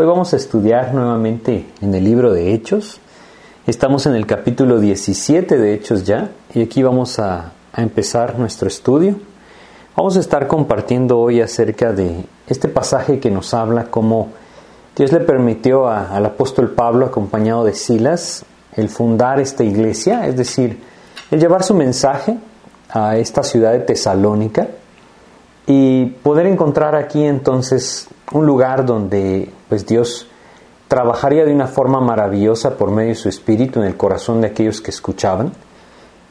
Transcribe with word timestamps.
Hoy 0.00 0.06
vamos 0.06 0.32
a 0.32 0.36
estudiar 0.36 0.94
nuevamente 0.94 1.66
en 1.82 1.92
el 1.92 2.04
libro 2.04 2.32
de 2.32 2.54
Hechos. 2.54 3.00
Estamos 3.66 4.06
en 4.06 4.14
el 4.14 4.26
capítulo 4.26 4.78
17 4.78 5.58
de 5.58 5.74
Hechos 5.74 6.04
ya 6.04 6.30
y 6.54 6.62
aquí 6.62 6.84
vamos 6.84 7.18
a, 7.18 7.50
empezar 7.76 8.38
nuestro 8.38 8.68
estudio. 8.68 9.16
Vamos 9.96 10.16
a 10.16 10.20
estar 10.20 10.46
compartiendo 10.46 11.18
hoy 11.18 11.40
acerca 11.40 11.92
de 11.92 12.24
este 12.46 12.68
pasaje 12.68 13.18
que 13.18 13.32
nos 13.32 13.52
habla 13.54 13.90
cómo 13.90 14.28
Dios 14.94 15.10
le 15.10 15.18
permitió 15.18 15.88
al 15.88 16.24
apóstol 16.24 16.70
Pablo, 16.70 17.04
acompañado 17.04 17.64
de 17.64 17.74
Silas, 17.74 18.44
el 18.76 18.90
fundar 18.90 19.40
esta 19.40 19.64
iglesia, 19.64 20.28
es 20.28 20.36
decir, 20.36 20.80
el 21.32 21.40
llevar 21.40 21.64
su 21.64 21.74
mensaje 21.74 22.38
a 22.88 23.16
esta 23.16 23.42
ciudad 23.42 23.72
de 23.72 23.80
Tesalónica 23.80 24.68
y 25.68 26.06
poder 26.06 26.46
encontrar 26.46 26.96
aquí 26.96 27.22
entonces 27.22 28.08
un 28.32 28.46
lugar 28.46 28.86
donde 28.86 29.50
pues 29.68 29.86
Dios 29.86 30.26
trabajaría 30.88 31.44
de 31.44 31.52
una 31.52 31.66
forma 31.66 32.00
maravillosa 32.00 32.78
por 32.78 32.90
medio 32.90 33.10
de 33.10 33.14
su 33.16 33.28
espíritu 33.28 33.80
en 33.80 33.86
el 33.86 33.96
corazón 33.96 34.40
de 34.40 34.46
aquellos 34.46 34.80
que 34.80 34.90
escuchaban. 34.90 35.52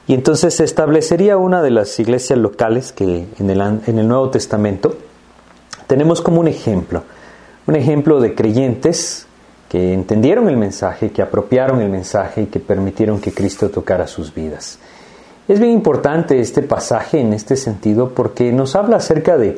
Y 0.08 0.16
entonces 0.16 0.56
se 0.56 0.64
establecería 0.64 1.38
una 1.38 1.62
de 1.62 1.70
las 1.70 2.00
iglesias 2.00 2.40
locales 2.40 2.92
que 2.92 3.28
en 3.38 3.50
el, 3.52 3.62
en 3.62 4.00
el 4.00 4.08
Nuevo 4.08 4.32
Testamento 4.32 4.98
tenemos 5.86 6.22
como 6.22 6.42
un 6.42 6.48
ejemplo, 6.48 7.04
un 7.68 7.76
ejemplo 7.76 8.20
de 8.20 8.34
creyentes 8.34 9.28
que 9.70 9.94
entendieron 9.94 10.50
el 10.50 10.58
mensaje, 10.58 11.12
que 11.12 11.22
apropiaron 11.22 11.80
el 11.82 11.90
mensaje 11.90 12.44
y 12.44 12.46
que 12.48 12.60
permitieron 12.60 13.20
que 13.20 13.34
Cristo 13.34 13.70
tocara 13.70 14.08
sus 14.08 14.34
vidas. 14.34 14.80
Es 15.48 15.62
bien 15.62 15.72
importante 15.72 16.42
este 16.42 16.62
pasaje 16.62 17.22
en 17.22 17.32
este 17.32 17.56
sentido 17.56 18.10
porque 18.10 18.52
nos 18.52 18.76
habla 18.76 18.98
acerca 18.98 19.38
de 19.38 19.58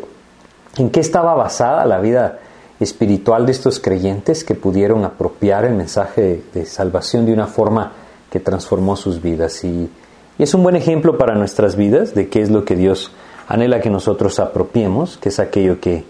en 0.77 0.91
qué 0.91 0.99
estaba 0.99 1.33
basada 1.33 1.83
la 1.85 1.99
vida 1.99 2.37
espiritual 2.79 3.47
de 3.47 3.53
estos 3.53 3.79
creyentes 3.79 4.43
que 4.43 4.53
pudieron 4.53 5.03
apropiar 5.03 5.65
el 5.65 5.73
mensaje 5.73 6.43
de, 6.53 6.65
salvación 6.67 7.25
de 7.25 7.33
una 7.33 7.47
forma 7.47 7.93
que 8.29 8.39
transformó 8.39 8.95
sus 8.95 9.19
vidas. 9.19 9.63
Y, 9.63 9.89
es 10.37 10.53
un 10.53 10.61
buen 10.61 10.75
ejemplo 10.75 11.17
para 11.17 11.33
nuestras 11.33 11.75
vidas 11.75 12.13
de 12.13 12.29
qué 12.29 12.43
es 12.43 12.51
lo 12.51 12.65
que 12.65 12.75
Dios 12.75 13.11
anhela 13.47 13.81
que 13.81 13.89
nosotros 13.89 14.39
apropiemos, 14.39 15.17
que 15.17 15.29
es 15.29 15.39
aquello 15.39 15.81
que, 15.81 16.05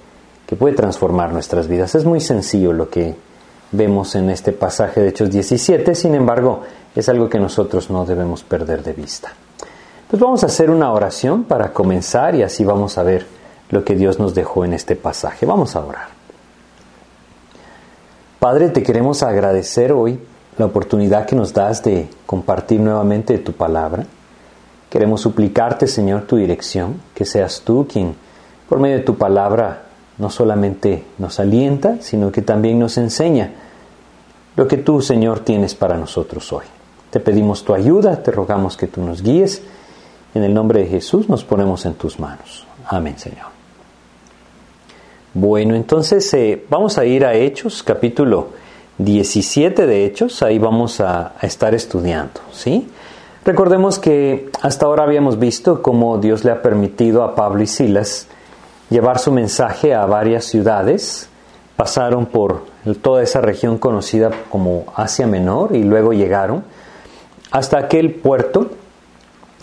que 0.45 0.57
puede 0.57 0.75
transformar 0.75 1.31
nuestras 1.31 1.69
vidas. 1.69 1.95
Es 1.95 2.03
muy 2.03 2.19
sencillo 2.19 2.73
lo 2.73 2.89
que 2.89 3.15
vemos 3.71 4.13
en 4.15 4.29
este 4.29 4.51
pasaje 4.51 4.99
de 4.99 5.07
Hechos 5.07 5.31
17, 5.31 5.95
sin 5.95 6.15
embargo, 6.15 6.63
es 6.93 7.07
algo 7.07 7.29
que 7.29 7.39
nosotros 7.39 7.89
no 7.89 8.05
debemos 8.05 8.43
perder 8.43 8.83
de 8.83 8.91
vista. 8.91 9.33
Pues 10.09 10.19
vamos 10.19 10.41
a 10.41 10.47
hacer 10.47 10.71
una 10.71 10.91
oración 10.91 11.43
para 11.43 11.71
comenzar 11.71 12.33
y 12.33 12.41
así 12.41 12.65
vamos 12.65 12.97
a 12.97 13.03
ver 13.03 13.27
lo 13.69 13.83
que 13.85 13.93
Dios 13.93 14.17
nos 14.17 14.33
dejó 14.33 14.65
en 14.65 14.73
este 14.73 14.95
pasaje. 14.95 15.45
Vamos 15.45 15.75
a 15.75 15.85
orar. 15.85 16.07
Padre, 18.39 18.69
te 18.69 18.81
queremos 18.81 19.21
agradecer 19.21 19.91
hoy 19.91 20.19
la 20.57 20.65
oportunidad 20.65 21.27
que 21.27 21.35
nos 21.35 21.53
das 21.53 21.83
de 21.83 22.09
compartir 22.25 22.79
nuevamente 22.79 23.37
tu 23.37 23.53
palabra. 23.53 24.07
Queremos 24.89 25.21
suplicarte, 25.21 25.85
Señor, 25.85 26.23
tu 26.23 26.37
dirección, 26.37 26.99
que 27.13 27.23
seas 27.23 27.61
tú 27.61 27.85
quien, 27.87 28.15
por 28.67 28.79
medio 28.79 28.97
de 28.97 29.03
tu 29.03 29.15
palabra, 29.15 29.83
no 30.17 30.31
solamente 30.31 31.03
nos 31.19 31.39
alienta, 31.39 31.97
sino 32.01 32.31
que 32.31 32.41
también 32.41 32.79
nos 32.79 32.97
enseña 32.97 33.51
lo 34.55 34.67
que 34.67 34.77
tú, 34.77 35.03
Señor, 35.03 35.41
tienes 35.41 35.75
para 35.75 35.97
nosotros 35.97 36.51
hoy. 36.51 36.65
Te 37.11 37.19
pedimos 37.19 37.63
tu 37.63 37.75
ayuda, 37.75 38.23
te 38.23 38.31
rogamos 38.31 38.75
que 38.75 38.87
tú 38.87 39.03
nos 39.03 39.21
guíes. 39.21 39.61
En 40.33 40.43
el 40.43 40.53
nombre 40.53 40.81
de 40.81 40.87
Jesús 40.87 41.27
nos 41.27 41.43
ponemos 41.43 41.85
en 41.85 41.95
tus 41.95 42.19
manos. 42.19 42.65
Amén, 42.87 43.17
Señor. 43.17 43.47
Bueno, 45.33 45.75
entonces 45.75 46.31
eh, 46.33 46.63
vamos 46.69 46.97
a 46.97 47.05
ir 47.05 47.25
a 47.25 47.33
Hechos, 47.33 47.83
capítulo 47.83 48.47
17 48.97 49.85
de 49.85 50.05
Hechos, 50.05 50.41
ahí 50.43 50.59
vamos 50.59 50.99
a, 50.99 51.33
a, 51.39 51.45
estar 51.45 51.73
estudiando, 51.73 52.41
¿sí? 52.51 52.89
Recordemos 53.45 53.99
que 53.99 54.49
hasta 54.61 54.85
ahora 54.85 55.03
habíamos 55.03 55.39
visto 55.39 55.81
cómo 55.81 56.17
Dios 56.17 56.43
le 56.43 56.51
ha 56.51 56.61
permitido 56.61 57.23
a 57.23 57.35
Pablo 57.35 57.61
y 57.63 57.67
Silas 57.67 58.27
llevar 58.89 59.19
su 59.19 59.31
mensaje 59.31 59.93
a 59.93 60.05
varias 60.05 60.45
ciudades, 60.45 61.29
pasaron 61.75 62.25
por 62.25 62.63
toda 63.01 63.23
esa 63.23 63.39
región 63.39 63.77
conocida 63.77 64.31
como 64.49 64.85
Asia 64.95 65.27
Menor 65.27 65.75
y 65.75 65.83
luego 65.83 66.11
llegaron 66.11 66.63
hasta 67.51 67.77
aquel 67.77 68.15
puerto 68.15 68.71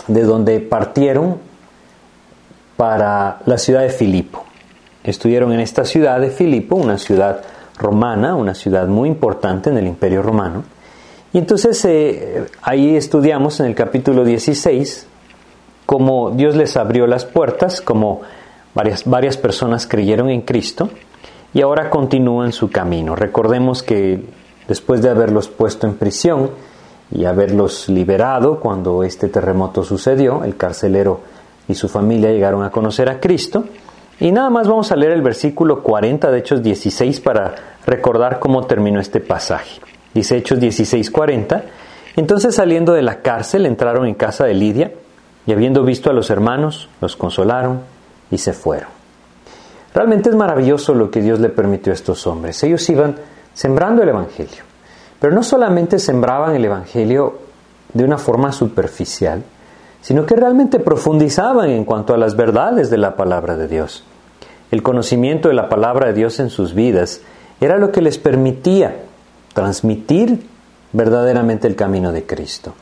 de 0.08 0.22
donde 0.22 0.60
partieron 0.60 1.38
para 2.76 3.38
la 3.46 3.58
ciudad 3.58 3.82
de 3.82 3.90
Filipo. 3.90 4.44
Estuvieron 5.02 5.52
en 5.52 5.60
esta 5.60 5.84
ciudad 5.84 6.20
de 6.20 6.30
Filipo, 6.30 6.76
una 6.76 6.98
ciudad 6.98 7.42
romana, 7.78 8.34
una 8.34 8.54
ciudad 8.54 8.86
muy 8.86 9.08
importante 9.08 9.70
en 9.70 9.78
el 9.78 9.86
Imperio 9.86 10.22
Romano. 10.22 10.64
Y 11.32 11.38
entonces 11.38 11.84
eh, 11.84 12.46
ahí 12.62 12.96
estudiamos 12.96 13.60
en 13.60 13.66
el 13.66 13.74
capítulo 13.74 14.24
16 14.24 15.06
cómo 15.84 16.30
Dios 16.30 16.56
les 16.56 16.76
abrió 16.76 17.06
las 17.06 17.24
puertas, 17.24 17.80
cómo 17.80 18.22
varias, 18.74 19.04
varias 19.04 19.36
personas 19.36 19.86
creyeron 19.86 20.30
en 20.30 20.42
Cristo 20.42 20.90
y 21.54 21.62
ahora 21.62 21.90
continúan 21.90 22.52
su 22.52 22.70
camino. 22.70 23.16
Recordemos 23.16 23.82
que 23.82 24.24
después 24.68 25.02
de 25.02 25.10
haberlos 25.10 25.48
puesto 25.48 25.86
en 25.86 25.94
prisión 25.94 26.50
y 27.10 27.24
haberlos 27.24 27.88
liberado 27.88 28.60
cuando 28.60 29.02
este 29.02 29.28
terremoto 29.28 29.84
sucedió, 29.84 30.44
el 30.44 30.56
carcelero 30.56 31.20
y 31.68 31.74
su 31.74 31.88
familia 31.88 32.30
llegaron 32.30 32.62
a 32.62 32.70
conocer 32.70 33.08
a 33.08 33.20
Cristo, 33.20 33.64
y 34.18 34.32
nada 34.32 34.48
más 34.48 34.66
vamos 34.66 34.90
a 34.92 34.96
leer 34.96 35.12
el 35.12 35.22
versículo 35.22 35.82
40 35.82 36.30
de 36.30 36.38
Hechos 36.38 36.62
16 36.62 37.20
para 37.20 37.54
recordar 37.84 38.38
cómo 38.38 38.66
terminó 38.66 38.98
este 38.98 39.20
pasaje. 39.20 39.80
Dice 40.14 40.38
Hechos 40.38 40.58
16, 40.58 41.10
40. 41.10 41.64
Entonces 42.16 42.54
saliendo 42.54 42.94
de 42.94 43.02
la 43.02 43.20
cárcel 43.20 43.66
entraron 43.66 44.06
en 44.06 44.14
casa 44.14 44.46
de 44.46 44.54
Lidia 44.54 44.92
y 45.46 45.52
habiendo 45.52 45.84
visto 45.84 46.08
a 46.08 46.14
los 46.14 46.30
hermanos, 46.30 46.88
los 47.02 47.14
consolaron 47.14 47.80
y 48.30 48.38
se 48.38 48.54
fueron. 48.54 48.88
Realmente 49.94 50.30
es 50.30 50.34
maravilloso 50.34 50.94
lo 50.94 51.10
que 51.10 51.20
Dios 51.20 51.40
le 51.40 51.50
permitió 51.50 51.92
a 51.92 51.94
estos 51.94 52.26
hombres. 52.26 52.62
Ellos 52.64 52.88
iban 52.88 53.16
sembrando 53.52 54.02
el 54.02 54.08
Evangelio, 54.08 54.64
pero 55.20 55.34
no 55.34 55.42
solamente 55.42 55.98
sembraban 55.98 56.54
el 56.54 56.64
Evangelio 56.64 57.38
de 57.92 58.04
una 58.04 58.18
forma 58.18 58.52
superficial, 58.52 59.42
sino 60.02 60.26
que 60.26 60.36
realmente 60.36 60.78
profundizaban 60.78 61.70
en 61.70 61.84
cuanto 61.84 62.14
a 62.14 62.18
las 62.18 62.36
verdades 62.36 62.90
de 62.90 62.98
la 62.98 63.16
palabra 63.16 63.56
de 63.56 63.68
Dios. 63.68 64.04
El 64.70 64.82
conocimiento 64.82 65.48
de 65.48 65.54
la 65.54 65.68
palabra 65.68 66.08
de 66.08 66.12
Dios 66.12 66.38
en 66.40 66.50
sus 66.50 66.74
vidas 66.74 67.20
era 67.60 67.78
lo 67.78 67.90
que 67.90 68.02
les 68.02 68.18
permitía 68.18 68.96
transmitir 69.54 70.46
verdaderamente 70.92 71.66
el 71.66 71.76
camino 71.76 72.12
de 72.12 72.26
Cristo. 72.26 72.74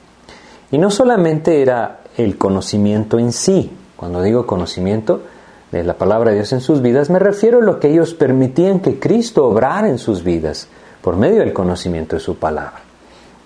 Y 0.70 0.78
no 0.78 0.90
solamente 0.90 1.62
era 1.62 2.00
el 2.16 2.36
conocimiento 2.36 3.18
en 3.18 3.32
sí, 3.32 3.70
cuando 3.96 4.22
digo 4.22 4.46
conocimiento 4.46 5.22
de 5.70 5.84
la 5.84 5.94
palabra 5.94 6.30
de 6.30 6.36
Dios 6.36 6.52
en 6.52 6.60
sus 6.60 6.82
vidas, 6.82 7.10
me 7.10 7.18
refiero 7.18 7.58
a 7.58 7.64
lo 7.64 7.78
que 7.78 7.90
ellos 7.90 8.14
permitían 8.14 8.80
que 8.80 8.98
Cristo 8.98 9.46
obrara 9.46 9.88
en 9.88 9.98
sus 9.98 10.24
vidas 10.24 10.68
por 11.04 11.16
medio 11.16 11.40
del 11.40 11.52
conocimiento 11.52 12.16
de 12.16 12.20
su 12.20 12.36
palabra. 12.36 12.80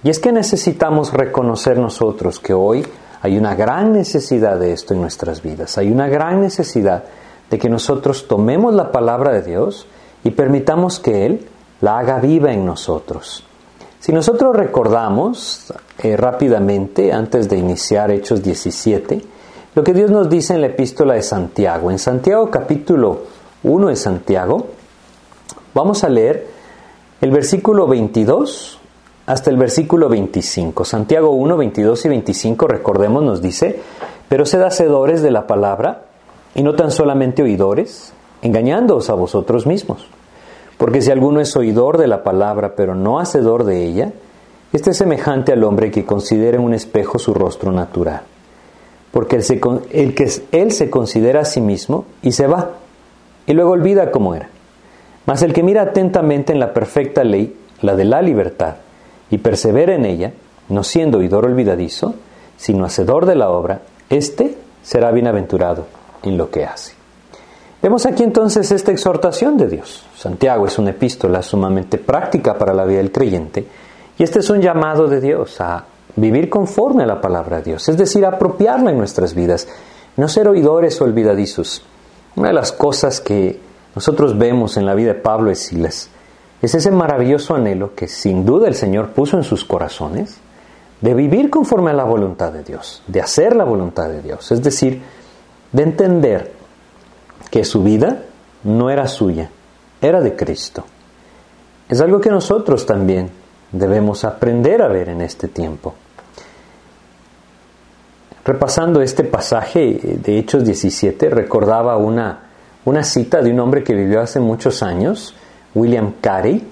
Y 0.04 0.10
es 0.10 0.20
que 0.20 0.30
necesitamos 0.30 1.12
reconocer 1.12 1.76
nosotros 1.76 2.38
que 2.38 2.54
hoy 2.54 2.86
hay 3.20 3.36
una 3.36 3.56
gran 3.56 3.92
necesidad 3.92 4.60
de 4.60 4.72
esto 4.72 4.94
en 4.94 5.00
nuestras 5.00 5.42
vidas. 5.42 5.76
Hay 5.76 5.90
una 5.90 6.06
gran 6.06 6.40
necesidad 6.40 7.02
de 7.50 7.58
que 7.58 7.68
nosotros 7.68 8.28
tomemos 8.28 8.74
la 8.74 8.92
palabra 8.92 9.32
de 9.32 9.42
Dios 9.42 9.88
y 10.22 10.30
permitamos 10.30 11.00
que 11.00 11.26
Él 11.26 11.48
la 11.80 11.98
haga 11.98 12.20
viva 12.20 12.52
en 12.52 12.64
nosotros. 12.64 13.42
Si 13.98 14.12
nosotros 14.12 14.54
recordamos 14.54 15.72
eh, 15.98 16.16
rápidamente, 16.16 17.12
antes 17.12 17.48
de 17.48 17.58
iniciar 17.58 18.12
Hechos 18.12 18.40
17, 18.40 19.20
lo 19.74 19.82
que 19.82 19.94
Dios 19.94 20.12
nos 20.12 20.30
dice 20.30 20.54
en 20.54 20.60
la 20.60 20.68
epístola 20.68 21.14
de 21.14 21.22
Santiago. 21.22 21.90
En 21.90 21.98
Santiago 21.98 22.48
capítulo 22.52 23.22
1 23.64 23.88
de 23.88 23.96
Santiago, 23.96 24.66
vamos 25.74 26.04
a 26.04 26.08
leer 26.08 26.57
el 27.20 27.30
versículo 27.30 27.86
22 27.86 28.78
hasta 29.26 29.50
el 29.50 29.56
versículo 29.56 30.08
25. 30.08 30.84
Santiago 30.84 31.30
1, 31.30 31.56
22 31.56 32.04
y 32.04 32.08
25, 32.08 32.66
recordemos, 32.66 33.22
nos 33.22 33.42
dice, 33.42 33.80
pero 34.28 34.46
sed 34.46 34.62
hacedores 34.62 35.20
de 35.20 35.30
la 35.30 35.46
palabra 35.46 36.04
y 36.54 36.62
no 36.62 36.74
tan 36.74 36.90
solamente 36.90 37.42
oidores, 37.42 38.12
engañándoos 38.40 39.10
a 39.10 39.14
vosotros 39.14 39.66
mismos. 39.66 40.06
Porque 40.78 41.02
si 41.02 41.10
alguno 41.10 41.40
es 41.40 41.54
oidor 41.56 41.98
de 41.98 42.06
la 42.06 42.22
palabra, 42.22 42.74
pero 42.76 42.94
no 42.94 43.18
hacedor 43.18 43.64
de 43.64 43.84
ella, 43.84 44.12
este 44.72 44.90
es 44.90 44.96
semejante 44.96 45.52
al 45.52 45.64
hombre 45.64 45.90
que 45.90 46.04
considera 46.04 46.56
en 46.56 46.62
un 46.62 46.72
espejo 46.72 47.18
su 47.18 47.34
rostro 47.34 47.72
natural. 47.72 48.22
Porque 49.10 49.36
él 49.36 49.42
se, 49.42 49.60
el 49.90 50.14
que, 50.14 50.30
él 50.52 50.70
se 50.72 50.88
considera 50.88 51.40
a 51.40 51.44
sí 51.44 51.60
mismo 51.60 52.04
y 52.22 52.32
se 52.32 52.46
va, 52.46 52.70
y 53.46 53.54
luego 53.54 53.72
olvida 53.72 54.10
cómo 54.10 54.34
era. 54.34 54.50
Mas 55.28 55.42
el 55.42 55.52
que 55.52 55.62
mira 55.62 55.82
atentamente 55.82 56.54
en 56.54 56.58
la 56.58 56.72
perfecta 56.72 57.22
ley, 57.22 57.54
la 57.82 57.94
de 57.94 58.06
la 58.06 58.22
libertad, 58.22 58.76
y 59.30 59.36
persevera 59.36 59.94
en 59.94 60.06
ella, 60.06 60.32
no 60.70 60.82
siendo 60.82 61.18
oidor 61.18 61.44
olvidadizo, 61.44 62.14
sino 62.56 62.86
hacedor 62.86 63.26
de 63.26 63.34
la 63.34 63.50
obra, 63.50 63.82
éste 64.08 64.56
será 64.82 65.10
bienaventurado 65.10 65.84
en 66.22 66.38
lo 66.38 66.50
que 66.50 66.64
hace. 66.64 66.94
Vemos 67.82 68.06
aquí 68.06 68.22
entonces 68.22 68.72
esta 68.72 68.90
exhortación 68.90 69.58
de 69.58 69.68
Dios. 69.68 70.02
Santiago 70.16 70.66
es 70.66 70.78
una 70.78 70.92
epístola 70.92 71.42
sumamente 71.42 71.98
práctica 71.98 72.56
para 72.56 72.72
la 72.72 72.86
vida 72.86 72.96
del 72.96 73.12
creyente 73.12 73.66
y 74.16 74.22
este 74.22 74.38
es 74.38 74.48
un 74.48 74.62
llamado 74.62 75.08
de 75.08 75.20
Dios 75.20 75.60
a 75.60 75.84
vivir 76.16 76.48
conforme 76.48 77.02
a 77.02 77.06
la 77.06 77.20
palabra 77.20 77.58
de 77.58 77.64
Dios, 77.64 77.86
es 77.90 77.98
decir, 77.98 78.24
apropiarla 78.24 78.92
en 78.92 78.96
nuestras 78.96 79.34
vidas, 79.34 79.68
no 80.16 80.26
ser 80.26 80.48
oidores 80.48 80.98
olvidadizos. 81.02 81.82
Una 82.34 82.48
de 82.48 82.54
las 82.54 82.72
cosas 82.72 83.20
que 83.20 83.67
nosotros 83.98 84.38
vemos 84.38 84.76
en 84.76 84.86
la 84.86 84.94
vida 84.94 85.12
de 85.12 85.18
Pablo 85.18 85.50
y 85.50 85.56
Silas 85.56 86.08
es 86.62 86.72
ese 86.72 86.92
maravilloso 86.92 87.56
anhelo 87.56 87.96
que 87.96 88.06
sin 88.06 88.46
duda 88.46 88.68
el 88.68 88.76
Señor 88.76 89.08
puso 89.08 89.36
en 89.36 89.42
sus 89.42 89.64
corazones 89.64 90.38
de 91.00 91.14
vivir 91.14 91.50
conforme 91.50 91.90
a 91.90 91.94
la 91.94 92.04
voluntad 92.04 92.52
de 92.52 92.62
Dios, 92.62 93.02
de 93.08 93.20
hacer 93.20 93.56
la 93.56 93.64
voluntad 93.64 94.08
de 94.08 94.22
Dios, 94.22 94.52
es 94.52 94.62
decir, 94.62 95.02
de 95.72 95.82
entender 95.82 96.52
que 97.50 97.64
su 97.64 97.82
vida 97.82 98.22
no 98.62 98.88
era 98.88 99.08
suya, 99.08 99.50
era 100.00 100.20
de 100.20 100.36
Cristo. 100.36 100.84
Es 101.88 102.00
algo 102.00 102.20
que 102.20 102.30
nosotros 102.30 102.86
también 102.86 103.30
debemos 103.72 104.24
aprender 104.24 104.80
a 104.80 104.86
ver 104.86 105.08
en 105.08 105.22
este 105.22 105.48
tiempo. 105.48 105.96
Repasando 108.44 109.02
este 109.02 109.24
pasaje 109.24 109.98
de 110.22 110.38
Hechos 110.38 110.64
17, 110.64 111.30
recordaba 111.30 111.96
una, 111.96 112.47
una 112.88 113.04
cita 113.04 113.42
de 113.42 113.50
un 113.50 113.60
hombre 113.60 113.84
que 113.84 113.94
vivió 113.94 114.22
hace 114.22 114.40
muchos 114.40 114.82
años, 114.82 115.34
William 115.74 116.14
Carey, 116.22 116.66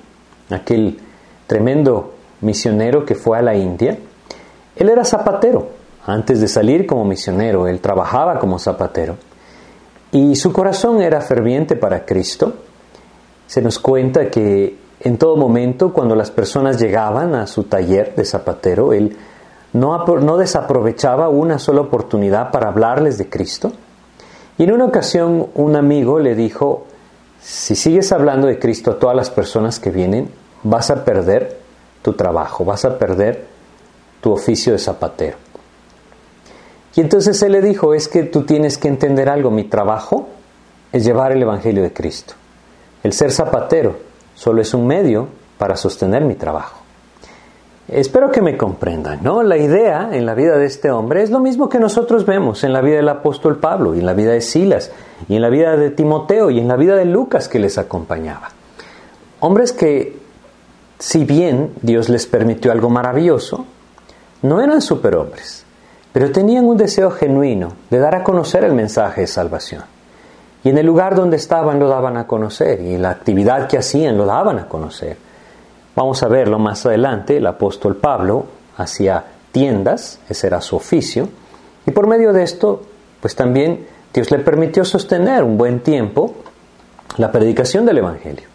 aquel 0.48 0.98
tremendo 1.46 2.14
misionero 2.40 3.04
que 3.04 3.14
fue 3.14 3.36
a 3.38 3.42
la 3.42 3.54
India. 3.54 3.98
Él 4.74 4.88
era 4.88 5.04
zapatero. 5.04 5.68
Antes 6.06 6.40
de 6.40 6.48
salir 6.48 6.86
como 6.86 7.04
misionero, 7.04 7.66
él 7.66 7.80
trabajaba 7.80 8.38
como 8.38 8.58
zapatero. 8.58 9.16
Y 10.10 10.36
su 10.36 10.54
corazón 10.54 11.02
era 11.02 11.20
ferviente 11.20 11.76
para 11.76 12.06
Cristo. 12.06 12.54
Se 13.46 13.60
nos 13.60 13.78
cuenta 13.78 14.30
que 14.30 14.78
en 15.00 15.18
todo 15.18 15.36
momento, 15.36 15.92
cuando 15.92 16.14
las 16.14 16.30
personas 16.30 16.80
llegaban 16.80 17.34
a 17.34 17.46
su 17.46 17.64
taller 17.64 18.14
de 18.14 18.24
zapatero, 18.24 18.94
él 18.94 19.14
no, 19.74 20.02
no 20.04 20.36
desaprovechaba 20.38 21.28
una 21.28 21.58
sola 21.58 21.82
oportunidad 21.82 22.50
para 22.52 22.68
hablarles 22.68 23.18
de 23.18 23.28
Cristo. 23.28 23.72
Y 24.58 24.64
en 24.64 24.72
una 24.72 24.86
ocasión 24.86 25.48
un 25.54 25.76
amigo 25.76 26.18
le 26.18 26.34
dijo, 26.34 26.86
si 27.40 27.76
sigues 27.76 28.10
hablando 28.12 28.46
de 28.46 28.58
Cristo 28.58 28.92
a 28.92 28.98
todas 28.98 29.14
las 29.14 29.30
personas 29.30 29.78
que 29.78 29.90
vienen, 29.90 30.30
vas 30.62 30.90
a 30.90 31.04
perder 31.04 31.58
tu 32.02 32.14
trabajo, 32.14 32.64
vas 32.64 32.84
a 32.84 32.98
perder 32.98 33.44
tu 34.20 34.32
oficio 34.32 34.72
de 34.72 34.78
zapatero. 34.78 35.36
Y 36.94 37.02
entonces 37.02 37.42
él 37.42 37.52
le 37.52 37.60
dijo, 37.60 37.92
es 37.92 38.08
que 38.08 38.22
tú 38.22 38.44
tienes 38.44 38.78
que 38.78 38.88
entender 38.88 39.28
algo, 39.28 39.50
mi 39.50 39.64
trabajo 39.64 40.28
es 40.92 41.04
llevar 41.04 41.32
el 41.32 41.42
Evangelio 41.42 41.82
de 41.82 41.92
Cristo. 41.92 42.34
El 43.02 43.12
ser 43.12 43.30
zapatero 43.30 43.96
solo 44.34 44.62
es 44.62 44.72
un 44.72 44.86
medio 44.86 45.28
para 45.58 45.76
sostener 45.76 46.24
mi 46.24 46.34
trabajo. 46.34 46.85
Espero 47.88 48.32
que 48.32 48.42
me 48.42 48.56
comprendan, 48.56 49.20
¿no? 49.22 49.42
La 49.42 49.56
idea 49.56 50.10
en 50.12 50.26
la 50.26 50.34
vida 50.34 50.58
de 50.58 50.66
este 50.66 50.90
hombre 50.90 51.22
es 51.22 51.30
lo 51.30 51.38
mismo 51.38 51.68
que 51.68 51.78
nosotros 51.78 52.26
vemos 52.26 52.64
en 52.64 52.72
la 52.72 52.80
vida 52.80 52.96
del 52.96 53.08
apóstol 53.08 53.58
Pablo 53.58 53.94
y 53.94 54.00
en 54.00 54.06
la 54.06 54.14
vida 54.14 54.32
de 54.32 54.40
Silas 54.40 54.90
y 55.28 55.36
en 55.36 55.42
la 55.42 55.48
vida 55.48 55.76
de 55.76 55.90
Timoteo 55.90 56.50
y 56.50 56.58
en 56.58 56.66
la 56.66 56.76
vida 56.76 56.96
de 56.96 57.04
Lucas 57.04 57.48
que 57.48 57.60
les 57.60 57.78
acompañaba. 57.78 58.48
Hombres 59.38 59.72
que, 59.72 60.18
si 60.98 61.24
bien 61.24 61.72
Dios 61.82 62.08
les 62.08 62.26
permitió 62.26 62.72
algo 62.72 62.90
maravilloso, 62.90 63.64
no 64.42 64.60
eran 64.60 64.82
superhombres 64.82 65.66
pero 66.16 66.32
tenían 66.32 66.64
un 66.64 66.78
deseo 66.78 67.10
genuino 67.10 67.74
de 67.90 67.98
dar 67.98 68.14
a 68.14 68.24
conocer 68.24 68.64
el 68.64 68.72
mensaje 68.72 69.20
de 69.20 69.26
salvación. 69.26 69.82
Y 70.64 70.70
en 70.70 70.78
el 70.78 70.86
lugar 70.86 71.14
donde 71.14 71.36
estaban 71.36 71.78
lo 71.78 71.88
daban 71.88 72.16
a 72.16 72.26
conocer 72.26 72.80
y 72.80 72.96
la 72.96 73.10
actividad 73.10 73.68
que 73.68 73.76
hacían 73.76 74.16
lo 74.16 74.24
daban 74.24 74.58
a 74.58 74.66
conocer. 74.66 75.18
Vamos 75.96 76.22
a 76.22 76.28
verlo 76.28 76.58
más 76.58 76.84
adelante, 76.84 77.38
el 77.38 77.46
apóstol 77.46 77.96
Pablo 77.96 78.44
hacía 78.76 79.24
tiendas, 79.50 80.20
ese 80.28 80.46
era 80.46 80.60
su 80.60 80.76
oficio, 80.76 81.26
y 81.86 81.90
por 81.90 82.06
medio 82.06 82.34
de 82.34 82.42
esto, 82.42 82.82
pues 83.22 83.34
también 83.34 83.86
Dios 84.12 84.30
le 84.30 84.40
permitió 84.40 84.84
sostener 84.84 85.42
un 85.42 85.56
buen 85.56 85.80
tiempo 85.80 86.34
la 87.16 87.32
predicación 87.32 87.86
del 87.86 87.98
Evangelio. 87.98 88.46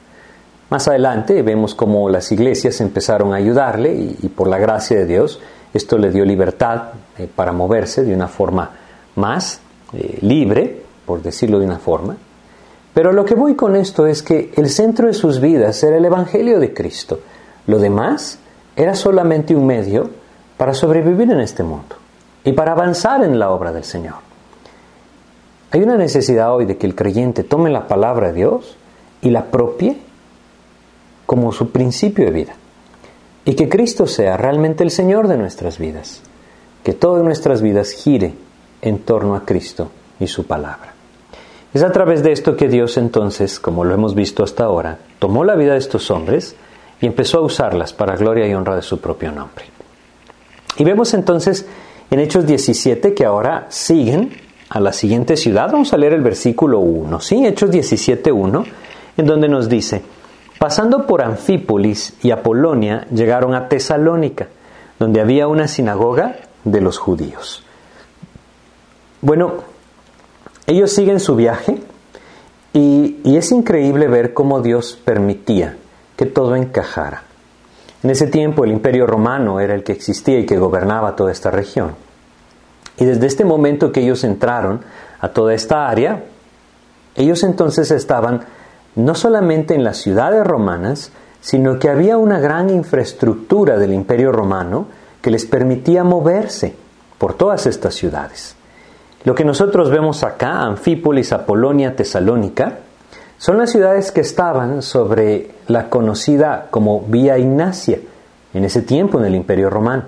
Más 0.69 0.87
adelante 0.87 1.41
vemos 1.41 1.73
cómo 1.73 2.09
las 2.09 2.31
iglesias 2.31 2.79
empezaron 2.79 3.33
a 3.33 3.37
ayudarle 3.37 3.91
y, 3.93 4.27
por 4.27 4.47
la 4.47 4.59
gracia 4.59 4.99
de 4.99 5.07
Dios, 5.07 5.39
esto 5.73 5.97
le 5.97 6.11
dio 6.11 6.23
libertad 6.23 6.89
eh, 7.17 7.27
para 7.33 7.51
moverse 7.51 8.03
de 8.03 8.13
una 8.13 8.27
forma 8.27 8.69
más 9.15 9.61
eh, 9.93 10.19
libre, 10.21 10.83
por 11.07 11.23
decirlo 11.23 11.57
de 11.57 11.65
una 11.65 11.79
forma. 11.79 12.17
Pero 12.93 13.13
lo 13.13 13.25
que 13.25 13.35
voy 13.35 13.55
con 13.55 13.75
esto 13.75 14.05
es 14.05 14.21
que 14.21 14.51
el 14.55 14.69
centro 14.69 15.07
de 15.07 15.13
sus 15.13 15.39
vidas 15.39 15.81
era 15.81 15.97
el 15.97 16.05
Evangelio 16.05 16.59
de 16.59 16.71
Cristo. 16.71 17.19
Lo 17.67 17.79
demás 17.79 18.39
era 18.75 18.95
solamente 18.95 19.55
un 19.55 19.65
medio 19.65 20.09
para 20.57 20.73
sobrevivir 20.73 21.31
en 21.31 21.39
este 21.39 21.63
mundo 21.63 21.95
y 22.43 22.53
para 22.53 22.71
avanzar 22.71 23.23
en 23.23 23.39
la 23.39 23.51
obra 23.51 23.71
del 23.71 23.83
Señor. 23.83 24.15
Hay 25.71 25.81
una 25.81 25.95
necesidad 25.95 26.53
hoy 26.53 26.65
de 26.65 26.77
que 26.77 26.85
el 26.85 26.95
creyente 26.95 27.43
tome 27.43 27.69
la 27.69 27.87
palabra 27.87 28.27
de 28.27 28.33
Dios 28.33 28.75
y 29.21 29.29
la 29.29 29.45
propie 29.45 29.97
como 31.25 31.51
su 31.51 31.71
principio 31.71 32.25
de 32.25 32.31
vida 32.31 32.53
y 33.45 33.55
que 33.55 33.69
Cristo 33.69 34.05
sea 34.05 34.37
realmente 34.37 34.83
el 34.83 34.91
Señor 34.91 35.27
de 35.27 35.37
nuestras 35.37 35.77
vidas, 35.77 36.21
que 36.83 36.93
todas 36.93 37.23
nuestras 37.23 37.61
vidas 37.61 37.91
gire 37.91 38.33
en 38.81 38.99
torno 38.99 39.35
a 39.35 39.45
Cristo 39.45 39.91
y 40.19 40.27
su 40.27 40.45
palabra. 40.45 40.93
Es 41.73 41.83
a 41.83 41.91
través 41.91 42.21
de 42.21 42.33
esto 42.33 42.57
que 42.57 42.67
Dios 42.67 42.97
entonces, 42.97 43.59
como 43.59 43.85
lo 43.85 43.93
hemos 43.93 44.13
visto 44.13 44.43
hasta 44.43 44.65
ahora, 44.65 44.99
tomó 45.19 45.45
la 45.45 45.55
vida 45.55 45.73
de 45.73 45.79
estos 45.79 46.11
hombres 46.11 46.55
y 47.01 47.07
empezó 47.07 47.39
a 47.39 47.41
usarlas 47.41 47.93
para 47.93 48.15
gloria 48.15 48.47
y 48.47 48.53
honra 48.53 48.75
de 48.75 48.83
su 48.83 49.01
propio 49.01 49.31
nombre. 49.31 49.65
Y 50.77 50.83
vemos 50.83 51.13
entonces 51.13 51.65
en 52.09 52.19
Hechos 52.19 52.45
17 52.45 53.13
que 53.13 53.25
ahora 53.25 53.65
siguen 53.69 54.31
a 54.69 54.79
la 54.79 54.93
siguiente 54.93 55.35
ciudad. 55.35 55.71
Vamos 55.71 55.91
a 55.93 55.97
leer 55.97 56.13
el 56.13 56.21
versículo 56.21 56.79
1, 56.79 57.19
¿sí? 57.19 57.45
Hechos 57.45 57.71
17, 57.71 58.31
1, 58.31 58.65
en 59.17 59.25
donde 59.25 59.49
nos 59.49 59.67
dice, 59.67 60.01
Pasando 60.59 61.07
por 61.07 61.23
Anfípolis 61.23 62.13
y 62.21 62.29
Apolonia, 62.29 63.07
llegaron 63.11 63.55
a 63.55 63.67
Tesalónica, 63.67 64.47
donde 64.99 65.19
había 65.19 65.47
una 65.47 65.67
sinagoga 65.67 66.35
de 66.63 66.81
los 66.81 66.99
judíos. 66.99 67.63
Bueno, 69.21 69.53
ellos 70.67 70.91
siguen 70.91 71.19
su 71.19 71.35
viaje 71.35 71.79
y, 72.73 73.17
y, 73.23 73.37
es 73.37 73.51
increíble 73.51 74.07
ver 74.07 74.35
cómo 74.35 74.61
Dios 74.61 74.99
permitía 75.03 75.77
que 76.21 76.27
todo 76.27 76.55
encajara. 76.55 77.23
En 78.03 78.11
ese 78.11 78.27
tiempo 78.27 78.63
el 78.63 78.69
imperio 78.69 79.07
romano 79.07 79.59
era 79.59 79.73
el 79.73 79.83
que 79.83 79.93
existía 79.93 80.37
y 80.37 80.45
que 80.45 80.59
gobernaba 80.59 81.15
toda 81.15 81.31
esta 81.31 81.49
región. 81.49 81.95
Y 82.97 83.05
desde 83.05 83.25
este 83.25 83.43
momento 83.43 83.91
que 83.91 84.01
ellos 84.01 84.23
entraron 84.23 84.81
a 85.19 85.29
toda 85.29 85.55
esta 85.55 85.89
área, 85.89 86.25
ellos 87.15 87.41
entonces 87.41 87.89
estaban 87.89 88.41
no 88.95 89.15
solamente 89.15 89.73
en 89.73 89.83
las 89.83 89.97
ciudades 89.97 90.45
romanas, 90.45 91.11
sino 91.39 91.79
que 91.79 91.89
había 91.89 92.17
una 92.17 92.39
gran 92.39 92.69
infraestructura 92.69 93.79
del 93.79 93.91
imperio 93.91 94.31
romano 94.31 94.89
que 95.23 95.31
les 95.31 95.47
permitía 95.47 96.03
moverse 96.03 96.75
por 97.17 97.33
todas 97.33 97.65
estas 97.65 97.95
ciudades. 97.95 98.55
Lo 99.23 99.33
que 99.33 99.43
nosotros 99.43 99.89
vemos 99.89 100.21
acá, 100.21 100.61
Anfípolis, 100.61 101.33
Apolonia, 101.33 101.95
Tesalónica, 101.95 102.77
son 103.41 103.57
las 103.57 103.71
ciudades 103.71 104.11
que 104.11 104.21
estaban 104.21 104.83
sobre 104.83 105.49
la 105.65 105.89
conocida 105.89 106.67
como 106.69 107.01
Vía 107.01 107.39
Ignacia, 107.39 107.97
en 108.53 108.65
ese 108.65 108.83
tiempo 108.83 109.17
en 109.17 109.25
el 109.25 109.33
Imperio 109.33 109.67
Romano. 109.71 110.03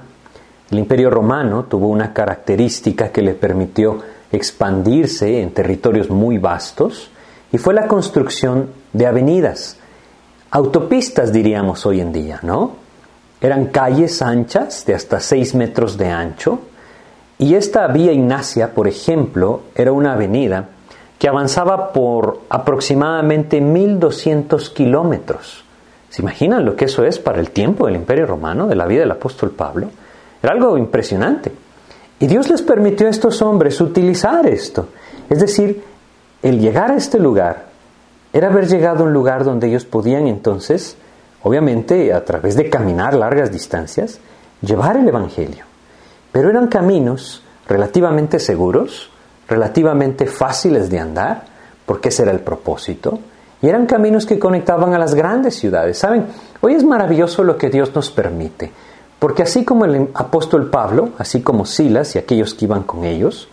El 0.69 0.77
Imperio 0.77 1.09
Romano 1.09 1.63
tuvo 1.63 1.87
una 1.87 2.13
característica 2.13 3.09
que 3.09 3.23
le 3.23 3.33
permitió 3.33 3.97
expandirse 4.31 5.41
en 5.41 5.51
territorios 5.51 6.11
muy 6.11 6.37
vastos, 6.37 7.09
y 7.51 7.57
fue 7.57 7.73
la 7.73 7.87
construcción 7.87 8.69
de 8.93 9.07
avenidas, 9.07 9.77
autopistas 10.51 11.33
diríamos 11.33 11.87
hoy 11.87 12.01
en 12.01 12.11
día, 12.13 12.39
¿no? 12.43 12.73
Eran 13.41 13.65
calles 13.65 14.21
anchas 14.21 14.85
de 14.85 14.93
hasta 14.93 15.19
6 15.19 15.55
metros 15.55 15.97
de 15.97 16.09
ancho 16.09 16.59
y 17.39 17.55
esta 17.55 17.87
vía 17.87 18.11
Ignacia, 18.11 18.75
por 18.75 18.87
ejemplo, 18.87 19.63
era 19.73 19.91
una 19.91 20.13
avenida 20.13 20.69
que 21.23 21.29
avanzaba 21.29 21.93
por 21.93 22.41
aproximadamente 22.49 23.61
1200 23.61 24.69
kilómetros. 24.71 25.63
¿Se 26.09 26.21
imaginan 26.21 26.65
lo 26.65 26.75
que 26.75 26.83
eso 26.83 27.05
es 27.05 27.17
para 27.17 27.39
el 27.39 27.51
tiempo 27.51 27.85
del 27.85 27.95
Imperio 27.95 28.25
Romano, 28.25 28.67
de 28.67 28.75
la 28.75 28.85
vida 28.85 28.99
del 28.99 29.11
apóstol 29.11 29.51
Pablo? 29.51 29.87
Era 30.41 30.51
algo 30.51 30.77
impresionante. 30.77 31.49
Y 32.19 32.27
Dios 32.27 32.49
les 32.49 32.61
permitió 32.61 33.07
a 33.07 33.09
estos 33.09 33.41
hombres 33.41 33.79
utilizar 33.79 34.45
esto. 34.47 34.89
Es 35.29 35.39
decir, 35.39 35.81
el 36.41 36.59
llegar 36.59 36.91
a 36.91 36.97
este 36.97 37.19
lugar 37.19 37.67
era 38.33 38.49
haber 38.49 38.67
llegado 38.67 39.05
a 39.05 39.07
un 39.07 39.13
lugar 39.13 39.45
donde 39.45 39.69
ellos 39.69 39.85
podían 39.85 40.27
entonces, 40.27 40.97
obviamente 41.41 42.11
a 42.11 42.25
través 42.25 42.57
de 42.57 42.69
caminar 42.69 43.13
largas 43.13 43.49
distancias, 43.49 44.19
llevar 44.61 44.97
el 44.97 45.07
Evangelio. 45.07 45.63
Pero 46.33 46.49
eran 46.49 46.67
caminos 46.67 47.43
relativamente 47.65 48.39
seguros, 48.39 49.09
relativamente 49.53 50.25
fáciles 50.25 50.89
de 50.89 50.99
andar, 50.99 51.43
porque 51.85 52.09
ese 52.09 52.23
era 52.23 52.31
el 52.31 52.39
propósito. 52.39 53.19
Y 53.61 53.67
eran 53.67 53.85
caminos 53.85 54.25
que 54.25 54.39
conectaban 54.39 54.93
a 54.93 54.99
las 54.99 55.13
grandes 55.13 55.55
ciudades. 55.55 55.97
¿Saben? 55.97 56.25
Hoy 56.61 56.73
es 56.73 56.83
maravilloso 56.83 57.43
lo 57.43 57.57
que 57.57 57.69
Dios 57.69 57.93
nos 57.95 58.09
permite. 58.09 58.71
Porque 59.19 59.43
así 59.43 59.63
como 59.63 59.85
el 59.85 60.09
apóstol 60.15 60.69
Pablo, 60.69 61.09
así 61.17 61.41
como 61.41 61.65
Silas 61.65 62.15
y 62.15 62.19
aquellos 62.19 62.53
que 62.53 62.65
iban 62.65 62.83
con 62.83 63.05
ellos, 63.05 63.47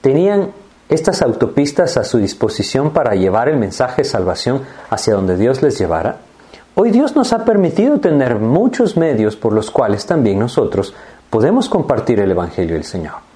tenían 0.00 0.52
estas 0.88 1.20
autopistas 1.20 1.96
a 1.96 2.04
su 2.04 2.18
disposición 2.18 2.90
para 2.90 3.14
llevar 3.14 3.48
el 3.48 3.58
mensaje 3.58 4.02
de 4.02 4.08
salvación 4.08 4.62
hacia 4.88 5.14
donde 5.14 5.36
Dios 5.36 5.62
les 5.62 5.78
llevara, 5.78 6.18
hoy 6.74 6.90
Dios 6.90 7.14
nos 7.16 7.32
ha 7.32 7.44
permitido 7.44 8.00
tener 8.00 8.36
muchos 8.36 8.96
medios 8.96 9.36
por 9.36 9.52
los 9.52 9.70
cuales 9.70 10.06
también 10.06 10.38
nosotros 10.38 10.94
podemos 11.28 11.68
compartir 11.68 12.18
el 12.20 12.30
Evangelio 12.30 12.74
del 12.74 12.84
Señor. 12.84 13.29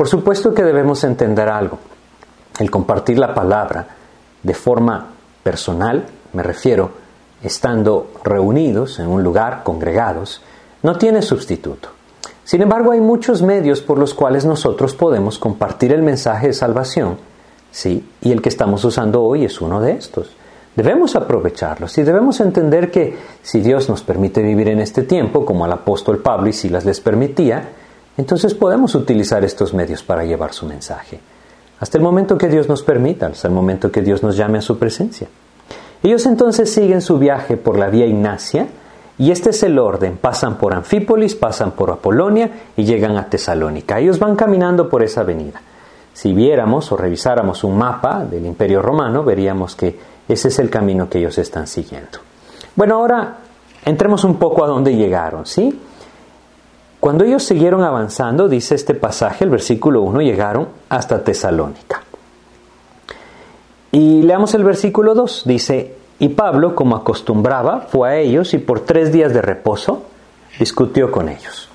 Por 0.00 0.08
supuesto 0.08 0.54
que 0.54 0.62
debemos 0.62 1.04
entender 1.04 1.50
algo. 1.50 1.78
El 2.58 2.70
compartir 2.70 3.18
la 3.18 3.34
palabra 3.34 3.86
de 4.42 4.54
forma 4.54 5.08
personal, 5.42 6.06
me 6.32 6.42
refiero, 6.42 6.90
estando 7.42 8.10
reunidos 8.24 8.98
en 8.98 9.08
un 9.08 9.22
lugar, 9.22 9.60
congregados, 9.62 10.40
no 10.82 10.96
tiene 10.96 11.20
sustituto. 11.20 11.90
Sin 12.44 12.62
embargo, 12.62 12.92
hay 12.92 13.00
muchos 13.02 13.42
medios 13.42 13.82
por 13.82 13.98
los 13.98 14.14
cuales 14.14 14.46
nosotros 14.46 14.94
podemos 14.94 15.38
compartir 15.38 15.92
el 15.92 16.00
mensaje 16.00 16.46
de 16.46 16.54
salvación, 16.54 17.18
¿sí? 17.70 18.08
Y 18.22 18.32
el 18.32 18.40
que 18.40 18.48
estamos 18.48 18.82
usando 18.86 19.22
hoy 19.22 19.44
es 19.44 19.60
uno 19.60 19.82
de 19.82 19.92
estos. 19.92 20.34
Debemos 20.76 21.14
aprovecharlos 21.14 21.98
y 21.98 22.04
debemos 22.04 22.40
entender 22.40 22.90
que 22.90 23.18
si 23.42 23.60
Dios 23.60 23.90
nos 23.90 24.02
permite 24.02 24.40
vivir 24.40 24.68
en 24.68 24.80
este 24.80 25.02
tiempo, 25.02 25.44
como 25.44 25.66
al 25.66 25.72
apóstol 25.72 26.20
Pablo 26.20 26.48
y 26.48 26.54
Silas 26.54 26.86
les 26.86 27.00
permitía, 27.00 27.68
entonces 28.16 28.54
podemos 28.54 28.94
utilizar 28.94 29.44
estos 29.44 29.72
medios 29.72 30.02
para 30.02 30.24
llevar 30.24 30.52
su 30.52 30.66
mensaje. 30.66 31.20
Hasta 31.78 31.96
el 31.96 32.04
momento 32.04 32.36
que 32.36 32.48
Dios 32.48 32.68
nos 32.68 32.82
permita, 32.82 33.26
hasta 33.26 33.48
el 33.48 33.54
momento 33.54 33.90
que 33.90 34.02
Dios 34.02 34.22
nos 34.22 34.36
llame 34.36 34.58
a 34.58 34.62
su 34.62 34.78
presencia. 34.78 35.28
Ellos 36.02 36.26
entonces 36.26 36.72
siguen 36.72 37.00
su 37.00 37.18
viaje 37.18 37.56
por 37.56 37.78
la 37.78 37.88
vía 37.88 38.06
Ignacia, 38.06 38.68
y 39.20 39.30
este 39.30 39.50
es 39.50 39.62
el 39.62 39.78
orden. 39.78 40.16
Pasan 40.16 40.56
por 40.56 40.72
Anfípolis, 40.72 41.34
pasan 41.34 41.72
por 41.72 41.90
Apolonia 41.90 42.50
y 42.74 42.84
llegan 42.84 43.18
a 43.18 43.28
Tesalónica. 43.28 43.98
Ellos 43.98 44.18
van 44.18 44.34
caminando 44.34 44.88
por 44.88 45.02
esa 45.02 45.20
avenida. 45.20 45.60
Si 46.14 46.32
viéramos 46.32 46.90
o 46.90 46.96
revisáramos 46.96 47.62
un 47.62 47.76
mapa 47.76 48.24
del 48.24 48.46
Imperio 48.46 48.80
Romano, 48.80 49.22
veríamos 49.22 49.76
que 49.76 49.98
ese 50.26 50.48
es 50.48 50.58
el 50.58 50.70
camino 50.70 51.10
que 51.10 51.18
ellos 51.18 51.36
están 51.36 51.66
siguiendo. 51.66 52.18
Bueno, 52.74 52.94
ahora 52.94 53.36
entremos 53.84 54.24
un 54.24 54.36
poco 54.36 54.64
a 54.64 54.68
dónde 54.68 54.96
llegaron, 54.96 55.44
¿sí? 55.44 55.78
Cuando 57.00 57.24
ellos 57.24 57.42
siguieron 57.42 57.82
avanzando, 57.82 58.46
dice 58.46 58.74
este 58.74 58.94
pasaje, 58.94 59.44
el 59.44 59.50
versículo 59.50 60.02
1, 60.02 60.20
llegaron 60.20 60.68
hasta 60.90 61.24
Tesalónica. 61.24 62.02
Y 63.90 64.22
leamos 64.22 64.54
el 64.54 64.64
versículo 64.64 65.14
2, 65.14 65.44
dice, 65.46 65.96
y 66.18 66.28
Pablo, 66.28 66.74
como 66.74 66.96
acostumbraba, 66.96 67.86
fue 67.90 68.10
a 68.10 68.16
ellos 68.18 68.52
y 68.52 68.58
por 68.58 68.80
tres 68.80 69.10
días 69.10 69.32
de 69.32 69.40
reposo 69.40 70.02
discutió 70.58 71.10
con 71.10 71.30
ellos. 71.30 71.70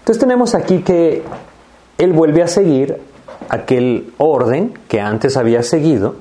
Entonces 0.00 0.18
tenemos 0.18 0.56
aquí 0.56 0.82
que 0.82 1.22
él 1.96 2.12
vuelve 2.12 2.42
a 2.42 2.48
seguir 2.48 2.98
aquel 3.48 4.12
orden 4.18 4.74
que 4.88 5.00
antes 5.00 5.36
había 5.36 5.62
seguido. 5.62 6.16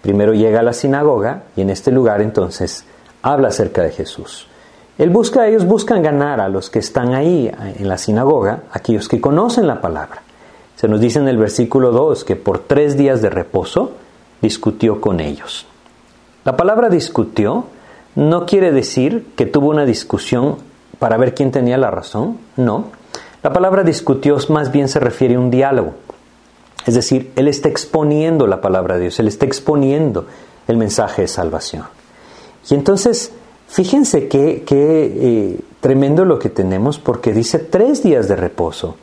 Primero 0.00 0.32
llega 0.32 0.60
a 0.60 0.62
la 0.62 0.72
sinagoga 0.72 1.44
y 1.54 1.60
en 1.60 1.68
este 1.68 1.92
lugar 1.92 2.22
entonces 2.22 2.86
habla 3.22 3.48
acerca 3.48 3.82
de 3.82 3.90
Jesús. 3.90 4.48
Él 5.00 5.08
busca, 5.08 5.48
ellos 5.48 5.64
buscan 5.64 6.02
ganar 6.02 6.42
a 6.42 6.50
los 6.50 6.68
que 6.68 6.78
están 6.78 7.14
ahí 7.14 7.50
en 7.78 7.88
la 7.88 7.96
sinagoga, 7.96 8.64
aquellos 8.70 9.08
que 9.08 9.18
conocen 9.18 9.66
la 9.66 9.80
palabra. 9.80 10.20
Se 10.76 10.88
nos 10.88 11.00
dice 11.00 11.18
en 11.18 11.26
el 11.26 11.38
versículo 11.38 11.90
2 11.90 12.22
que 12.22 12.36
por 12.36 12.58
tres 12.58 12.98
días 12.98 13.22
de 13.22 13.30
reposo 13.30 13.92
discutió 14.42 15.00
con 15.00 15.20
ellos. 15.20 15.66
La 16.44 16.54
palabra 16.54 16.90
discutió 16.90 17.64
no 18.14 18.44
quiere 18.44 18.72
decir 18.72 19.28
que 19.36 19.46
tuvo 19.46 19.70
una 19.70 19.86
discusión 19.86 20.56
para 20.98 21.16
ver 21.16 21.34
quién 21.34 21.50
tenía 21.50 21.78
la 21.78 21.90
razón, 21.90 22.36
no. 22.58 22.88
La 23.42 23.54
palabra 23.54 23.84
discutió 23.84 24.36
más 24.50 24.70
bien 24.70 24.86
se 24.86 25.00
refiere 25.00 25.36
a 25.36 25.40
un 25.40 25.50
diálogo. 25.50 25.94
Es 26.84 26.92
decir, 26.94 27.32
Él 27.36 27.48
está 27.48 27.70
exponiendo 27.70 28.46
la 28.46 28.60
palabra 28.60 28.96
de 28.96 29.04
Dios, 29.04 29.18
Él 29.18 29.28
está 29.28 29.46
exponiendo 29.46 30.26
el 30.68 30.76
mensaje 30.76 31.22
de 31.22 31.28
salvación. 31.28 31.84
Y 32.68 32.74
entonces, 32.74 33.32
fíjense 33.70 34.28
qué, 34.28 34.64
eh, 34.68 35.60
tremendo 35.80 36.24
lo 36.24 36.38
que 36.38 36.50
tenemos 36.50 36.98
porque 36.98 37.32
dice 37.32 37.58
tres 37.58 38.02
días 38.02 38.28
de 38.28 38.36
reposo. 38.36 38.96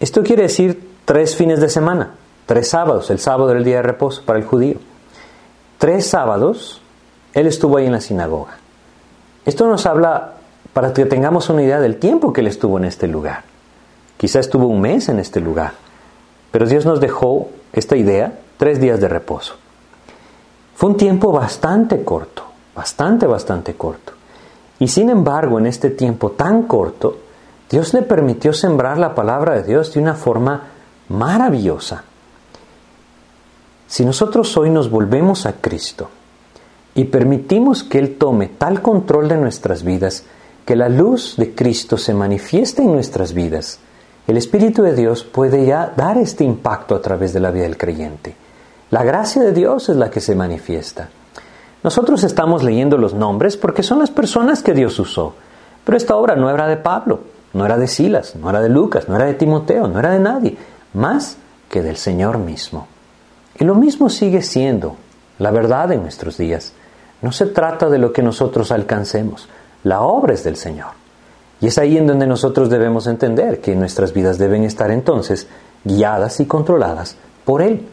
Esto 0.00 0.22
quiere 0.22 0.42
decir 0.42 0.90
tres 1.04 1.36
fines 1.36 1.60
de 1.60 1.68
semana, 1.68 2.14
tres 2.46 2.68
sábados. 2.68 3.10
El 3.10 3.20
sábado 3.20 3.50
era 3.50 3.58
el 3.58 3.64
día 3.64 3.76
de 3.76 3.82
reposo 3.82 4.22
para 4.24 4.38
el 4.38 4.44
judío 4.44 4.78
tres 5.82 6.06
sábados, 6.06 6.80
él 7.34 7.48
estuvo 7.48 7.76
ahí 7.76 7.86
en 7.86 7.92
la 7.92 8.00
sinagoga. 8.00 8.58
Esto 9.44 9.66
nos 9.66 9.84
habla 9.84 10.34
para 10.72 10.92
que 10.92 11.06
tengamos 11.06 11.50
una 11.50 11.64
idea 11.64 11.80
del 11.80 11.96
tiempo 11.96 12.32
que 12.32 12.40
él 12.40 12.46
estuvo 12.46 12.78
en 12.78 12.84
este 12.84 13.08
lugar. 13.08 13.42
Quizá 14.16 14.38
estuvo 14.38 14.68
un 14.68 14.80
mes 14.80 15.08
en 15.08 15.18
este 15.18 15.40
lugar, 15.40 15.72
pero 16.52 16.66
Dios 16.66 16.86
nos 16.86 17.00
dejó 17.00 17.48
esta 17.72 17.96
idea, 17.96 18.38
tres 18.58 18.80
días 18.80 19.00
de 19.00 19.08
reposo. 19.08 19.56
Fue 20.76 20.90
un 20.90 20.96
tiempo 20.96 21.32
bastante 21.32 22.04
corto, 22.04 22.44
bastante, 22.74 23.26
bastante 23.26 23.74
corto. 23.74 24.12
Y 24.78 24.88
sin 24.88 25.10
embargo, 25.10 25.58
en 25.58 25.66
este 25.66 25.90
tiempo 25.90 26.32
tan 26.32 26.64
corto, 26.64 27.16
Dios 27.70 27.94
le 27.94 28.02
permitió 28.02 28.52
sembrar 28.52 28.98
la 28.98 29.14
palabra 29.14 29.54
de 29.54 29.62
Dios 29.62 29.94
de 29.94 30.00
una 30.00 30.14
forma 30.14 30.62
maravillosa. 31.08 32.04
Si 33.86 34.04
nosotros 34.04 34.56
hoy 34.56 34.70
nos 34.70 34.90
volvemos 34.90 35.46
a 35.46 35.54
Cristo 35.54 36.08
y 36.94 37.04
permitimos 37.04 37.82
que 37.82 37.98
Él 37.98 38.16
tome 38.16 38.48
tal 38.48 38.82
control 38.82 39.28
de 39.28 39.36
nuestras 39.36 39.84
vidas, 39.84 40.24
que 40.64 40.76
la 40.76 40.88
luz 40.88 41.36
de 41.36 41.54
Cristo 41.54 41.96
se 41.96 42.14
manifieste 42.14 42.82
en 42.82 42.92
nuestras 42.92 43.32
vidas, 43.34 43.78
el 44.26 44.36
Espíritu 44.36 44.82
de 44.82 44.94
Dios 44.94 45.24
puede 45.24 45.66
ya 45.66 45.92
dar 45.96 46.16
este 46.16 46.44
impacto 46.44 46.94
a 46.94 47.02
través 47.02 47.32
de 47.32 47.40
la 47.40 47.50
vida 47.50 47.64
del 47.64 47.76
creyente. 47.76 48.34
La 48.90 49.02
gracia 49.02 49.42
de 49.42 49.52
Dios 49.52 49.88
es 49.88 49.96
la 49.96 50.10
que 50.10 50.20
se 50.20 50.34
manifiesta. 50.34 51.08
Nosotros 51.82 52.22
estamos 52.22 52.62
leyendo 52.62 52.96
los 52.96 53.14
nombres 53.14 53.56
porque 53.56 53.82
son 53.82 53.98
las 53.98 54.10
personas 54.10 54.62
que 54.62 54.72
Dios 54.72 54.98
usó, 54.98 55.34
pero 55.84 55.96
esta 55.96 56.16
obra 56.16 56.36
no 56.36 56.48
era 56.48 56.68
de 56.68 56.76
Pablo, 56.76 57.20
no 57.54 57.66
era 57.66 57.76
de 57.76 57.88
Silas, 57.88 58.36
no 58.36 58.50
era 58.50 58.60
de 58.60 58.68
Lucas, 58.68 59.08
no 59.08 59.16
era 59.16 59.24
de 59.24 59.34
Timoteo, 59.34 59.88
no 59.88 59.98
era 59.98 60.10
de 60.10 60.20
nadie, 60.20 60.56
más 60.94 61.36
que 61.68 61.82
del 61.82 61.96
Señor 61.96 62.38
mismo. 62.38 62.86
Y 63.58 63.64
lo 63.64 63.74
mismo 63.74 64.08
sigue 64.08 64.42
siendo 64.42 64.96
la 65.38 65.50
verdad 65.50 65.90
en 65.92 66.02
nuestros 66.02 66.38
días. 66.38 66.72
No 67.20 67.32
se 67.32 67.46
trata 67.46 67.88
de 67.88 67.98
lo 67.98 68.12
que 68.12 68.22
nosotros 68.22 68.70
alcancemos, 68.70 69.48
la 69.82 70.02
obra 70.02 70.34
es 70.34 70.44
del 70.44 70.56
Señor. 70.56 70.90
Y 71.60 71.66
es 71.66 71.78
ahí 71.78 71.96
en 71.96 72.06
donde 72.06 72.26
nosotros 72.26 72.70
debemos 72.70 73.06
entender 73.06 73.60
que 73.60 73.74
nuestras 73.74 74.12
vidas 74.12 74.38
deben 74.38 74.64
estar 74.64 74.90
entonces 74.90 75.46
guiadas 75.84 76.40
y 76.40 76.46
controladas 76.46 77.16
por 77.44 77.62
Él. 77.62 77.86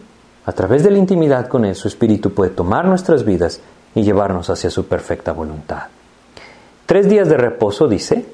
A 0.45 0.51
través 0.51 0.83
de 0.83 0.91
la 0.91 0.97
intimidad 0.97 1.47
con 1.47 1.65
Él, 1.65 1.75
su 1.75 1.87
Espíritu 1.87 2.33
puede 2.33 2.51
tomar 2.51 2.85
nuestras 2.85 3.23
vidas 3.23 3.61
y 3.95 4.03
llevarnos 4.03 4.49
hacia 4.49 4.69
su 4.69 4.85
perfecta 4.85 5.31
voluntad. 5.31 5.83
Tres 6.85 7.09
días 7.09 7.29
de 7.29 7.37
reposo 7.37 7.87
dice 7.87 8.25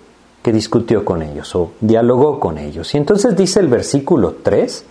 que 0.41 0.51
discutió 0.51 1.03
con 1.03 1.21
ellos 1.21 1.55
o 1.55 1.71
dialogó 1.81 2.39
con 2.39 2.57
ellos. 2.57 2.93
Y 2.93 2.97
entonces 2.97 3.35
dice 3.35 3.59
el 3.59 3.67
versículo 3.67 4.35
3, 4.43 4.85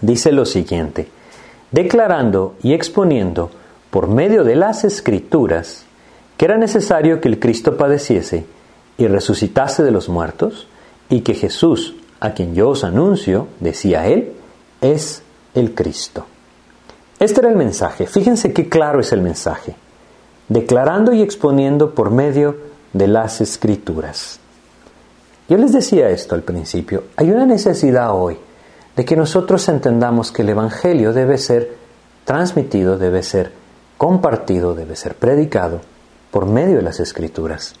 dice 0.00 0.32
lo 0.32 0.46
siguiente, 0.46 1.08
declarando 1.70 2.54
y 2.62 2.72
exponiendo 2.72 3.50
por 3.90 4.08
medio 4.08 4.44
de 4.44 4.56
las 4.56 4.84
escrituras 4.84 5.84
que 6.36 6.46
era 6.46 6.56
necesario 6.56 7.20
que 7.20 7.28
el 7.28 7.38
Cristo 7.38 7.76
padeciese 7.76 8.46
y 8.96 9.06
resucitase 9.06 9.82
de 9.82 9.90
los 9.90 10.08
muertos, 10.08 10.68
y 11.10 11.20
que 11.20 11.34
Jesús, 11.34 11.94
a 12.18 12.32
quien 12.32 12.54
yo 12.54 12.70
os 12.70 12.82
anuncio, 12.82 13.48
decía 13.60 14.06
él, 14.06 14.32
es 14.80 15.22
el 15.54 15.74
Cristo. 15.74 16.24
Este 17.20 17.40
era 17.40 17.50
el 17.50 17.56
mensaje. 17.56 18.06
Fíjense 18.06 18.54
qué 18.54 18.70
claro 18.70 18.98
es 19.00 19.12
el 19.12 19.20
mensaje. 19.20 19.76
Declarando 20.48 21.12
y 21.12 21.20
exponiendo 21.20 21.94
por 21.94 22.10
medio 22.10 22.56
de 22.94 23.08
las 23.08 23.42
escrituras. 23.42 24.40
Yo 25.46 25.58
les 25.58 25.72
decía 25.72 26.08
esto 26.08 26.34
al 26.34 26.42
principio. 26.42 27.04
Hay 27.16 27.30
una 27.30 27.44
necesidad 27.44 28.14
hoy 28.14 28.38
de 28.96 29.04
que 29.04 29.16
nosotros 29.16 29.68
entendamos 29.68 30.32
que 30.32 30.40
el 30.40 30.48
Evangelio 30.48 31.12
debe 31.12 31.36
ser 31.36 31.76
transmitido, 32.24 32.96
debe 32.96 33.22
ser 33.22 33.52
compartido, 33.98 34.74
debe 34.74 34.96
ser 34.96 35.14
predicado 35.14 35.82
por 36.30 36.46
medio 36.46 36.76
de 36.76 36.82
las 36.82 37.00
Escrituras. 37.00 37.74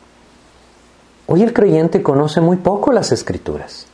Hoy 1.26 1.42
el 1.42 1.54
creyente 1.54 2.02
conoce 2.02 2.42
muy 2.42 2.58
poco 2.58 2.92
las 2.92 3.10
Escrituras 3.10 3.86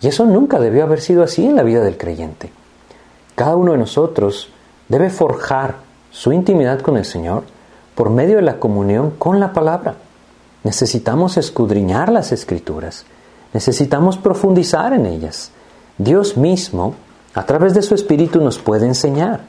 y 0.00 0.08
eso 0.08 0.26
nunca 0.26 0.58
debió 0.58 0.82
haber 0.82 1.00
sido 1.00 1.22
así 1.22 1.46
en 1.46 1.54
la 1.54 1.62
vida 1.62 1.84
del 1.84 1.96
creyente. 1.96 2.50
Cada 3.36 3.54
uno 3.54 3.72
de 3.72 3.78
nosotros 3.78 4.49
debe 4.90 5.08
forjar 5.08 5.76
su 6.10 6.32
intimidad 6.32 6.80
con 6.80 6.98
el 6.98 7.06
Señor 7.06 7.44
por 7.94 8.10
medio 8.10 8.36
de 8.36 8.42
la 8.42 8.58
comunión 8.58 9.12
con 9.18 9.40
la 9.40 9.54
palabra. 9.54 9.94
Necesitamos 10.64 11.38
escudriñar 11.38 12.12
las 12.12 12.32
escrituras, 12.32 13.06
necesitamos 13.54 14.18
profundizar 14.18 14.92
en 14.92 15.06
ellas, 15.06 15.52
Dios 15.96 16.36
mismo, 16.36 16.94
a 17.34 17.46
través 17.46 17.72
de 17.74 17.82
su 17.82 17.94
Espíritu, 17.94 18.40
nos 18.40 18.58
puede 18.58 18.86
enseñar. 18.86 19.40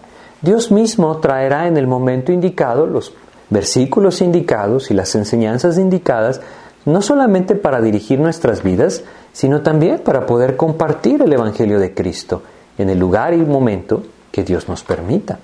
Dios 0.41 0.71
mismo 0.71 1.17
traerá 1.17 1.67
en 1.67 1.75
el 1.75 1.87
momento 1.87 2.31
indicado 2.31 2.85
los 2.85 3.13
versículos 3.49 4.21
indicados 4.21 4.91
y 4.91 4.93
las 4.93 5.15
enseñanzas 5.15 5.77
indicadas, 5.77 6.41
no 6.85 7.01
solamente 7.01 7.55
para 7.55 7.81
dirigir 7.81 8.19
nuestras 8.19 8.63
vidas, 8.63 9.03
sino 9.33 9.61
también 9.61 9.99
para 9.99 10.25
poder 10.25 10.55
compartir 10.55 11.21
el 11.21 11.33
Evangelio 11.33 11.79
de 11.79 11.93
Cristo 11.93 12.43
en 12.77 12.89
el 12.89 12.99
lugar 12.99 13.33
y 13.33 13.37
momento 13.37 14.03
que 14.31 14.43
Dios 14.43 14.67
nos 14.69 14.83
permita. 14.83 15.39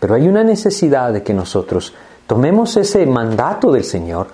Pero 0.00 0.14
hay 0.14 0.28
una 0.28 0.44
necesidad 0.44 1.12
de 1.12 1.22
que 1.22 1.34
nosotros 1.34 1.94
tomemos 2.26 2.76
ese 2.76 3.06
mandato 3.06 3.72
del 3.72 3.84
Señor, 3.84 4.28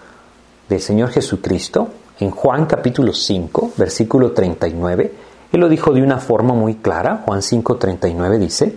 del 0.69 0.81
Señor 0.81 1.11
Jesucristo, 1.11 1.89
en 2.21 2.31
Juan 2.31 2.67
capítulo 2.67 3.13
5, 3.13 3.73
versículo 3.77 4.33
39. 4.33 5.13
Él 5.53 5.61
lo 5.61 5.69
dijo 5.69 5.93
de 5.93 6.03
una 6.03 6.19
forma 6.19 6.55
muy 6.55 6.77
clara. 6.77 7.23
Juan 7.25 7.43
5, 7.43 7.77
39 7.77 8.39
dice, 8.39 8.77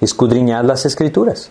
escudriñad 0.00 0.64
las 0.64 0.86
escrituras, 0.86 1.50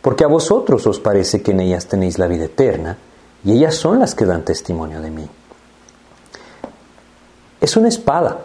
porque 0.00 0.24
a 0.24 0.28
vosotros 0.28 0.86
os 0.86 1.00
parece 1.00 1.42
que 1.42 1.52
en 1.52 1.60
ellas 1.60 1.86
tenéis 1.86 2.18
la 2.18 2.26
vida 2.26 2.44
eterna, 2.44 2.98
y 3.44 3.52
ellas 3.52 3.74
son 3.74 3.98
las 3.98 4.14
que 4.14 4.24
dan 4.24 4.44
testimonio 4.44 5.00
de 5.00 5.10
mí. 5.10 5.28
Es 7.60 7.76
una 7.76 7.88
espada, 7.88 8.38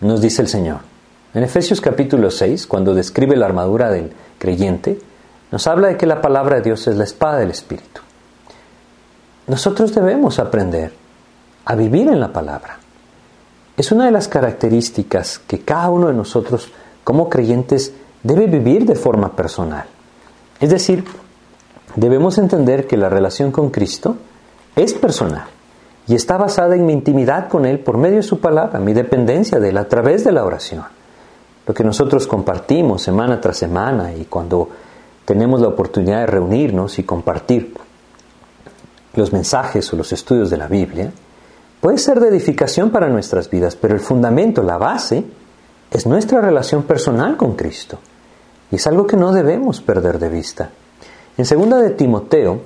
nos 0.00 0.20
dice 0.20 0.42
el 0.42 0.48
Señor. 0.48 0.93
En 1.34 1.42
Efesios 1.42 1.80
capítulo 1.80 2.30
6, 2.30 2.68
cuando 2.68 2.94
describe 2.94 3.34
la 3.34 3.46
armadura 3.46 3.90
del 3.90 4.12
creyente, 4.38 5.00
nos 5.50 5.66
habla 5.66 5.88
de 5.88 5.96
que 5.96 6.06
la 6.06 6.20
palabra 6.20 6.56
de 6.56 6.62
Dios 6.62 6.86
es 6.86 6.96
la 6.96 7.02
espada 7.02 7.38
del 7.38 7.50
Espíritu. 7.50 8.00
Nosotros 9.48 9.92
debemos 9.92 10.38
aprender 10.38 10.92
a 11.64 11.74
vivir 11.74 12.06
en 12.06 12.20
la 12.20 12.32
palabra. 12.32 12.78
Es 13.76 13.90
una 13.90 14.04
de 14.04 14.12
las 14.12 14.28
características 14.28 15.40
que 15.40 15.58
cada 15.58 15.90
uno 15.90 16.06
de 16.06 16.14
nosotros 16.14 16.70
como 17.02 17.28
creyentes 17.28 17.92
debe 18.22 18.46
vivir 18.46 18.86
de 18.86 18.94
forma 18.94 19.34
personal. 19.34 19.86
Es 20.60 20.70
decir, 20.70 21.04
debemos 21.96 22.38
entender 22.38 22.86
que 22.86 22.96
la 22.96 23.08
relación 23.08 23.50
con 23.50 23.70
Cristo 23.70 24.18
es 24.76 24.94
personal 24.94 25.46
y 26.06 26.14
está 26.14 26.36
basada 26.36 26.76
en 26.76 26.86
mi 26.86 26.92
intimidad 26.92 27.48
con 27.48 27.66
Él 27.66 27.80
por 27.80 27.98
medio 27.98 28.18
de 28.18 28.22
su 28.22 28.38
palabra, 28.38 28.78
mi 28.78 28.92
dependencia 28.92 29.58
de 29.58 29.70
Él 29.70 29.78
a 29.78 29.88
través 29.88 30.22
de 30.22 30.30
la 30.30 30.44
oración. 30.44 30.93
Lo 31.66 31.74
que 31.74 31.84
nosotros 31.84 32.26
compartimos 32.26 33.02
semana 33.02 33.40
tras 33.40 33.56
semana 33.56 34.14
y 34.14 34.24
cuando 34.26 34.68
tenemos 35.24 35.60
la 35.60 35.68
oportunidad 35.68 36.20
de 36.20 36.26
reunirnos 36.26 36.98
y 36.98 37.04
compartir 37.04 37.74
los 39.14 39.32
mensajes 39.32 39.92
o 39.92 39.96
los 39.96 40.12
estudios 40.12 40.50
de 40.50 40.56
la 40.56 40.66
Biblia, 40.68 41.12
puede 41.80 41.98
ser 41.98 42.20
de 42.20 42.28
edificación 42.28 42.90
para 42.90 43.08
nuestras 43.08 43.48
vidas, 43.48 43.76
pero 43.76 43.94
el 43.94 44.00
fundamento, 44.00 44.62
la 44.62 44.76
base, 44.76 45.24
es 45.90 46.06
nuestra 46.06 46.40
relación 46.40 46.82
personal 46.82 47.36
con 47.36 47.54
Cristo. 47.54 47.98
Y 48.70 48.76
es 48.76 48.86
algo 48.86 49.06
que 49.06 49.16
no 49.16 49.32
debemos 49.32 49.80
perder 49.80 50.18
de 50.18 50.28
vista. 50.28 50.70
En 51.36 51.44
segunda 51.44 51.78
de 51.78 51.90
Timoteo, 51.90 52.60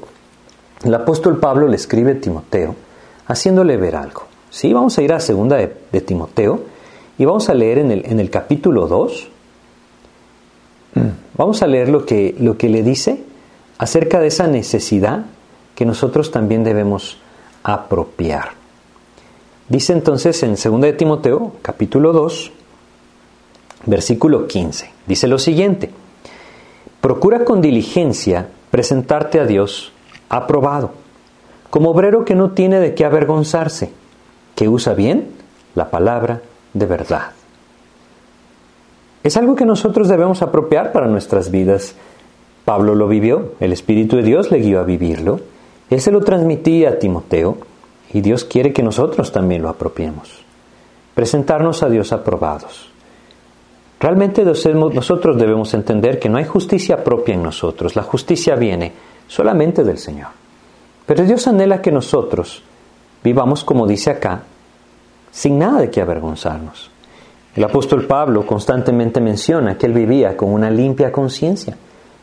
el 0.84 0.94
apóstol 0.94 1.38
Pablo 1.38 1.68
le 1.68 1.76
escribe 1.76 2.12
a 2.12 2.20
Timoteo 2.20 2.74
haciéndole 3.26 3.76
ver 3.76 3.96
algo. 3.96 4.22
¿Sí? 4.50 4.72
Vamos 4.72 4.96
a 4.98 5.02
ir 5.02 5.12
a 5.12 5.20
segunda 5.20 5.56
de, 5.56 6.00
Timoteo 6.00 6.60
y 7.18 7.24
vamos 7.24 7.48
a 7.48 7.54
leer 7.54 7.78
en 7.78 7.90
el, 7.90 8.06
en 8.06 8.20
el 8.20 8.30
capítulo 8.30 8.86
2. 8.86 9.28
Vamos 11.36 11.62
a 11.62 11.66
leer 11.66 11.88
lo 11.88 12.06
que, 12.06 12.34
lo 12.38 12.56
que 12.56 12.68
le 12.68 12.82
dice 12.82 13.22
acerca 13.76 14.20
de 14.20 14.28
esa 14.28 14.46
necesidad 14.46 15.26
que 15.74 15.84
nosotros 15.84 16.30
también 16.30 16.64
debemos 16.64 17.18
apropiar. 17.62 18.50
Dice 19.68 19.92
entonces 19.92 20.42
en 20.42 20.52
2 20.52 20.80
de 20.80 20.92
Timoteo, 20.94 21.52
capítulo 21.60 22.12
2, 22.12 22.52
versículo 23.86 24.46
15. 24.46 24.90
Dice 25.06 25.28
lo 25.28 25.38
siguiente, 25.38 25.90
procura 27.00 27.44
con 27.44 27.60
diligencia 27.60 28.48
presentarte 28.70 29.40
a 29.40 29.44
Dios 29.44 29.92
aprobado, 30.28 30.92
como 31.70 31.90
obrero 31.90 32.24
que 32.24 32.34
no 32.34 32.52
tiene 32.52 32.80
de 32.80 32.94
qué 32.94 33.04
avergonzarse, 33.04 33.92
que 34.54 34.68
usa 34.68 34.94
bien 34.94 35.28
la 35.74 35.90
palabra 35.90 36.42
de 36.72 36.86
verdad. 36.86 37.32
Es 39.22 39.36
algo 39.36 39.56
que 39.56 39.66
nosotros 39.66 40.08
debemos 40.08 40.42
apropiar 40.42 40.92
para 40.92 41.06
nuestras 41.06 41.50
vidas. 41.50 41.94
Pablo 42.64 42.94
lo 42.94 43.08
vivió, 43.08 43.52
el 43.60 43.72
Espíritu 43.72 44.16
de 44.16 44.22
Dios 44.22 44.50
le 44.50 44.58
guió 44.58 44.80
a 44.80 44.84
vivirlo, 44.84 45.40
él 45.90 46.00
se 46.00 46.12
lo 46.12 46.20
transmitía 46.20 46.90
a 46.90 46.98
Timoteo 46.98 47.58
y 48.12 48.20
Dios 48.20 48.44
quiere 48.44 48.72
que 48.72 48.82
nosotros 48.82 49.32
también 49.32 49.62
lo 49.62 49.68
apropiemos. 49.68 50.44
Presentarnos 51.14 51.82
a 51.82 51.88
Dios 51.88 52.12
aprobados. 52.12 52.90
Realmente 54.00 54.44
nosotros 54.44 55.36
debemos 55.36 55.74
entender 55.74 56.18
que 56.18 56.28
no 56.28 56.38
hay 56.38 56.44
justicia 56.44 57.02
propia 57.02 57.34
en 57.34 57.42
nosotros, 57.42 57.96
la 57.96 58.02
justicia 58.02 58.54
viene 58.54 58.92
solamente 59.26 59.82
del 59.82 59.98
Señor. 59.98 60.28
Pero 61.04 61.24
Dios 61.24 61.48
anhela 61.48 61.82
que 61.82 61.90
nosotros 61.90 62.62
vivamos, 63.24 63.64
como 63.64 63.86
dice 63.86 64.10
acá, 64.10 64.42
sin 65.38 65.56
nada 65.56 65.82
de 65.82 65.88
qué 65.88 66.00
avergonzarnos. 66.00 66.90
El 67.54 67.62
apóstol 67.62 68.06
Pablo 68.06 68.44
constantemente 68.44 69.20
menciona 69.20 69.78
que 69.78 69.86
él 69.86 69.92
vivía 69.92 70.36
con 70.36 70.52
una 70.52 70.68
limpia 70.68 71.12
conciencia. 71.12 71.76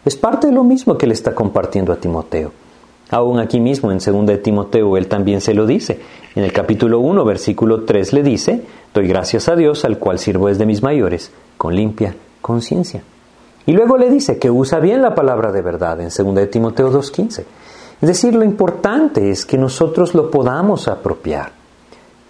Es 0.03 0.17
parte 0.17 0.47
de 0.47 0.53
lo 0.53 0.65
mismo 0.65 0.97
que 0.97 1.07
le 1.07 1.13
está 1.13 1.33
compartiendo 1.33 1.93
a 1.93 1.95
Timoteo. 1.95 2.51
Aún 3.11 3.39
aquí 3.39 3.61
mismo 3.61 3.89
en 3.89 3.99
2 3.99 4.25
de 4.25 4.37
Timoteo 4.39 4.97
él 4.97 5.07
también 5.07 5.39
se 5.39 5.53
lo 5.53 5.65
dice. 5.65 5.97
En 6.35 6.43
el 6.43 6.51
capítulo 6.51 6.99
1, 6.99 7.23
versículo 7.23 7.85
3 7.85 8.11
le 8.11 8.21
dice, 8.21 8.65
doy 8.93 9.07
gracias 9.07 9.47
a 9.47 9.55
Dios 9.55 9.85
al 9.85 9.97
cual 9.97 10.19
sirvo 10.19 10.49
desde 10.49 10.65
mis 10.65 10.83
mayores, 10.83 11.31
con 11.57 11.73
limpia 11.73 12.13
conciencia. 12.41 13.01
Y 13.65 13.71
luego 13.71 13.97
le 13.97 14.09
dice 14.09 14.37
que 14.37 14.51
usa 14.51 14.79
bien 14.79 15.01
la 15.01 15.15
palabra 15.15 15.53
de 15.53 15.61
verdad 15.61 16.01
en 16.01 16.09
2 16.09 16.35
de 16.35 16.47
Timoteo 16.47 16.91
2.15. 16.91 17.45
Es 18.01 18.07
decir, 18.09 18.35
lo 18.35 18.43
importante 18.43 19.29
es 19.29 19.45
que 19.45 19.57
nosotros 19.57 20.13
lo 20.13 20.29
podamos 20.29 20.89
apropiar. 20.89 21.64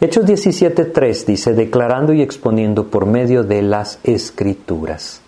Hechos 0.01 0.25
17.3 0.25 1.25
dice, 1.25 1.53
declarando 1.53 2.11
y 2.11 2.21
exponiendo 2.21 2.87
por 2.87 3.05
medio 3.05 3.43
de 3.43 3.61
las 3.61 3.99
escrituras. 4.03 5.21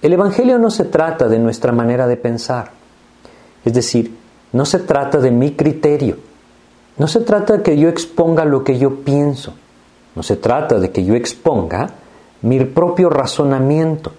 El 0.00 0.12
Evangelio 0.12 0.58
no 0.58 0.70
se 0.70 0.84
trata 0.84 1.28
de 1.28 1.40
nuestra 1.40 1.72
manera 1.72 2.06
de 2.06 2.16
pensar. 2.16 2.70
Es 3.64 3.74
decir, 3.74 4.16
no 4.52 4.64
se 4.64 4.78
trata 4.78 5.18
de 5.18 5.32
mi 5.32 5.52
criterio. 5.52 6.16
No 6.98 7.08
se 7.08 7.20
trata 7.20 7.58
de 7.58 7.62
que 7.62 7.76
yo 7.76 7.88
exponga 7.88 8.44
lo 8.44 8.62
que 8.62 8.78
yo 8.78 9.00
pienso. 9.00 9.54
No 10.14 10.22
se 10.22 10.36
trata 10.36 10.78
de 10.78 10.90
que 10.90 11.04
yo 11.04 11.14
exponga 11.14 11.90
mi 12.42 12.64
propio 12.64 13.10
razonamiento. 13.10 14.12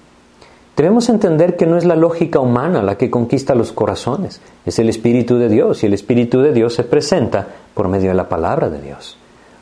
Debemos 0.75 1.09
entender 1.09 1.55
que 1.55 1.65
no 1.65 1.77
es 1.77 1.85
la 1.85 1.95
lógica 1.95 2.39
humana 2.39 2.81
la 2.81 2.97
que 2.97 3.09
conquista 3.09 3.55
los 3.55 3.71
corazones, 3.71 4.41
es 4.65 4.79
el 4.79 4.89
Espíritu 4.89 5.37
de 5.37 5.47
Dios 5.47 5.83
y 5.83 5.85
el 5.85 5.93
Espíritu 5.93 6.41
de 6.41 6.53
Dios 6.53 6.73
se 6.73 6.83
presenta 6.83 7.47
por 7.73 7.87
medio 7.87 8.09
de 8.09 8.15
la 8.15 8.27
palabra 8.27 8.69
de 8.69 8.81
Dios. 8.81 9.17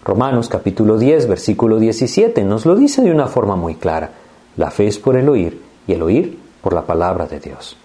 Romanos 0.09 0.49
capítulo 0.49 0.97
10, 0.97 1.27
versículo 1.27 1.77
17 1.77 2.43
nos 2.43 2.65
lo 2.65 2.75
dice 2.75 3.03
de 3.03 3.11
una 3.11 3.27
forma 3.27 3.55
muy 3.55 3.75
clara. 3.75 4.09
La 4.57 4.71
fe 4.71 4.87
es 4.87 4.97
por 4.97 5.15
el 5.15 5.29
oír 5.29 5.61
y 5.85 5.93
el 5.93 6.01
oír 6.01 6.35
por 6.63 6.73
la 6.73 6.81
palabra 6.81 7.27
de 7.27 7.39
Dios. 7.39 7.77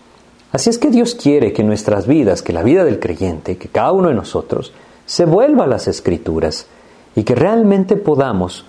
Así 0.50 0.70
es 0.70 0.78
que 0.78 0.88
Dios 0.88 1.14
quiere 1.14 1.52
que 1.52 1.62
nuestras 1.62 2.06
vidas, 2.06 2.40
que 2.40 2.54
la 2.54 2.62
vida 2.62 2.82
del 2.82 2.98
creyente, 2.98 3.58
que 3.58 3.68
cada 3.68 3.92
uno 3.92 4.08
de 4.08 4.14
nosotros, 4.14 4.72
se 5.04 5.26
vuelva 5.26 5.64
a 5.64 5.66
las 5.66 5.86
escrituras 5.86 6.66
y 7.14 7.24
que 7.24 7.34
realmente 7.34 7.94
podamos 7.94 8.64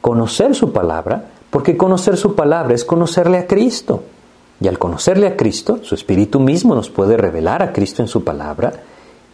conocer 0.00 0.54
su 0.54 0.72
palabra, 0.72 1.26
porque 1.50 1.76
conocer 1.76 2.16
su 2.16 2.34
palabra 2.34 2.74
es 2.74 2.86
conocerle 2.86 3.36
a 3.36 3.46
Cristo. 3.46 4.02
Y 4.62 4.68
al 4.68 4.78
conocerle 4.78 5.26
a 5.26 5.36
Cristo, 5.36 5.80
su 5.82 5.94
Espíritu 5.94 6.40
mismo 6.40 6.74
nos 6.74 6.88
puede 6.88 7.18
revelar 7.18 7.62
a 7.62 7.74
Cristo 7.74 8.00
en 8.00 8.08
su 8.08 8.24
palabra, 8.24 8.72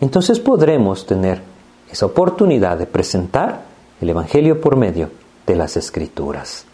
entonces 0.01 0.41
podremos 0.41 1.07
tener 1.07 1.54
esa 1.91 2.07
oportunidad 2.07 2.79
de 2.79 2.87
presentar 2.87 3.63
el 4.01 4.09
Evangelio 4.09 4.61
por 4.61 4.77
medio 4.77 5.11
de 5.47 5.57
las 5.57 5.77
Escrituras. 5.77 6.65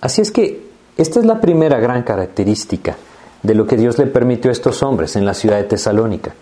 Así 0.00 0.20
es 0.20 0.30
que 0.30 0.68
esta 0.96 1.20
es 1.20 1.26
la 1.26 1.40
primera 1.40 1.80
gran 1.80 2.02
característica 2.02 2.96
de 3.42 3.54
lo 3.54 3.66
que 3.66 3.76
Dios 3.76 3.98
le 3.98 4.06
permitió 4.06 4.50
a 4.50 4.52
estos 4.52 4.82
hombres 4.82 5.16
en 5.16 5.24
la 5.24 5.34
ciudad 5.34 5.56
de 5.56 5.64
Tesalónica. 5.64 6.34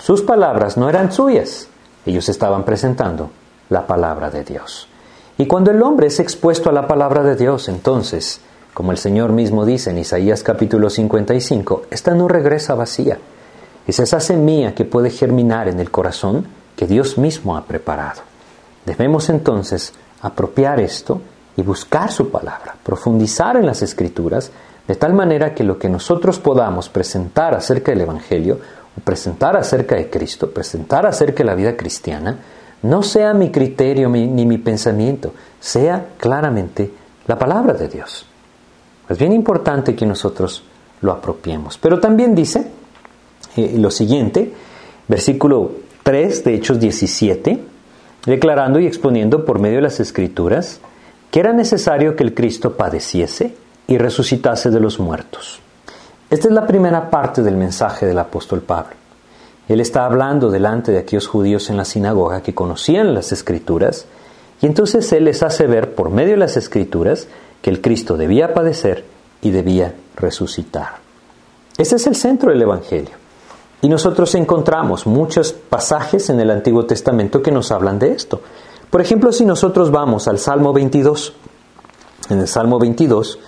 Sus 0.00 0.22
palabras 0.22 0.76
no 0.76 0.88
eran 0.88 1.12
suyas, 1.12 1.68
ellos 2.06 2.28
estaban 2.28 2.64
presentando 2.64 3.30
la 3.70 3.86
palabra 3.86 4.30
de 4.30 4.44
Dios. 4.44 4.88
Y 5.36 5.46
cuando 5.46 5.70
el 5.70 5.82
hombre 5.82 6.08
es 6.08 6.20
expuesto 6.20 6.70
a 6.70 6.72
la 6.72 6.86
palabra 6.86 7.22
de 7.22 7.36
Dios, 7.36 7.68
entonces, 7.68 8.40
como 8.74 8.92
el 8.92 8.98
Señor 8.98 9.32
mismo 9.32 9.64
dice 9.64 9.90
en 9.90 9.98
Isaías 9.98 10.42
capítulo 10.42 10.90
55, 10.90 11.82
esta 11.90 12.14
no 12.14 12.28
regresa 12.28 12.74
vacía. 12.74 13.18
Es 13.86 13.98
esa 14.00 14.20
semilla 14.20 14.74
que 14.74 14.84
puede 14.84 15.10
germinar 15.10 15.68
en 15.68 15.80
el 15.80 15.90
corazón 15.90 16.46
que 16.78 16.86
Dios 16.86 17.18
mismo 17.18 17.56
ha 17.56 17.64
preparado. 17.64 18.22
Debemos 18.86 19.28
entonces 19.30 19.92
apropiar 20.22 20.78
esto 20.78 21.20
y 21.56 21.62
buscar 21.62 22.12
su 22.12 22.30
palabra, 22.30 22.76
profundizar 22.84 23.56
en 23.56 23.66
las 23.66 23.82
escrituras 23.82 24.52
de 24.86 24.94
tal 24.94 25.12
manera 25.12 25.56
que 25.56 25.64
lo 25.64 25.76
que 25.76 25.88
nosotros 25.88 26.38
podamos 26.38 26.88
presentar 26.88 27.52
acerca 27.52 27.90
del 27.90 28.02
Evangelio, 28.02 28.60
o 28.96 29.00
presentar 29.00 29.56
acerca 29.56 29.96
de 29.96 30.08
Cristo, 30.08 30.52
presentar 30.52 31.04
acerca 31.04 31.38
de 31.38 31.46
la 31.46 31.56
vida 31.56 31.76
cristiana, 31.76 32.38
no 32.82 33.02
sea 33.02 33.34
mi 33.34 33.50
criterio 33.50 34.08
ni 34.08 34.46
mi 34.46 34.58
pensamiento, 34.58 35.34
sea 35.58 36.10
claramente 36.16 36.92
la 37.26 37.36
palabra 37.36 37.74
de 37.74 37.88
Dios. 37.88 38.24
Es 39.08 39.18
bien 39.18 39.32
importante 39.32 39.96
que 39.96 40.06
nosotros 40.06 40.62
lo 41.00 41.10
apropiemos. 41.10 41.76
Pero 41.76 41.98
también 41.98 42.36
dice 42.36 42.70
eh, 43.56 43.74
lo 43.76 43.90
siguiente, 43.90 44.54
versículo 45.08 45.87
3 46.08 46.42
de 46.42 46.54
Hechos 46.54 46.80
17, 46.80 47.62
declarando 48.24 48.80
y 48.80 48.86
exponiendo 48.86 49.44
por 49.44 49.58
medio 49.58 49.76
de 49.76 49.82
las 49.82 50.00
Escrituras 50.00 50.80
que 51.30 51.38
era 51.38 51.52
necesario 51.52 52.16
que 52.16 52.24
el 52.24 52.32
Cristo 52.32 52.78
padeciese 52.78 53.54
y 53.86 53.98
resucitase 53.98 54.70
de 54.70 54.80
los 54.80 54.98
muertos. 54.98 55.60
Esta 56.30 56.48
es 56.48 56.54
la 56.54 56.66
primera 56.66 57.10
parte 57.10 57.42
del 57.42 57.58
mensaje 57.58 58.06
del 58.06 58.18
apóstol 58.18 58.62
Pablo. 58.62 58.94
Él 59.68 59.82
está 59.82 60.06
hablando 60.06 60.50
delante 60.50 60.92
de 60.92 60.98
aquellos 61.00 61.26
judíos 61.26 61.68
en 61.68 61.76
la 61.76 61.84
sinagoga 61.84 62.40
que 62.40 62.54
conocían 62.54 63.12
las 63.12 63.30
escrituras 63.30 64.06
y 64.62 64.66
entonces 64.66 65.12
él 65.12 65.26
les 65.26 65.42
hace 65.42 65.66
ver 65.66 65.94
por 65.94 66.08
medio 66.08 66.30
de 66.30 66.38
las 66.38 66.56
escrituras 66.56 67.28
que 67.60 67.68
el 67.68 67.82
Cristo 67.82 68.16
debía 68.16 68.54
padecer 68.54 69.04
y 69.42 69.50
debía 69.50 69.92
resucitar. 70.16 71.00
Ese 71.76 71.96
es 71.96 72.06
el 72.06 72.16
centro 72.16 72.50
del 72.50 72.62
Evangelio. 72.62 73.17
Y 73.80 73.88
nosotros 73.88 74.34
encontramos 74.34 75.06
muchos 75.06 75.52
pasajes 75.52 76.30
en 76.30 76.40
el 76.40 76.50
Antiguo 76.50 76.84
Testamento 76.84 77.42
que 77.42 77.52
nos 77.52 77.70
hablan 77.70 77.98
de 77.98 78.12
esto. 78.12 78.40
Por 78.90 79.00
ejemplo, 79.00 79.32
si 79.32 79.44
nosotros 79.44 79.90
vamos 79.90 80.26
al 80.26 80.38
Salmo 80.38 80.72
22, 80.72 81.34
en 82.30 82.40
el 82.40 82.48
Salmo 82.48 82.78
22, 82.78 83.38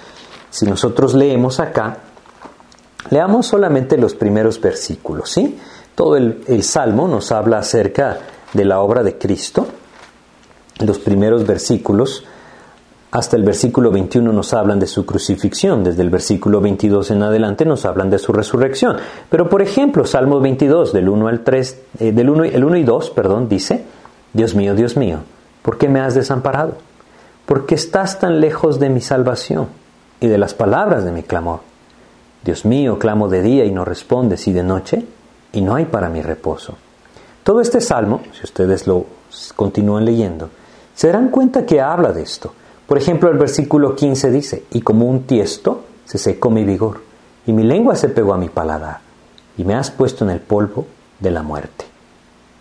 si 0.50 0.66
nosotros 0.66 1.14
leemos 1.14 1.58
acá, 1.58 1.98
leamos 3.10 3.46
solamente 3.46 3.96
los 3.96 4.14
primeros 4.14 4.60
versículos, 4.60 5.30
¿sí? 5.30 5.58
Todo 5.94 6.16
el, 6.16 6.44
el 6.46 6.62
Salmo 6.62 7.08
nos 7.08 7.32
habla 7.32 7.58
acerca 7.58 8.18
de 8.52 8.64
la 8.64 8.80
obra 8.80 9.02
de 9.02 9.18
Cristo. 9.18 9.66
Los 10.78 10.98
primeros 10.98 11.46
versículos 11.46 12.24
hasta 13.10 13.36
el 13.36 13.42
versículo 13.42 13.90
21 13.90 14.32
nos 14.32 14.54
hablan 14.54 14.78
de 14.78 14.86
su 14.86 15.04
crucifixión, 15.04 15.82
desde 15.82 16.02
el 16.02 16.10
versículo 16.10 16.60
22 16.60 17.10
en 17.10 17.22
adelante 17.22 17.64
nos 17.64 17.84
hablan 17.84 18.08
de 18.08 18.18
su 18.18 18.32
resurrección. 18.32 18.98
Pero 19.28 19.48
por 19.48 19.62
ejemplo, 19.62 20.04
Salmo 20.04 20.40
22 20.40 20.92
del 20.92 21.08
1 21.08 21.28
al 21.28 21.40
3, 21.40 21.82
eh, 21.98 22.12
del 22.12 22.30
1, 22.30 22.44
el 22.44 22.64
1 22.64 22.76
y 22.76 22.84
2, 22.84 23.10
perdón, 23.10 23.48
dice, 23.48 23.84
Dios 24.32 24.54
mío, 24.54 24.74
Dios 24.76 24.96
mío, 24.96 25.18
¿por 25.62 25.76
qué 25.76 25.88
me 25.88 26.00
has 26.00 26.14
desamparado? 26.14 26.76
¿Por 27.46 27.66
qué 27.66 27.74
estás 27.74 28.20
tan 28.20 28.40
lejos 28.40 28.78
de 28.78 28.90
mi 28.90 29.00
salvación 29.00 29.66
y 30.20 30.28
de 30.28 30.38
las 30.38 30.54
palabras 30.54 31.04
de 31.04 31.10
mi 31.10 31.24
clamor? 31.24 31.60
Dios 32.44 32.64
mío, 32.64 32.98
clamo 32.98 33.28
de 33.28 33.42
día 33.42 33.64
y 33.64 33.72
no 33.72 33.84
respondes, 33.84 34.46
y 34.46 34.52
de 34.52 34.62
noche, 34.62 35.04
y 35.52 35.60
no 35.60 35.74
hay 35.74 35.86
para 35.86 36.08
mi 36.08 36.22
reposo. 36.22 36.76
Todo 37.42 37.60
este 37.60 37.80
salmo, 37.80 38.20
si 38.32 38.44
ustedes 38.44 38.86
lo 38.86 39.04
continúan 39.56 40.04
leyendo, 40.04 40.48
se 40.94 41.08
darán 41.08 41.30
cuenta 41.30 41.66
que 41.66 41.80
habla 41.80 42.12
de 42.12 42.22
esto. 42.22 42.54
Por 42.90 42.98
ejemplo, 42.98 43.30
el 43.30 43.38
versículo 43.38 43.94
15 43.94 44.30
dice, 44.32 44.64
y 44.72 44.80
como 44.80 45.06
un 45.06 45.22
tiesto 45.22 45.84
se 46.06 46.18
secó 46.18 46.50
mi 46.50 46.64
vigor, 46.64 47.00
y 47.46 47.52
mi 47.52 47.62
lengua 47.62 47.94
se 47.94 48.08
pegó 48.08 48.34
a 48.34 48.36
mi 48.36 48.48
paladar, 48.48 48.98
y 49.56 49.62
me 49.62 49.76
has 49.76 49.92
puesto 49.92 50.24
en 50.24 50.30
el 50.30 50.40
polvo 50.40 50.86
de 51.20 51.30
la 51.30 51.44
muerte. 51.44 51.84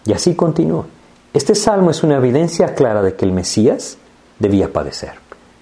Y 0.06 0.14
así 0.14 0.36
continúa. 0.36 0.86
Este 1.34 1.56
salmo 1.56 1.90
es 1.90 2.04
una 2.04 2.18
evidencia 2.18 2.76
clara 2.76 3.02
de 3.02 3.16
que 3.16 3.26
el 3.26 3.32
Mesías 3.32 3.98
debía 4.38 4.72
padecer, 4.72 5.14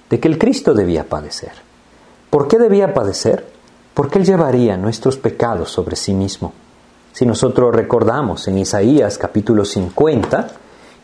de 0.10 0.20
que 0.20 0.28
el 0.28 0.38
Cristo 0.38 0.74
debía 0.74 1.08
padecer. 1.08 1.54
¿Por 2.30 2.50
qué 2.50 2.58
debía 2.58 2.94
padecer? 2.94 3.48
Porque 3.94 4.20
Él 4.20 4.26
llevaría 4.26 4.76
nuestros 4.76 5.16
pecados 5.16 5.72
sobre 5.72 5.96
sí 5.96 6.14
mismo. 6.14 6.52
Si 7.14 7.26
nosotros 7.26 7.74
recordamos 7.74 8.50
en 8.50 8.58
Isaías 8.58 9.18
capítulo 9.18 9.64
50, 9.64 10.50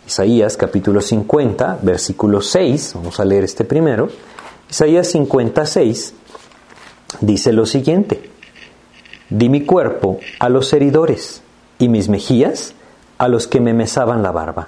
Isaías 0.05 0.57
capítulo 0.57 0.99
50, 0.99 1.79
versículo 1.81 2.41
6, 2.41 2.91
vamos 2.95 3.21
a 3.21 3.25
leer 3.25 3.45
este 3.45 3.63
primero. 3.63 4.09
Isaías 4.69 5.07
56 5.07 6.13
dice 7.21 7.53
lo 7.53 7.65
siguiente, 7.65 8.29
di 9.29 9.47
mi 9.47 9.65
cuerpo 9.65 10.19
a 10.39 10.49
los 10.49 10.73
heridores 10.73 11.41
y 11.79 11.87
mis 11.87 12.09
mejillas 12.09 12.73
a 13.17 13.29
los 13.29 13.47
que 13.47 13.61
me 13.61 13.73
mesaban 13.73 14.23
la 14.23 14.31
barba. 14.31 14.67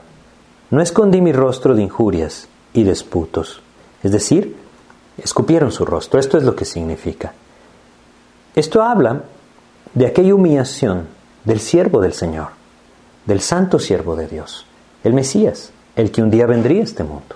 No 0.71 0.81
escondí 0.81 1.19
mi 1.19 1.33
rostro 1.33 1.75
de 1.75 1.83
injurias 1.83 2.47
y 2.71 2.83
disputos. 2.83 3.61
Es 4.03 4.13
decir, 4.13 4.55
escupieron 5.17 5.73
su 5.73 5.83
rostro. 5.83 6.17
Esto 6.17 6.37
es 6.37 6.45
lo 6.45 6.55
que 6.55 6.63
significa. 6.63 7.33
Esto 8.55 8.81
habla 8.81 9.23
de 9.93 10.07
aquella 10.07 10.33
humillación 10.33 11.07
del 11.43 11.59
siervo 11.59 11.99
del 11.99 12.13
Señor, 12.13 12.49
del 13.25 13.41
santo 13.41 13.79
siervo 13.79 14.15
de 14.15 14.27
Dios 14.27 14.64
el 15.05 15.13
Mesías, 15.13 15.71
el 15.95 16.11
que 16.11 16.21
un 16.21 16.29
día 16.29 16.47
vendría 16.47 16.81
a 16.81 16.83
este 16.83 17.03
mundo. 17.03 17.35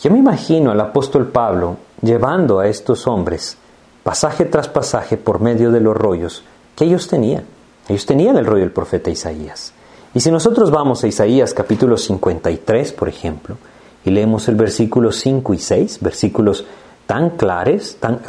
Yo 0.00 0.10
me 0.10 0.18
imagino 0.18 0.72
al 0.72 0.80
apóstol 0.80 1.28
Pablo 1.28 1.76
llevando 2.02 2.58
a 2.58 2.66
estos 2.66 3.06
hombres 3.06 3.56
pasaje 4.02 4.46
tras 4.46 4.68
pasaje 4.68 5.18
por 5.18 5.40
medio 5.40 5.70
de 5.70 5.80
los 5.80 5.94
rollos 5.94 6.42
que 6.74 6.86
ellos 6.86 7.06
tenían. 7.06 7.44
Ellos 7.88 8.06
tenían 8.06 8.38
el 8.38 8.46
rollo 8.46 8.62
del 8.62 8.72
profeta 8.72 9.10
Isaías. 9.10 9.72
Y 10.14 10.20
si 10.20 10.30
nosotros 10.30 10.70
vamos 10.70 11.04
a 11.04 11.06
Isaías 11.06 11.52
capítulo 11.52 11.98
53, 11.98 12.92
por 12.94 13.08
ejemplo, 13.08 13.56
y 14.04 14.10
leemos 14.10 14.48
el 14.48 14.54
versículo 14.54 15.12
5 15.12 15.52
y 15.52 15.58
6, 15.58 15.98
versículos 16.00 16.64
tan 17.06 17.30
clares, 17.30 17.98
tan, 18.00 18.20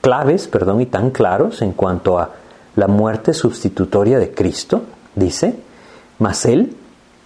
claves, 0.00 0.48
perdón, 0.48 0.80
y 0.80 0.86
tan 0.86 1.10
claros 1.10 1.62
en 1.62 1.72
cuanto 1.72 2.18
a 2.18 2.30
la 2.74 2.88
muerte 2.88 3.32
sustitutoria 3.32 4.18
de 4.18 4.32
Cristo, 4.32 4.82
dice, 5.14 5.54
mas 6.18 6.46
él 6.46 6.74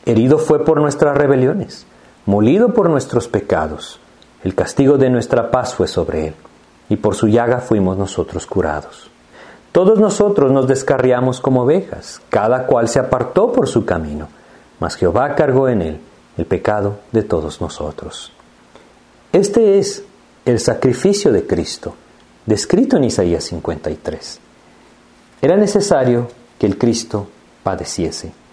Herido 0.06 0.38
fue 0.38 0.64
por 0.64 0.80
nuestras 0.80 1.16
rebeliones, 1.16 1.86
molido 2.26 2.74
por 2.74 2.90
nuestros 2.90 3.28
pecados. 3.28 4.00
El 4.42 4.54
castigo 4.54 4.98
de 4.98 5.08
nuestra 5.08 5.50
paz 5.50 5.74
fue 5.74 5.88
sobre 5.88 6.28
él, 6.28 6.34
y 6.90 6.96
por 6.96 7.14
su 7.14 7.28
llaga 7.28 7.60
fuimos 7.60 7.96
nosotros 7.96 8.46
curados. 8.46 9.10
Todos 9.72 9.98
nosotros 9.98 10.52
nos 10.52 10.68
descarriamos 10.68 11.40
como 11.40 11.62
ovejas, 11.62 12.20
cada 12.28 12.66
cual 12.66 12.88
se 12.88 12.98
apartó 12.98 13.50
por 13.50 13.66
su 13.66 13.84
camino, 13.86 14.28
mas 14.78 14.96
Jehová 14.96 15.34
cargó 15.34 15.68
en 15.68 15.82
él 15.82 16.00
el 16.36 16.46
pecado 16.46 16.98
de 17.10 17.22
todos 17.22 17.60
nosotros. 17.60 18.30
Este 19.32 19.78
es 19.78 20.04
el 20.44 20.60
sacrificio 20.60 21.32
de 21.32 21.46
Cristo, 21.46 21.94
descrito 22.44 22.98
en 22.98 23.04
Isaías 23.04 23.44
53. 23.44 24.38
Era 25.40 25.56
necesario 25.56 26.28
que 26.58 26.66
el 26.66 26.76
Cristo 26.76 27.26
padeciese. 27.62 28.43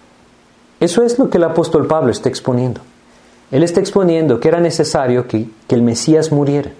Eso 0.82 1.04
es 1.04 1.16
lo 1.16 1.30
que 1.30 1.38
el 1.38 1.44
apóstol 1.44 1.86
Pablo 1.86 2.10
está 2.10 2.28
exponiendo. 2.28 2.80
Él 3.52 3.62
está 3.62 3.78
exponiendo 3.78 4.40
que 4.40 4.48
era 4.48 4.58
necesario 4.58 5.28
que, 5.28 5.48
el 5.68 5.80
Mesías 5.80 6.32
muriera. 6.32 6.72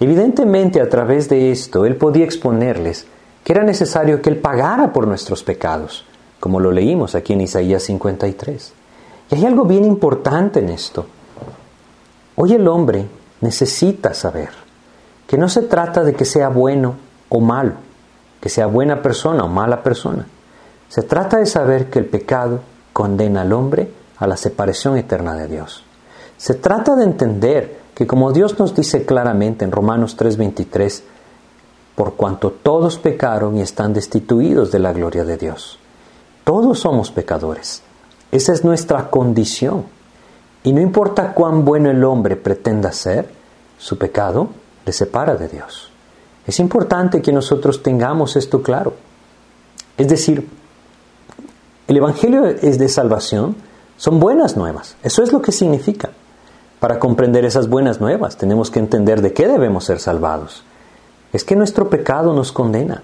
Evidentemente 0.00 0.80
a 0.80 0.88
través 0.88 1.28
de 1.28 1.52
esto 1.52 1.84
él 1.84 1.96
podía 1.96 2.24
exponerles 2.24 3.04
que 3.44 3.52
era 3.52 3.64
necesario 3.64 4.22
que 4.22 4.30
él 4.30 4.38
pagara 4.38 4.94
por 4.94 5.06
nuestros 5.06 5.42
pecados, 5.42 6.06
como 6.40 6.58
lo 6.58 6.70
leímos 6.70 7.14
aquí 7.14 7.34
en 7.34 7.42
Isaías 7.42 7.82
53. 7.82 8.72
Y 9.30 9.34
hay 9.34 9.44
algo 9.44 9.66
bien 9.66 9.84
importante 9.84 10.60
en 10.60 10.70
esto. 10.70 11.04
Hoy 12.36 12.54
el 12.54 12.66
hombre 12.66 13.04
necesita 13.42 14.14
saber 14.14 14.48
que 15.26 15.36
no 15.36 15.50
se 15.50 15.60
trata 15.60 16.02
de 16.02 16.14
que 16.14 16.24
sea 16.24 16.48
bueno 16.48 16.94
o 17.28 17.40
malo, 17.40 17.74
que 18.40 18.48
sea 18.48 18.68
buena 18.68 19.02
persona 19.02 19.44
o 19.44 19.48
mala 19.48 19.82
persona. 19.82 20.26
Se 20.88 21.02
trata 21.02 21.36
de 21.36 21.44
saber 21.44 21.90
que 21.90 21.98
el 21.98 22.06
pecado 22.06 22.71
condena 22.92 23.42
al 23.42 23.52
hombre 23.52 23.90
a 24.18 24.26
la 24.26 24.36
separación 24.36 24.96
eterna 24.96 25.34
de 25.34 25.48
Dios. 25.48 25.84
Se 26.36 26.54
trata 26.54 26.94
de 26.96 27.04
entender 27.04 27.80
que 27.94 28.06
como 28.06 28.32
Dios 28.32 28.58
nos 28.58 28.74
dice 28.74 29.04
claramente 29.04 29.64
en 29.64 29.72
Romanos 29.72 30.16
3:23, 30.16 31.02
por 31.94 32.14
cuanto 32.14 32.50
todos 32.50 32.98
pecaron 32.98 33.56
y 33.56 33.60
están 33.60 33.92
destituidos 33.92 34.72
de 34.72 34.78
la 34.78 34.92
gloria 34.92 35.24
de 35.24 35.36
Dios. 35.36 35.78
Todos 36.44 36.80
somos 36.80 37.10
pecadores. 37.10 37.82
Esa 38.30 38.52
es 38.52 38.64
nuestra 38.64 39.10
condición. 39.10 39.84
Y 40.64 40.72
no 40.72 40.80
importa 40.80 41.34
cuán 41.34 41.64
bueno 41.64 41.90
el 41.90 42.02
hombre 42.04 42.36
pretenda 42.36 42.92
ser, 42.92 43.30
su 43.78 43.98
pecado 43.98 44.48
le 44.86 44.92
separa 44.92 45.34
de 45.34 45.48
Dios. 45.48 45.90
Es 46.46 46.58
importante 46.58 47.20
que 47.20 47.32
nosotros 47.32 47.82
tengamos 47.82 48.36
esto 48.36 48.62
claro. 48.62 48.94
Es 49.96 50.08
decir, 50.08 50.48
el 51.92 51.98
Evangelio 51.98 52.46
es 52.46 52.78
de 52.78 52.88
salvación, 52.88 53.54
son 53.98 54.18
buenas 54.18 54.56
nuevas. 54.56 54.96
Eso 55.02 55.22
es 55.22 55.30
lo 55.30 55.42
que 55.42 55.52
significa. 55.52 56.08
Para 56.80 56.98
comprender 56.98 57.44
esas 57.44 57.68
buenas 57.68 58.00
nuevas 58.00 58.38
tenemos 58.38 58.70
que 58.70 58.78
entender 58.78 59.20
de 59.20 59.34
qué 59.34 59.46
debemos 59.46 59.84
ser 59.84 60.00
salvados. 60.00 60.64
Es 61.34 61.44
que 61.44 61.54
nuestro 61.54 61.90
pecado 61.90 62.32
nos 62.32 62.50
condena. 62.50 63.02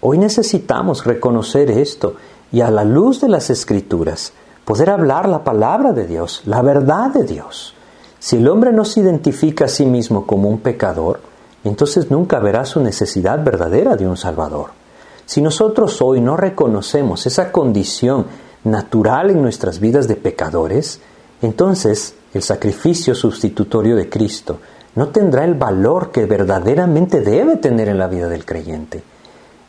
Hoy 0.00 0.16
necesitamos 0.16 1.04
reconocer 1.04 1.70
esto 1.70 2.16
y 2.50 2.62
a 2.62 2.70
la 2.70 2.84
luz 2.84 3.20
de 3.20 3.28
las 3.28 3.50
escrituras 3.50 4.32
poder 4.64 4.88
hablar 4.88 5.28
la 5.28 5.44
palabra 5.44 5.92
de 5.92 6.06
Dios, 6.06 6.40
la 6.46 6.62
verdad 6.62 7.10
de 7.10 7.24
Dios. 7.24 7.74
Si 8.18 8.36
el 8.36 8.48
hombre 8.48 8.72
no 8.72 8.86
se 8.86 9.00
identifica 9.00 9.66
a 9.66 9.68
sí 9.68 9.84
mismo 9.84 10.26
como 10.26 10.48
un 10.48 10.60
pecador, 10.60 11.20
entonces 11.64 12.10
nunca 12.10 12.38
verá 12.38 12.64
su 12.64 12.80
necesidad 12.80 13.44
verdadera 13.44 13.94
de 13.94 14.08
un 14.08 14.16
Salvador. 14.16 14.81
Si 15.26 15.40
nosotros 15.40 16.00
hoy 16.02 16.20
no 16.20 16.36
reconocemos 16.36 17.26
esa 17.26 17.52
condición 17.52 18.26
natural 18.64 19.30
en 19.30 19.42
nuestras 19.42 19.80
vidas 19.80 20.08
de 20.08 20.16
pecadores, 20.16 21.00
entonces 21.40 22.14
el 22.34 22.42
sacrificio 22.42 23.14
sustitutorio 23.14 23.96
de 23.96 24.08
Cristo 24.08 24.58
no 24.94 25.08
tendrá 25.08 25.44
el 25.44 25.54
valor 25.54 26.10
que 26.10 26.26
verdaderamente 26.26 27.20
debe 27.20 27.56
tener 27.56 27.88
en 27.88 27.98
la 27.98 28.08
vida 28.08 28.28
del 28.28 28.44
creyente. 28.44 29.02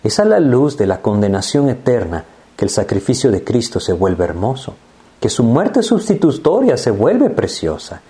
Es 0.03 0.19
a 0.19 0.25
la 0.25 0.39
luz 0.39 0.77
de 0.77 0.85
la 0.85 1.01
condenación 1.01 1.69
eterna 1.69 2.25
que 2.57 2.65
el 2.65 2.69
sacrificio 2.69 3.31
de 3.31 3.43
Cristo 3.43 3.79
se 3.79 3.93
vuelve 3.93 4.25
hermoso, 4.25 4.75
que 5.19 5.29
su 5.29 5.43
muerte 5.43 5.81
sustitutoria 5.81 6.75
se 6.75 6.91
vuelve 6.91 7.29
preciosa. 7.29 8.01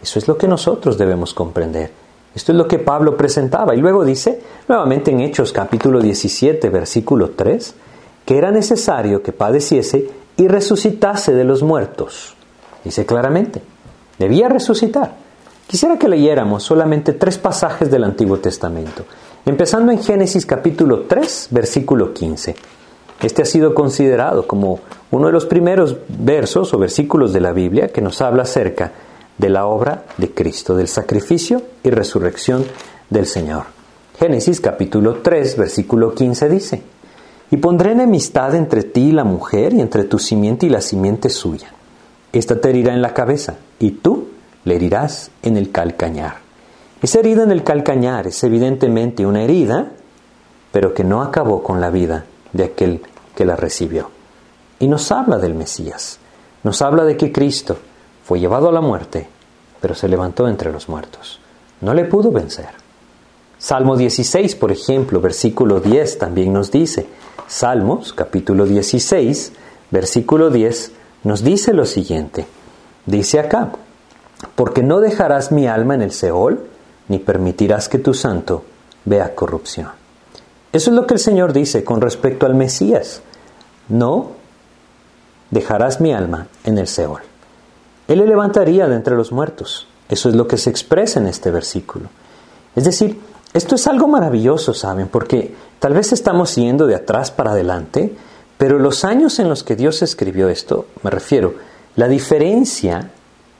Eso 0.00 0.18
es 0.18 0.28
lo 0.28 0.38
que 0.38 0.46
nosotros 0.46 0.96
debemos 0.96 1.34
comprender. 1.34 2.01
Esto 2.34 2.52
es 2.52 2.58
lo 2.58 2.66
que 2.66 2.78
Pablo 2.78 3.16
presentaba. 3.16 3.74
Y 3.74 3.80
luego 3.80 4.04
dice, 4.04 4.40
nuevamente 4.68 5.10
en 5.10 5.20
Hechos 5.20 5.52
capítulo 5.52 6.00
17, 6.00 6.70
versículo 6.70 7.30
3, 7.30 7.74
que 8.24 8.38
era 8.38 8.50
necesario 8.50 9.22
que 9.22 9.32
padeciese 9.32 10.08
y 10.36 10.48
resucitase 10.48 11.34
de 11.34 11.44
los 11.44 11.62
muertos. 11.62 12.34
Dice 12.84 13.04
claramente, 13.04 13.62
debía 14.18 14.48
resucitar. 14.48 15.14
Quisiera 15.66 15.98
que 15.98 16.08
leyéramos 16.08 16.62
solamente 16.62 17.12
tres 17.12 17.38
pasajes 17.38 17.90
del 17.90 18.04
Antiguo 18.04 18.38
Testamento, 18.38 19.04
empezando 19.46 19.92
en 19.92 20.02
Génesis 20.02 20.44
capítulo 20.44 21.02
3, 21.02 21.48
versículo 21.50 22.12
15. 22.12 22.54
Este 23.22 23.42
ha 23.42 23.46
sido 23.46 23.74
considerado 23.74 24.46
como 24.46 24.80
uno 25.12 25.28
de 25.28 25.32
los 25.32 25.46
primeros 25.46 25.96
versos 26.08 26.74
o 26.74 26.78
versículos 26.78 27.32
de 27.32 27.40
la 27.40 27.52
Biblia 27.52 27.88
que 27.88 28.00
nos 28.00 28.20
habla 28.20 28.42
acerca 28.42 28.86
de 28.86 28.92
la 29.48 29.66
obra 29.66 30.04
de 30.18 30.30
Cristo, 30.30 30.76
del 30.76 30.88
sacrificio 30.88 31.62
y 31.82 31.90
resurrección 31.90 32.64
del 33.10 33.26
Señor. 33.26 33.64
Génesis 34.18 34.60
capítulo 34.60 35.16
3, 35.22 35.56
versículo 35.56 36.14
15 36.14 36.48
dice, 36.48 36.82
Y 37.50 37.56
pondré 37.56 37.92
enemistad 37.92 38.54
entre 38.54 38.82
ti 38.82 39.08
y 39.08 39.12
la 39.12 39.24
mujer 39.24 39.72
y 39.72 39.80
entre 39.80 40.04
tu 40.04 40.18
simiente 40.18 40.66
y 40.66 40.70
la 40.70 40.80
simiente 40.80 41.28
suya. 41.30 41.72
Esta 42.32 42.60
te 42.60 42.70
herirá 42.70 42.94
en 42.94 43.02
la 43.02 43.14
cabeza 43.14 43.56
y 43.78 43.90
tú 43.90 44.28
le 44.64 44.76
herirás 44.76 45.30
en 45.42 45.56
el 45.56 45.70
calcañar. 45.70 46.36
Esa 47.02 47.18
herida 47.18 47.42
en 47.42 47.50
el 47.50 47.64
calcañar 47.64 48.28
es 48.28 48.44
evidentemente 48.44 49.26
una 49.26 49.42
herida, 49.42 49.90
pero 50.70 50.94
que 50.94 51.04
no 51.04 51.20
acabó 51.20 51.62
con 51.62 51.80
la 51.80 51.90
vida 51.90 52.26
de 52.52 52.64
aquel 52.64 53.02
que 53.34 53.44
la 53.44 53.56
recibió. 53.56 54.10
Y 54.78 54.88
nos 54.88 55.10
habla 55.10 55.38
del 55.38 55.54
Mesías, 55.54 56.18
nos 56.62 56.80
habla 56.80 57.04
de 57.04 57.16
que 57.16 57.32
Cristo 57.32 57.76
fue 58.24 58.40
llevado 58.40 58.68
a 58.68 58.72
la 58.72 58.80
muerte, 58.80 59.28
pero 59.80 59.94
se 59.94 60.08
levantó 60.08 60.48
entre 60.48 60.72
los 60.72 60.88
muertos. 60.88 61.40
No 61.80 61.94
le 61.94 62.04
pudo 62.04 62.30
vencer. 62.30 62.68
Salmo 63.58 63.96
16, 63.96 64.56
por 64.56 64.72
ejemplo, 64.72 65.20
versículo 65.20 65.80
10 65.80 66.18
también 66.18 66.52
nos 66.52 66.70
dice, 66.70 67.06
Salmos 67.46 68.12
capítulo 68.12 68.66
16, 68.66 69.52
versículo 69.90 70.50
10, 70.50 70.92
nos 71.24 71.44
dice 71.44 71.72
lo 71.72 71.84
siguiente. 71.84 72.46
Dice 73.06 73.38
acá, 73.40 73.72
porque 74.54 74.82
no 74.82 75.00
dejarás 75.00 75.52
mi 75.52 75.66
alma 75.66 75.94
en 75.94 76.02
el 76.02 76.12
Seol, 76.12 76.66
ni 77.08 77.18
permitirás 77.18 77.88
que 77.88 77.98
tu 77.98 78.14
santo 78.14 78.64
vea 79.04 79.34
corrupción. 79.34 79.90
Eso 80.72 80.90
es 80.90 80.96
lo 80.96 81.06
que 81.06 81.14
el 81.14 81.20
Señor 81.20 81.52
dice 81.52 81.84
con 81.84 82.00
respecto 82.00 82.46
al 82.46 82.54
Mesías. 82.54 83.22
No 83.88 84.32
dejarás 85.50 86.00
mi 86.00 86.12
alma 86.12 86.48
en 86.64 86.78
el 86.78 86.86
Seol. 86.86 87.20
Él 88.08 88.18
le 88.18 88.26
levantaría 88.26 88.88
de 88.88 88.96
entre 88.96 89.16
los 89.16 89.32
muertos. 89.32 89.86
Eso 90.08 90.28
es 90.28 90.34
lo 90.34 90.46
que 90.46 90.58
se 90.58 90.70
expresa 90.70 91.20
en 91.20 91.26
este 91.26 91.50
versículo. 91.50 92.08
Es 92.74 92.84
decir, 92.84 93.18
esto 93.54 93.74
es 93.74 93.86
algo 93.86 94.08
maravilloso, 94.08 94.74
¿saben? 94.74 95.08
Porque 95.08 95.54
tal 95.78 95.94
vez 95.94 96.12
estamos 96.12 96.54
yendo 96.54 96.86
de 96.86 96.94
atrás 96.94 97.30
para 97.30 97.52
adelante, 97.52 98.14
pero 98.58 98.78
los 98.78 99.04
años 99.04 99.38
en 99.38 99.48
los 99.48 99.62
que 99.62 99.76
Dios 99.76 100.02
escribió 100.02 100.48
esto, 100.48 100.86
me 101.02 101.10
refiero, 101.10 101.54
la 101.96 102.08
diferencia 102.08 103.10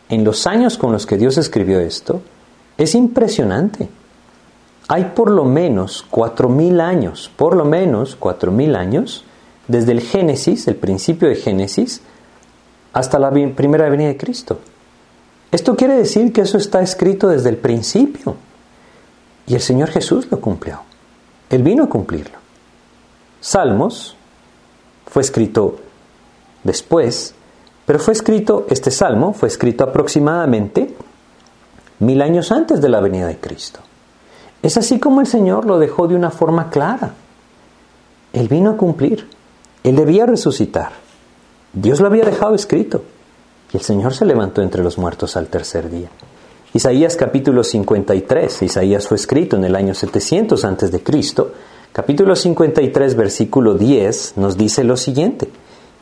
en 0.08 0.24
los 0.24 0.46
años 0.46 0.78
con 0.78 0.92
los 0.92 1.06
que 1.06 1.18
Dios 1.18 1.38
escribió 1.38 1.80
esto 1.80 2.22
es 2.78 2.94
impresionante. 2.94 3.88
Hay 4.88 5.12
por 5.14 5.30
lo 5.30 5.44
menos 5.44 6.04
cuatro 6.10 6.48
mil 6.48 6.80
años, 6.80 7.30
por 7.36 7.56
lo 7.56 7.64
menos 7.64 8.16
cuatro 8.16 8.50
mil 8.50 8.76
años, 8.76 9.24
desde 9.68 9.92
el 9.92 10.00
Génesis, 10.00 10.68
el 10.68 10.76
principio 10.76 11.28
de 11.28 11.36
Génesis, 11.36 12.02
hasta 12.92 13.18
la 13.18 13.30
primera 13.30 13.88
venida 13.88 14.08
de 14.08 14.16
Cristo. 14.16 14.58
Esto 15.50 15.76
quiere 15.76 15.94
decir 15.94 16.32
que 16.32 16.42
eso 16.42 16.58
está 16.58 16.80
escrito 16.82 17.28
desde 17.28 17.50
el 17.50 17.56
principio. 17.56 18.36
Y 19.46 19.54
el 19.54 19.60
Señor 19.60 19.90
Jesús 19.90 20.28
lo 20.30 20.40
cumplió. 20.40 20.80
Él 21.50 21.62
vino 21.62 21.84
a 21.84 21.88
cumplirlo. 21.88 22.38
Salmos 23.40 24.16
fue 25.06 25.22
escrito 25.22 25.78
después 26.62 27.34
pero 27.84 27.98
fue 27.98 28.14
escrito, 28.14 28.66
este 28.70 28.90
salmo 28.90 29.32
fue 29.32 29.48
escrito 29.48 29.84
aproximadamente 29.84 30.94
mil 31.98 32.22
años 32.22 32.52
antes 32.52 32.80
de 32.80 32.88
la 32.88 33.00
venida 33.00 33.26
de 33.26 33.38
Cristo. 33.38 33.80
Es 34.62 34.76
así 34.76 35.00
como 35.00 35.20
el 35.20 35.26
Señor 35.26 35.66
lo 35.66 35.78
dejó 35.78 36.06
de 36.06 36.14
una 36.14 36.30
forma 36.30 36.70
clara. 36.70 37.14
Él 38.32 38.48
vino 38.48 38.70
a 38.70 38.76
cumplir. 38.76 39.28
Él 39.82 39.96
debía 39.96 40.26
resucitar. 40.26 40.92
Dios 41.72 42.00
lo 42.00 42.06
había 42.06 42.24
dejado 42.24 42.54
escrito. 42.54 43.02
Y 43.72 43.78
el 43.78 43.82
Señor 43.82 44.14
se 44.14 44.26
levantó 44.26 44.60
entre 44.60 44.82
los 44.82 44.98
muertos 44.98 45.36
al 45.36 45.48
tercer 45.48 45.90
día. 45.90 46.10
Isaías 46.74 47.16
capítulo 47.16 47.64
53. 47.64 48.62
Isaías 48.62 49.08
fue 49.08 49.16
escrito 49.16 49.56
en 49.56 49.64
el 49.64 49.74
año 49.74 49.94
700 49.94 50.64
antes 50.64 50.90
de 50.90 51.02
Cristo. 51.02 51.52
Capítulo 51.92 52.36
53 52.36 53.16
versículo 53.16 53.74
10 53.74 54.34
nos 54.36 54.56
dice 54.56 54.84
lo 54.84 54.96
siguiente. 54.96 55.48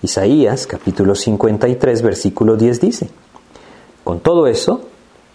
Isaías 0.03 0.67
capítulo 0.67 1.15
53 1.15 2.03
versículo 2.03 2.57
10 2.57 2.81
dice, 2.81 3.11
Con 4.03 4.21
todo 4.21 4.47
eso, 4.47 4.83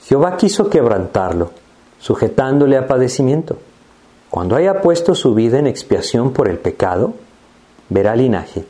Jehová 0.06 0.38
quiso 0.38 0.70
quebrantarlo, 0.70 1.52
sujetándole 2.00 2.78
a 2.78 2.88
padecimiento. 2.88 3.58
Cuando 4.30 4.56
haya 4.56 4.82
puesto 4.82 5.16
su 5.16 5.34
vida 5.34 5.60
en 5.60 5.68
expiación 5.68 6.34
por 6.34 6.50
el 6.50 6.58
pecado, 6.58 7.14
verá 7.90 8.16
linaje, 8.16 8.66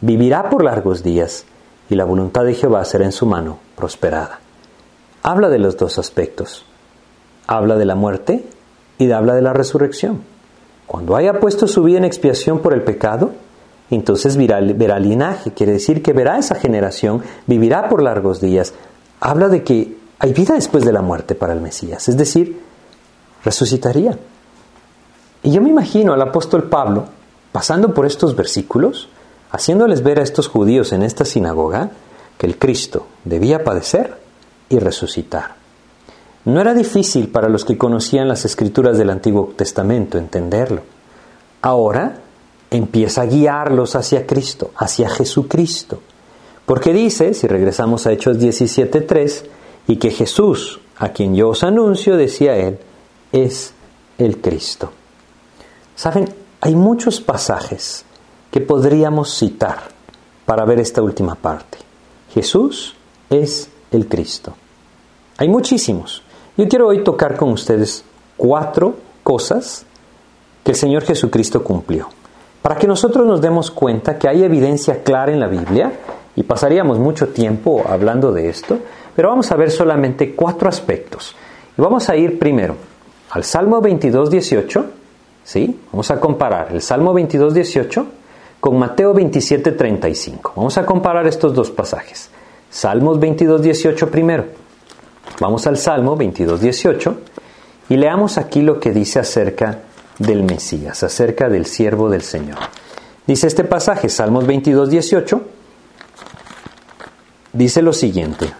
vivirá 0.00 0.50
por 0.50 0.64
largos 0.64 1.02
días, 1.02 1.44
y 1.88 1.94
la 1.94 2.04
voluntad 2.04 2.44
de 2.44 2.54
Jehová 2.54 2.84
será 2.84 3.04
en 3.04 3.12
su 3.12 3.26
mano 3.26 3.58
prosperada. 3.76 4.40
Habla 5.22 5.48
de 5.48 5.58
los 5.58 5.76
dos 5.76 5.98
aspectos. 5.98 6.64
Habla 7.46 7.76
de 7.76 7.84
la 7.84 7.94
muerte 7.94 8.44
y 8.98 9.10
habla 9.10 9.34
de 9.34 9.42
la 9.42 9.52
resurrección. 9.52 10.22
Cuando 10.86 11.16
haya 11.16 11.40
puesto 11.40 11.66
su 11.66 11.82
vida 11.82 11.98
en 11.98 12.04
expiación 12.04 12.60
por 12.60 12.72
el 12.72 12.82
pecado, 12.82 13.32
entonces 13.90 14.36
verá, 14.36 14.60
verá 14.60 14.98
linaje, 14.98 15.52
quiere 15.52 15.72
decir 15.72 16.02
que 16.02 16.12
verá 16.12 16.38
esa 16.38 16.56
generación, 16.56 17.22
vivirá 17.46 17.88
por 17.88 18.02
largos 18.02 18.40
días. 18.40 18.74
Habla 19.20 19.48
de 19.48 19.62
que 19.62 19.96
hay 20.18 20.32
vida 20.32 20.54
después 20.54 20.84
de 20.84 20.92
la 20.92 21.02
muerte 21.02 21.34
para 21.34 21.52
el 21.52 21.60
Mesías, 21.60 22.08
es 22.08 22.16
decir, 22.16 22.60
resucitaría. 23.44 24.18
Y 25.42 25.52
yo 25.52 25.60
me 25.60 25.70
imagino 25.70 26.12
al 26.12 26.22
apóstol 26.22 26.64
Pablo 26.64 27.04
pasando 27.52 27.94
por 27.94 28.06
estos 28.06 28.34
versículos, 28.34 29.08
haciéndoles 29.56 30.02
ver 30.02 30.20
a 30.20 30.22
estos 30.22 30.48
judíos 30.48 30.92
en 30.92 31.02
esta 31.02 31.24
sinagoga 31.24 31.90
que 32.38 32.46
el 32.46 32.58
Cristo 32.58 33.06
debía 33.24 33.64
padecer 33.64 34.18
y 34.68 34.78
resucitar. 34.78 35.56
No 36.44 36.60
era 36.60 36.74
difícil 36.74 37.28
para 37.28 37.48
los 37.48 37.64
que 37.64 37.78
conocían 37.78 38.28
las 38.28 38.44
escrituras 38.44 38.98
del 38.98 39.10
Antiguo 39.10 39.54
Testamento 39.56 40.18
entenderlo. 40.18 40.82
Ahora 41.62 42.20
empieza 42.70 43.22
a 43.22 43.26
guiarlos 43.26 43.96
hacia 43.96 44.26
Cristo, 44.26 44.70
hacia 44.76 45.08
Jesucristo. 45.08 46.00
Porque 46.66 46.92
dice, 46.92 47.32
si 47.32 47.46
regresamos 47.46 48.06
a 48.06 48.12
Hechos 48.12 48.38
17.3, 48.38 49.44
y 49.88 49.96
que 49.96 50.10
Jesús, 50.10 50.80
a 50.98 51.10
quien 51.10 51.34
yo 51.34 51.48
os 51.48 51.62
anuncio, 51.62 52.16
decía 52.16 52.56
él, 52.56 52.78
es 53.32 53.72
el 54.18 54.40
Cristo. 54.40 54.90
Saben, 55.94 56.28
hay 56.60 56.74
muchos 56.74 57.20
pasajes 57.20 58.04
que 58.50 58.60
podríamos 58.60 59.36
citar 59.36 59.78
para 60.44 60.64
ver 60.64 60.80
esta 60.80 61.02
última 61.02 61.34
parte. 61.34 61.78
Jesús 62.32 62.94
es 63.30 63.70
el 63.90 64.08
Cristo. 64.08 64.54
Hay 65.38 65.48
muchísimos. 65.48 66.22
Yo 66.56 66.68
quiero 66.68 66.88
hoy 66.88 67.04
tocar 67.04 67.36
con 67.36 67.50
ustedes 67.50 68.04
cuatro 68.36 68.96
cosas 69.22 69.84
que 70.64 70.72
el 70.72 70.76
Señor 70.76 71.04
Jesucristo 71.04 71.62
cumplió 71.62 72.08
para 72.66 72.80
que 72.80 72.88
nosotros 72.88 73.24
nos 73.24 73.40
demos 73.40 73.70
cuenta 73.70 74.18
que 74.18 74.26
hay 74.26 74.42
evidencia 74.42 75.04
clara 75.04 75.30
en 75.30 75.38
la 75.38 75.46
Biblia, 75.46 75.92
y 76.34 76.42
pasaríamos 76.42 76.98
mucho 76.98 77.28
tiempo 77.28 77.84
hablando 77.88 78.32
de 78.32 78.48
esto, 78.48 78.76
pero 79.14 79.28
vamos 79.28 79.52
a 79.52 79.54
ver 79.54 79.70
solamente 79.70 80.34
cuatro 80.34 80.68
aspectos. 80.68 81.36
Y 81.78 81.80
vamos 81.80 82.08
a 82.08 82.16
ir 82.16 82.40
primero 82.40 82.74
al 83.30 83.44
Salmo 83.44 83.80
22, 83.80 84.30
18, 84.30 84.84
¿sí? 85.44 85.78
Vamos 85.92 86.10
a 86.10 86.18
comparar 86.18 86.72
el 86.72 86.82
Salmo 86.82 87.14
22, 87.14 87.54
18 87.54 88.06
con 88.66 88.80
Mateo 88.80 89.14
27, 89.14 89.70
35. 89.70 90.54
Vamos 90.56 90.76
a 90.76 90.84
comparar 90.84 91.24
estos 91.28 91.54
dos 91.54 91.70
pasajes. 91.70 92.30
Salmos 92.68 93.20
22, 93.20 93.62
18 93.62 94.10
primero. 94.10 94.46
Vamos 95.38 95.68
al 95.68 95.76
Salmo 95.76 96.16
22, 96.16 96.60
18 96.60 97.16
y 97.90 97.96
leamos 97.96 98.38
aquí 98.38 98.62
lo 98.62 98.80
que 98.80 98.90
dice 98.90 99.20
acerca 99.20 99.82
del 100.18 100.42
Mesías, 100.42 101.04
acerca 101.04 101.48
del 101.48 101.66
siervo 101.66 102.10
del 102.10 102.22
Señor. 102.22 102.58
Dice 103.24 103.46
este 103.46 103.62
pasaje, 103.62 104.08
Salmos 104.08 104.44
22, 104.48 104.90
18, 104.90 105.42
dice 107.52 107.82
lo 107.82 107.92
siguiente, 107.92 108.52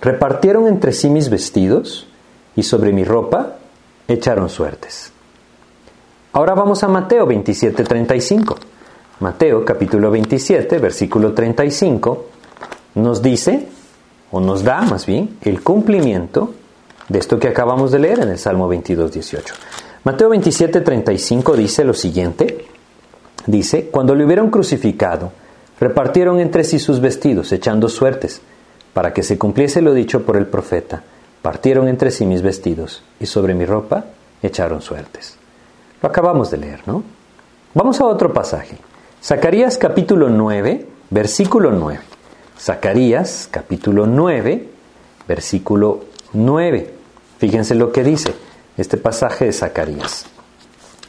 repartieron 0.00 0.66
entre 0.66 0.92
sí 0.92 1.10
mis 1.10 1.30
vestidos 1.30 2.08
y 2.56 2.64
sobre 2.64 2.92
mi 2.92 3.04
ropa 3.04 3.54
echaron 4.08 4.48
suertes. 4.48 5.13
Ahora 6.34 6.54
vamos 6.54 6.82
a 6.82 6.88
Mateo 6.88 7.26
27, 7.26 7.84
35. 7.84 8.56
Mateo 9.20 9.64
capítulo 9.64 10.10
27, 10.10 10.78
versículo 10.78 11.32
35, 11.32 12.26
nos 12.96 13.22
dice, 13.22 13.68
o 14.32 14.40
nos 14.40 14.64
da 14.64 14.82
más 14.82 15.06
bien, 15.06 15.36
el 15.42 15.62
cumplimiento 15.62 16.52
de 17.08 17.20
esto 17.20 17.38
que 17.38 17.46
acabamos 17.46 17.92
de 17.92 18.00
leer 18.00 18.18
en 18.18 18.30
el 18.30 18.38
Salmo 18.38 18.66
22, 18.66 19.12
18. 19.12 19.54
Mateo 20.02 20.28
27, 20.30 20.80
35 20.80 21.56
dice 21.56 21.84
lo 21.84 21.94
siguiente, 21.94 22.64
dice, 23.46 23.86
cuando 23.86 24.16
le 24.16 24.24
hubieron 24.24 24.50
crucificado, 24.50 25.30
repartieron 25.78 26.40
entre 26.40 26.64
sí 26.64 26.80
sus 26.80 27.00
vestidos, 27.00 27.52
echando 27.52 27.88
suertes, 27.88 28.40
para 28.92 29.12
que 29.12 29.22
se 29.22 29.38
cumpliese 29.38 29.82
lo 29.82 29.94
dicho 29.94 30.26
por 30.26 30.36
el 30.36 30.48
profeta, 30.48 31.04
partieron 31.42 31.86
entre 31.86 32.10
sí 32.10 32.26
mis 32.26 32.42
vestidos, 32.42 33.04
y 33.20 33.26
sobre 33.26 33.54
mi 33.54 33.66
ropa 33.66 34.06
echaron 34.42 34.82
suertes. 34.82 35.38
Lo 36.04 36.10
acabamos 36.10 36.50
de 36.50 36.58
leer, 36.58 36.82
¿no? 36.84 37.02
Vamos 37.72 37.98
a 37.98 38.04
otro 38.04 38.30
pasaje. 38.30 38.76
Zacarías 39.22 39.78
capítulo 39.78 40.28
9, 40.28 40.86
versículo 41.08 41.70
9. 41.70 41.98
Zacarías 42.60 43.48
capítulo 43.50 44.04
9, 44.04 44.68
versículo 45.26 46.00
9. 46.34 46.94
Fíjense 47.38 47.74
lo 47.74 47.90
que 47.90 48.04
dice 48.04 48.34
este 48.76 48.98
pasaje 48.98 49.46
de 49.46 49.54
Zacarías. 49.54 50.26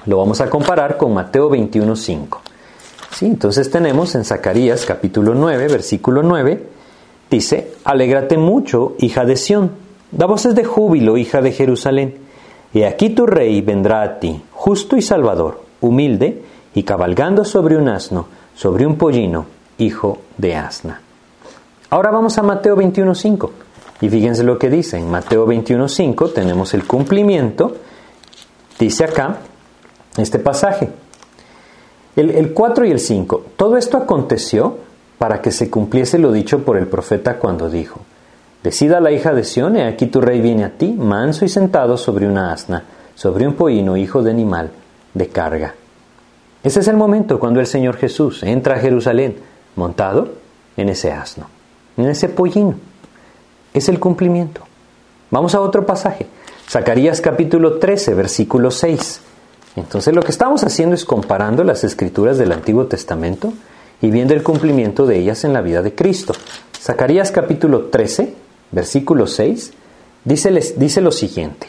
Lo 0.06 0.20
vamos 0.20 0.40
a 0.40 0.50
comparar 0.50 0.96
con 0.96 1.14
Mateo 1.14 1.50
21, 1.50 1.94
5. 1.94 2.42
¿Sí? 3.12 3.26
Entonces 3.26 3.70
tenemos 3.70 4.16
en 4.16 4.24
Zacarías 4.24 4.86
capítulo 4.86 5.36
9, 5.36 5.68
versículo 5.68 6.24
9, 6.24 6.70
dice, 7.30 7.74
Alégrate 7.84 8.38
mucho, 8.38 8.96
hija 9.00 9.26
de 9.26 9.36
Sión, 9.36 9.72
da 10.12 10.26
voces 10.26 10.56
de 10.56 10.64
júbilo, 10.64 11.18
hija 11.18 11.42
de 11.42 11.52
Jerusalén. 11.52 12.25
Y 12.76 12.84
aquí 12.84 13.12
tu 13.12 13.26
rey 13.26 13.62
vendrá 13.62 14.02
a 14.02 14.20
ti, 14.20 14.44
justo 14.52 14.98
y 14.98 15.02
salvador, 15.02 15.62
humilde, 15.80 16.44
y 16.74 16.84
cabalgando 16.84 17.46
sobre 17.46 17.78
un 17.78 17.88
asno, 17.88 18.28
sobre 18.54 18.86
un 18.86 18.98
pollino, 18.98 19.46
hijo 19.78 20.18
de 20.38 20.58
asna. 20.58 21.00
Ahora 21.90 22.12
vamos 22.12 22.38
a 22.38 22.44
Mateo 22.44 22.76
21.5. 22.76 23.50
Y 24.02 24.10
fíjense 24.10 24.44
lo 24.44 24.60
que 24.60 24.70
dice. 24.70 24.98
En 24.98 25.10
Mateo 25.10 25.48
21.5 25.48 26.34
tenemos 26.34 26.74
el 26.74 26.86
cumplimiento. 26.86 27.78
Dice 28.78 29.06
acá 29.06 29.38
este 30.18 30.40
pasaje. 30.40 30.90
El, 32.18 32.32
el 32.32 32.52
4 32.52 32.88
y 32.88 32.92
el 32.92 33.00
5. 33.00 33.46
Todo 33.56 33.78
esto 33.78 33.96
aconteció 33.96 34.80
para 35.18 35.42
que 35.42 35.52
se 35.52 35.70
cumpliese 35.70 36.20
lo 36.20 36.34
dicho 36.34 36.66
por 36.66 36.76
el 36.76 36.88
profeta 36.88 37.38
cuando 37.40 37.70
dijo, 37.70 38.02
Decida 38.66 39.00
la 39.00 39.12
hija 39.12 39.32
de 39.36 39.44
Sión, 39.44 39.78
he 39.78 39.86
aquí 39.86 40.08
tu 40.08 40.22
rey 40.22 40.42
viene 40.42 40.64
a 40.64 40.72
ti, 40.72 40.92
manso 40.92 41.46
y 41.46 41.50
sentado 41.50 41.98
sobre 41.98 42.28
una 42.28 42.52
asna, 42.52 42.84
sobre 43.14 43.46
un 43.46 43.54
pollino, 43.54 43.96
hijo 43.96 44.24
de 44.24 44.32
animal, 44.32 44.72
de 45.14 45.28
carga. 45.28 45.76
Ese 46.64 46.80
es 46.80 46.88
el 46.88 46.98
momento 46.98 47.40
cuando 47.40 47.60
el 47.60 47.68
Señor 47.68 47.98
Jesús 47.98 48.42
entra 48.42 48.78
a 48.78 48.80
Jerusalén 48.80 49.36
montado 49.76 50.30
en 50.78 50.90
ese 50.90 51.12
asno, 51.12 51.46
en 51.96 52.08
ese 52.08 52.28
pollino. 52.28 52.74
Es 53.72 53.88
el 53.88 54.00
cumplimiento. 54.00 54.62
Vamos 55.30 55.54
a 55.54 55.62
otro 55.62 55.86
pasaje. 55.86 56.26
Zacarías 56.68 57.22
capítulo 57.22 57.78
13, 57.78 58.16
versículo 58.16 58.72
6. 58.72 59.22
Entonces 59.76 60.16
lo 60.16 60.24
que 60.24 60.32
estamos 60.32 60.64
haciendo 60.64 60.96
es 60.96 61.06
comparando 61.06 61.64
las 61.64 61.84
escrituras 61.84 62.40
del 62.40 62.52
Antiguo 62.52 62.88
Testamento 62.88 63.54
y 64.02 64.10
viendo 64.10 64.34
el 64.34 64.42
cumplimiento 64.42 65.06
de 65.06 65.20
ellas 65.20 65.44
en 65.44 65.54
la 65.54 65.62
vida 65.62 65.84
de 65.84 65.94
Cristo. 65.94 66.34
Zacarías 66.82 67.30
capítulo 67.30 67.90
13, 67.92 68.45
versículo 68.76 69.26
6, 69.26 69.74
dice, 70.24 70.52
dice 70.78 71.02
lo 71.02 71.12
siguiente. 71.12 71.68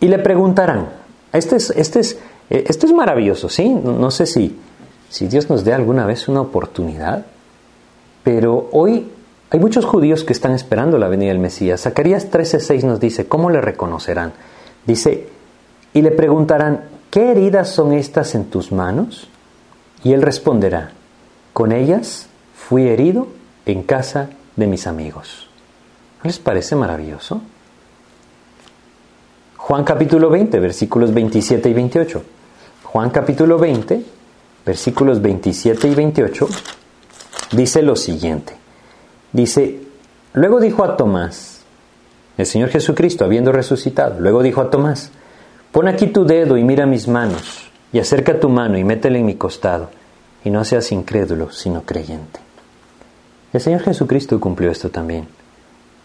Y 0.00 0.08
le 0.08 0.18
preguntarán, 0.18 0.90
este 1.32 1.56
es, 1.56 1.70
este 1.70 2.00
es 2.00 2.18
eh, 2.50 2.64
esto 2.68 2.86
es 2.86 2.92
maravilloso, 2.92 3.48
¿sí? 3.48 3.68
No 3.68 4.10
sé 4.10 4.26
si, 4.26 4.56
si 5.08 5.28
Dios 5.28 5.50
nos 5.50 5.64
dé 5.64 5.74
alguna 5.74 6.06
vez 6.06 6.28
una 6.28 6.40
oportunidad, 6.40 7.26
pero 8.24 8.68
hoy 8.72 9.10
hay 9.50 9.60
muchos 9.60 9.84
judíos 9.84 10.24
que 10.24 10.32
están 10.32 10.52
esperando 10.52 10.98
la 10.98 11.08
venida 11.08 11.30
del 11.30 11.38
Mesías. 11.38 11.82
Zacarías 11.82 12.30
13:6 12.30 12.84
nos 12.84 13.00
dice, 13.00 13.26
¿cómo 13.26 13.50
le 13.50 13.60
reconocerán? 13.60 14.32
Dice, 14.86 15.28
y 15.92 16.02
le 16.02 16.10
preguntarán, 16.10 16.84
¿qué 17.10 17.30
heridas 17.30 17.68
son 17.68 17.92
estas 17.92 18.34
en 18.34 18.46
tus 18.46 18.72
manos? 18.72 19.28
Y 20.04 20.12
él 20.12 20.22
responderá, 20.22 20.92
con 21.52 21.72
ellas 21.72 22.28
fui 22.54 22.88
herido 22.88 23.28
en 23.66 23.82
casa 23.82 24.30
de 24.56 24.66
mis 24.66 24.86
amigos. 24.86 25.47
¿No 26.18 26.24
les 26.24 26.38
parece 26.38 26.74
maravilloso? 26.74 27.40
Juan 29.56 29.84
capítulo 29.84 30.30
20, 30.30 30.58
versículos 30.58 31.14
27 31.14 31.68
y 31.68 31.74
28. 31.74 32.22
Juan 32.84 33.10
capítulo 33.10 33.58
20, 33.58 34.02
versículos 34.64 35.22
27 35.22 35.88
y 35.88 35.94
28, 35.94 36.48
dice 37.52 37.82
lo 37.82 37.94
siguiente. 37.94 38.54
Dice, 39.32 39.80
luego 40.32 40.58
dijo 40.58 40.84
a 40.84 40.96
Tomás, 40.96 41.60
el 42.36 42.46
Señor 42.46 42.70
Jesucristo 42.70 43.24
habiendo 43.24 43.52
resucitado, 43.52 44.18
luego 44.18 44.42
dijo 44.42 44.60
a 44.60 44.70
Tomás, 44.70 45.10
pon 45.70 45.86
aquí 45.86 46.08
tu 46.08 46.24
dedo 46.24 46.56
y 46.56 46.64
mira 46.64 46.86
mis 46.86 47.06
manos, 47.06 47.70
y 47.92 47.98
acerca 47.98 48.40
tu 48.40 48.48
mano 48.48 48.78
y 48.78 48.84
métela 48.84 49.18
en 49.18 49.26
mi 49.26 49.36
costado, 49.36 49.90
y 50.44 50.50
no 50.50 50.64
seas 50.64 50.90
incrédulo, 50.90 51.52
sino 51.52 51.82
creyente. 51.82 52.40
El 53.52 53.60
Señor 53.60 53.82
Jesucristo 53.82 54.40
cumplió 54.40 54.70
esto 54.70 54.90
también. 54.90 55.37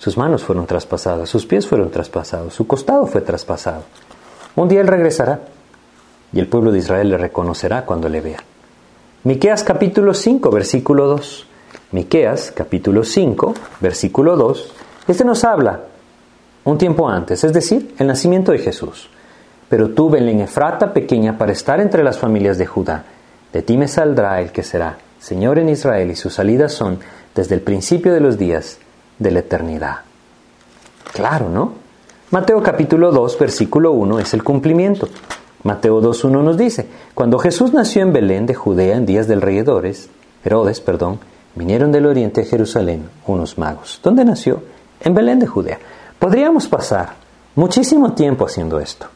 Sus 0.03 0.17
manos 0.17 0.43
fueron 0.43 0.67
traspasadas, 0.67 1.29
sus 1.29 1.45
pies 1.45 1.65
fueron 1.65 1.89
traspasados, 1.89 2.53
su 2.53 2.67
costado 2.67 3.05
fue 3.05 3.21
traspasado. 3.21 3.83
Un 4.57 4.67
día 4.67 4.81
Él 4.81 4.87
regresará 4.87 5.39
y 6.33 6.41
el 6.41 6.47
pueblo 6.47 6.73
de 6.73 6.79
Israel 6.79 7.07
le 7.07 7.17
reconocerá 7.17 7.85
cuando 7.85 8.09
le 8.09 8.19
vea. 8.19 8.39
Miqueas 9.23 9.63
capítulo 9.63 10.13
5, 10.13 10.51
versículo 10.51 11.07
2. 11.07 11.47
Miqueas 11.93 12.51
capítulo 12.51 13.05
5, 13.05 13.53
versículo 13.79 14.35
2. 14.35 14.73
Este 15.07 15.23
nos 15.23 15.45
habla 15.45 15.79
un 16.65 16.77
tiempo 16.77 17.07
antes, 17.07 17.45
es 17.45 17.53
decir, 17.53 17.95
el 17.97 18.07
nacimiento 18.07 18.51
de 18.51 18.59
Jesús. 18.59 19.09
Pero 19.69 19.91
tú, 19.91 20.09
Belén 20.09 20.41
Efrata, 20.41 20.91
pequeña 20.91 21.37
para 21.37 21.53
estar 21.53 21.79
entre 21.79 22.03
las 22.03 22.17
familias 22.17 22.57
de 22.57 22.65
Judá, 22.65 23.05
de 23.53 23.61
ti 23.61 23.77
me 23.77 23.87
saldrá 23.87 24.41
el 24.41 24.51
que 24.51 24.63
será 24.63 24.97
Señor 25.21 25.59
en 25.59 25.69
Israel 25.69 26.11
y 26.11 26.17
sus 26.17 26.33
salidas 26.33 26.73
son 26.73 26.99
desde 27.33 27.55
el 27.55 27.61
principio 27.61 28.13
de 28.13 28.19
los 28.19 28.37
días 28.37 28.79
de 29.19 29.31
la 29.31 29.39
eternidad. 29.39 29.97
Claro, 31.13 31.49
¿no? 31.49 31.73
Mateo 32.31 32.63
capítulo 32.63 33.11
2, 33.11 33.37
versículo 33.37 33.91
1 33.91 34.19
es 34.19 34.33
el 34.33 34.43
cumplimiento. 34.43 35.07
Mateo 35.63 36.01
2.1 36.01 36.43
nos 36.43 36.57
dice, 36.57 36.87
cuando 37.13 37.39
Jesús 37.39 37.73
nació 37.73 38.01
en 38.01 38.11
Belén 38.11 38.45
de 38.45 38.55
Judea 38.55 38.97
en 38.97 39.05
días 39.05 39.27
del 39.27 39.41
rey 39.41 39.59
Herodes, 39.59 40.09
Herodes, 40.43 40.81
perdón, 40.81 41.19
vinieron 41.55 41.91
del 41.91 42.05
oriente 42.05 42.41
a 42.41 42.45
Jerusalén 42.45 43.09
unos 43.27 43.57
magos. 43.57 43.99
¿Dónde 44.03 44.25
nació? 44.25 44.63
En 44.99 45.13
Belén 45.13 45.39
de 45.39 45.47
Judea. 45.47 45.79
Podríamos 46.19 46.67
pasar 46.67 47.13
muchísimo 47.55 48.13
tiempo 48.13 48.45
haciendo 48.45 48.79
esto. 48.79 49.07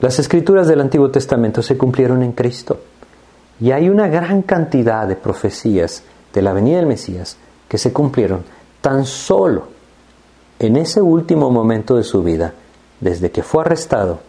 Las 0.00 0.18
escrituras 0.18 0.66
del 0.66 0.80
Antiguo 0.80 1.10
Testamento 1.10 1.62
se 1.62 1.78
cumplieron 1.78 2.22
en 2.22 2.32
Cristo. 2.32 2.80
Y 3.60 3.70
hay 3.70 3.88
una 3.88 4.08
gran 4.08 4.42
cantidad 4.42 5.06
de 5.06 5.16
profecías 5.16 6.02
de 6.32 6.42
la 6.42 6.52
venida 6.52 6.78
del 6.78 6.86
Mesías 6.86 7.36
que 7.68 7.78
se 7.78 7.92
cumplieron 7.92 8.42
tan 8.80 9.04
solo 9.06 9.68
en 10.58 10.76
ese 10.76 11.00
último 11.00 11.50
momento 11.50 11.96
de 11.96 12.04
su 12.04 12.22
vida, 12.22 12.54
desde 13.00 13.30
que 13.30 13.42
fue 13.42 13.62
arrestado 13.62 14.20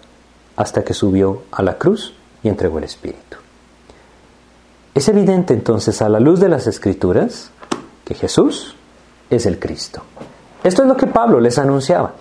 hasta 0.55 0.83
que 0.83 0.93
subió 0.93 1.43
a 1.51 1.61
la 1.61 1.77
cruz 1.77 2.13
y 2.43 2.49
entregó 2.49 2.77
el 2.77 2.85
Espíritu. 2.85 3.37
Es 4.93 5.07
evidente 5.07 5.53
entonces 5.53 6.01
a 6.01 6.09
la 6.09 6.19
luz 6.19 6.39
de 6.39 6.49
las 6.49 6.67
Escrituras 6.67 7.51
que 8.05 8.13
Jesús 8.13 8.75
es 9.29 9.45
el 9.45 9.59
Cristo. 9.59 10.03
Esto 10.63 10.83
es 10.83 10.87
lo 10.87 10.95
que 10.95 11.07
Pablo 11.07 11.39
les 11.39 11.57
anunciaba. 11.57 12.13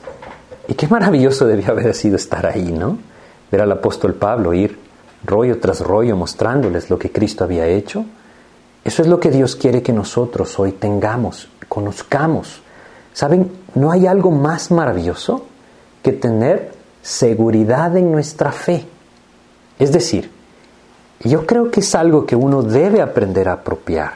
Y 0.69 0.75
qué 0.75 0.87
maravilloso 0.87 1.47
debió 1.47 1.73
haber 1.73 1.95
sido 1.95 2.17
estar 2.17 2.47
ahí, 2.47 2.73
¿no? 2.73 2.99
Ver 3.51 3.63
al 3.63 3.73
apóstol 3.73 4.15
Pablo 4.15 4.55
ir 4.55 4.79
rollo 5.25 5.59
tras 5.59 5.81
rollo 5.81 6.17
mostrándoles 6.17 6.91
lo 6.91 6.99
que 6.99 7.11
Cristo 7.11 7.45
había 7.45 7.67
hecho. 7.67 8.05
Eso 8.85 9.03
es 9.03 9.09
lo 9.09 9.21
que 9.21 9.31
Dios 9.31 9.57
quiere 9.57 9.83
que 9.83 9.93
nosotros 9.93 10.59
hoy 10.59 10.73
tengamos, 10.73 11.49
conozcamos. 11.71 12.61
¿Saben? 13.15 13.51
No 13.75 13.91
hay 13.91 14.07
algo 14.07 14.31
más 14.31 14.71
maravilloso 14.71 15.47
que 16.03 16.13
tener 16.13 16.73
seguridad 17.01 17.97
en 17.97 18.13
nuestra 18.13 18.53
fe. 18.53 18.85
Es 19.79 19.93
decir, 19.93 20.31
yo 21.21 21.47
creo 21.47 21.71
que 21.71 21.81
es 21.81 21.95
algo 21.95 22.27
que 22.27 22.37
uno 22.37 22.63
debe 22.63 23.01
aprender 23.01 23.49
a 23.49 23.55
apropiar. 23.55 24.15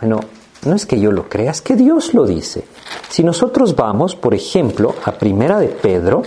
Bueno, 0.00 0.20
no 0.66 0.74
es 0.74 0.86
que 0.86 0.98
yo 0.98 1.12
lo 1.12 1.28
crea, 1.28 1.50
es 1.50 1.62
que 1.62 1.76
Dios 1.76 2.14
lo 2.14 2.26
dice. 2.26 2.64
Si 3.08 3.22
nosotros 3.22 3.76
vamos, 3.76 4.16
por 4.16 4.34
ejemplo, 4.34 4.94
a 5.04 5.12
Primera 5.12 5.58
de 5.58 5.68
Pedro, 5.68 6.22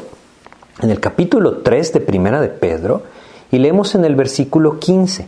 en 0.80 0.90
el 0.90 1.00
capítulo 1.00 1.58
3 1.58 1.94
de 1.94 2.00
Primera 2.00 2.40
de 2.40 2.48
Pedro, 2.48 3.04
y 3.52 3.60
leemos 3.60 3.94
en 3.96 4.06
el 4.06 4.16
versículo 4.16 4.80
15, 4.80 5.28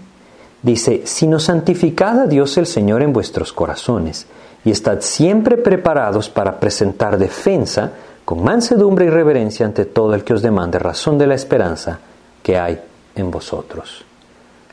dice, 0.61 1.01
sino 1.05 1.39
santificad 1.39 2.21
a 2.21 2.27
Dios 2.27 2.57
el 2.57 2.65
Señor 2.65 3.01
en 3.01 3.11
vuestros 3.11 3.51
corazones, 3.51 4.25
y 4.65 4.71
estad 4.71 5.01
siempre 5.01 5.57
preparados 5.57 6.29
para 6.29 6.59
presentar 6.59 7.17
defensa 7.17 7.91
con 8.25 8.43
mansedumbre 8.43 9.05
y 9.05 9.09
reverencia 9.09 9.65
ante 9.65 9.85
todo 9.85 10.13
el 10.13 10.23
que 10.23 10.33
os 10.33 10.41
demande 10.41 10.79
razón 10.79 11.17
de 11.17 11.27
la 11.27 11.35
esperanza 11.35 11.99
que 12.41 12.57
hay 12.57 12.79
en 13.15 13.29
vosotros. 13.29 14.05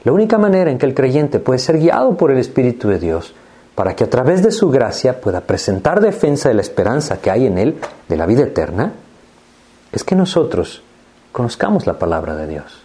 La 0.05 0.13
única 0.13 0.39
manera 0.39 0.71
en 0.71 0.79
que 0.79 0.87
el 0.87 0.95
creyente 0.95 1.41
puede 1.41 1.59
ser 1.59 1.79
guiado 1.79 2.17
por 2.17 2.31
el 2.31 2.39
Espíritu 2.39 2.89
de 2.89 2.99
Dios 2.99 3.35
para 3.75 3.95
que 3.95 4.05
a 4.05 4.11
través 4.11 4.43
de 4.43 4.51
su 4.51 4.71
gracia 4.71 5.21
pueda 5.21 5.41
presentar 5.41 6.01
defensa 6.01 6.49
de 6.49 6.55
la 6.55 6.63
esperanza 6.63 7.21
que 7.21 7.31
hay 7.31 7.47
en 7.47 7.59
él 7.59 7.77
de 8.09 8.17
la 8.17 8.27
vida 8.27 8.43
eterna, 8.43 8.93
es 9.93 10.05
que 10.05 10.15
nosotros 10.15 10.83
conozcamos 11.33 11.87
la 11.87 11.99
palabra 11.99 12.37
de 12.37 12.47
Dios, 12.47 12.83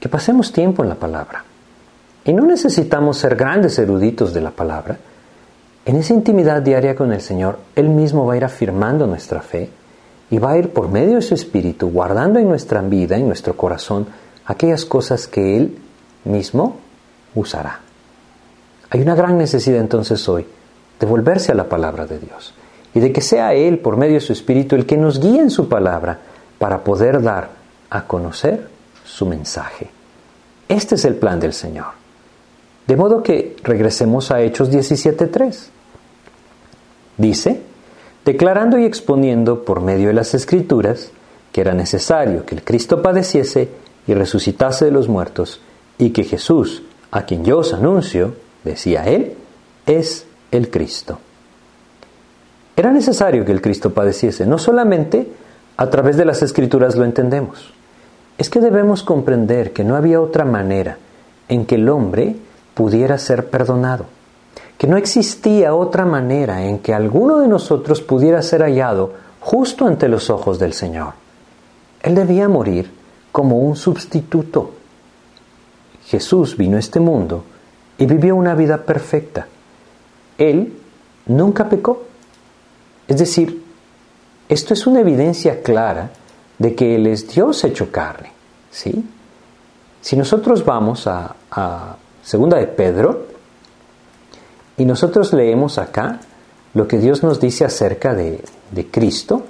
que 0.00 0.08
pasemos 0.08 0.52
tiempo 0.52 0.82
en 0.82 0.88
la 0.88 0.94
palabra. 0.94 1.44
Y 2.24 2.32
no 2.32 2.44
necesitamos 2.44 3.18
ser 3.18 3.34
grandes 3.34 3.78
eruditos 3.78 4.32
de 4.32 4.40
la 4.40 4.50
palabra. 4.50 4.96
En 5.84 5.96
esa 5.96 6.14
intimidad 6.14 6.62
diaria 6.62 6.94
con 6.94 7.12
el 7.12 7.20
Señor, 7.20 7.58
Él 7.74 7.88
mismo 7.88 8.24
va 8.24 8.34
a 8.34 8.36
ir 8.36 8.44
afirmando 8.44 9.06
nuestra 9.06 9.42
fe 9.42 9.68
y 10.30 10.38
va 10.38 10.52
a 10.52 10.58
ir 10.58 10.72
por 10.72 10.88
medio 10.88 11.16
de 11.16 11.22
su 11.22 11.34
Espíritu 11.34 11.90
guardando 11.90 12.38
en 12.38 12.48
nuestra 12.48 12.80
vida, 12.82 13.16
en 13.16 13.26
nuestro 13.26 13.56
corazón, 13.56 14.06
aquellas 14.46 14.84
cosas 14.84 15.26
que 15.26 15.56
Él 15.56 15.76
mismo 16.24 16.76
usará. 17.34 17.80
Hay 18.90 19.00
una 19.00 19.16
gran 19.16 19.38
necesidad 19.38 19.80
entonces 19.80 20.28
hoy 20.28 20.46
de 21.00 21.06
volverse 21.06 21.50
a 21.50 21.56
la 21.56 21.68
palabra 21.68 22.06
de 22.06 22.20
Dios 22.20 22.54
y 22.94 23.00
de 23.00 23.12
que 23.12 23.20
sea 23.20 23.54
Él, 23.54 23.78
por 23.80 23.96
medio 23.96 24.14
de 24.14 24.20
su 24.20 24.32
Espíritu, 24.32 24.76
el 24.76 24.86
que 24.86 24.96
nos 24.96 25.18
guíe 25.18 25.40
en 25.40 25.50
su 25.50 25.68
palabra 25.68 26.18
para 26.58 26.84
poder 26.84 27.20
dar 27.22 27.48
a 27.90 28.06
conocer 28.06 28.68
su 29.04 29.26
mensaje. 29.26 29.90
Este 30.68 30.94
es 30.94 31.04
el 31.04 31.16
plan 31.16 31.40
del 31.40 31.52
Señor. 31.52 32.01
De 32.86 32.96
modo 32.96 33.22
que 33.22 33.56
regresemos 33.62 34.30
a 34.30 34.40
Hechos 34.40 34.70
17.3. 34.70 35.68
Dice, 37.16 37.62
declarando 38.24 38.78
y 38.78 38.84
exponiendo 38.84 39.64
por 39.64 39.80
medio 39.80 40.08
de 40.08 40.14
las 40.14 40.34
Escrituras 40.34 41.12
que 41.52 41.60
era 41.60 41.74
necesario 41.74 42.46
que 42.46 42.54
el 42.54 42.64
Cristo 42.64 43.02
padeciese 43.02 43.68
y 44.06 44.14
resucitase 44.14 44.86
de 44.86 44.90
los 44.90 45.08
muertos, 45.08 45.60
y 45.98 46.10
que 46.10 46.24
Jesús, 46.24 46.82
a 47.10 47.24
quien 47.26 47.44
yo 47.44 47.58
os 47.58 47.72
anuncio, 47.74 48.34
decía 48.64 49.04
él, 49.04 49.34
es 49.86 50.26
el 50.50 50.70
Cristo. 50.70 51.18
Era 52.74 52.90
necesario 52.90 53.44
que 53.44 53.52
el 53.52 53.60
Cristo 53.60 53.92
padeciese, 53.92 54.46
no 54.46 54.58
solamente 54.58 55.28
a 55.76 55.90
través 55.90 56.16
de 56.16 56.24
las 56.24 56.42
Escrituras 56.42 56.96
lo 56.96 57.04
entendemos, 57.04 57.72
es 58.38 58.48
que 58.48 58.60
debemos 58.60 59.02
comprender 59.02 59.72
que 59.72 59.84
no 59.84 59.94
había 59.94 60.20
otra 60.20 60.44
manera 60.44 60.96
en 61.48 61.66
que 61.66 61.74
el 61.74 61.88
hombre 61.88 62.36
pudiera 62.74 63.18
ser 63.18 63.50
perdonado, 63.50 64.06
que 64.78 64.86
no 64.86 64.96
existía 64.96 65.74
otra 65.74 66.04
manera 66.04 66.64
en 66.64 66.78
que 66.78 66.94
alguno 66.94 67.38
de 67.38 67.48
nosotros 67.48 68.00
pudiera 68.00 68.42
ser 68.42 68.62
hallado 68.62 69.12
justo 69.40 69.86
ante 69.86 70.08
los 70.08 70.30
ojos 70.30 70.58
del 70.58 70.72
Señor. 70.72 71.14
Él 72.02 72.14
debía 72.14 72.48
morir 72.48 72.90
como 73.30 73.58
un 73.58 73.76
sustituto. 73.76 74.72
Jesús 76.06 76.56
vino 76.56 76.76
a 76.76 76.80
este 76.80 77.00
mundo 77.00 77.44
y 77.98 78.06
vivió 78.06 78.36
una 78.36 78.54
vida 78.54 78.78
perfecta. 78.78 79.46
Él 80.36 80.72
nunca 81.26 81.68
pecó. 81.68 82.04
Es 83.06 83.18
decir, 83.18 83.62
esto 84.48 84.74
es 84.74 84.86
una 84.86 85.00
evidencia 85.00 85.62
clara 85.62 86.10
de 86.58 86.74
que 86.74 86.96
Él 86.96 87.06
es 87.06 87.28
Dios 87.28 87.62
hecho 87.64 87.90
carne. 87.90 88.32
¿sí? 88.70 89.04
Si 90.00 90.16
nosotros 90.16 90.64
vamos 90.64 91.06
a, 91.06 91.34
a 91.50 91.96
Segunda 92.22 92.58
de 92.58 92.66
Pedro, 92.66 93.26
y 94.76 94.84
nosotros 94.84 95.32
leemos 95.32 95.78
acá 95.78 96.20
lo 96.74 96.88
que 96.88 96.98
Dios 96.98 97.22
nos 97.22 97.40
dice 97.40 97.64
acerca 97.64 98.14
de, 98.14 98.42
Cristo. 98.90 99.42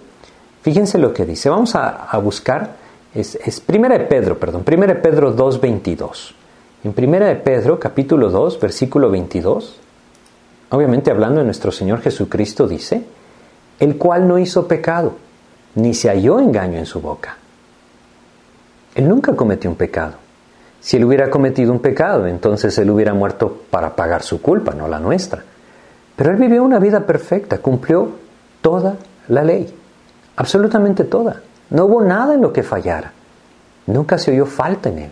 Fíjense 0.62 0.98
lo 0.98 1.12
que 1.12 1.24
dice. 1.24 1.48
Vamos 1.48 1.74
a, 1.74 2.16
buscar, 2.18 2.76
es, 3.14 3.36
es, 3.36 3.60
Primera 3.60 3.96
de 3.98 4.04
Pedro, 4.06 4.38
perdón, 4.38 4.64
Primera 4.64 4.94
de 4.94 5.00
Pedro 5.00 5.36
2.22. 5.36 6.34
En 6.84 6.92
Primera 6.92 7.26
de 7.26 7.36
Pedro, 7.36 7.78
capítulo 7.78 8.30
2, 8.30 8.58
versículo 8.58 9.10
22, 9.10 9.76
obviamente 10.70 11.10
hablando 11.10 11.38
de 11.38 11.44
nuestro 11.44 11.70
Señor 11.70 12.00
Jesucristo, 12.00 12.66
dice, 12.66 13.04
el 13.78 13.96
cual 13.96 14.26
no 14.26 14.38
hizo 14.38 14.66
pecado, 14.66 15.14
ni 15.76 15.94
se 15.94 16.08
halló 16.08 16.40
engaño 16.40 16.78
en 16.78 16.86
su 16.86 17.00
boca. 17.00 17.36
Él 18.94 19.08
nunca 19.08 19.34
cometió 19.34 19.70
un 19.70 19.76
pecado. 19.76 20.21
Si 20.82 20.96
él 20.96 21.04
hubiera 21.04 21.30
cometido 21.30 21.72
un 21.72 21.78
pecado, 21.78 22.26
entonces 22.26 22.76
él 22.76 22.90
hubiera 22.90 23.14
muerto 23.14 23.62
para 23.70 23.94
pagar 23.94 24.22
su 24.24 24.42
culpa, 24.42 24.74
no 24.74 24.88
la 24.88 24.98
nuestra. 24.98 25.44
Pero 26.16 26.32
él 26.32 26.36
vivió 26.36 26.64
una 26.64 26.80
vida 26.80 27.06
perfecta, 27.06 27.58
cumplió 27.58 28.10
toda 28.60 28.96
la 29.28 29.44
ley, 29.44 29.72
absolutamente 30.34 31.04
toda. 31.04 31.40
No 31.70 31.84
hubo 31.84 32.02
nada 32.02 32.34
en 32.34 32.40
lo 32.40 32.52
que 32.52 32.64
fallara. 32.64 33.12
Nunca 33.86 34.18
se 34.18 34.32
oyó 34.32 34.44
falta 34.44 34.88
en 34.88 34.98
él. 34.98 35.10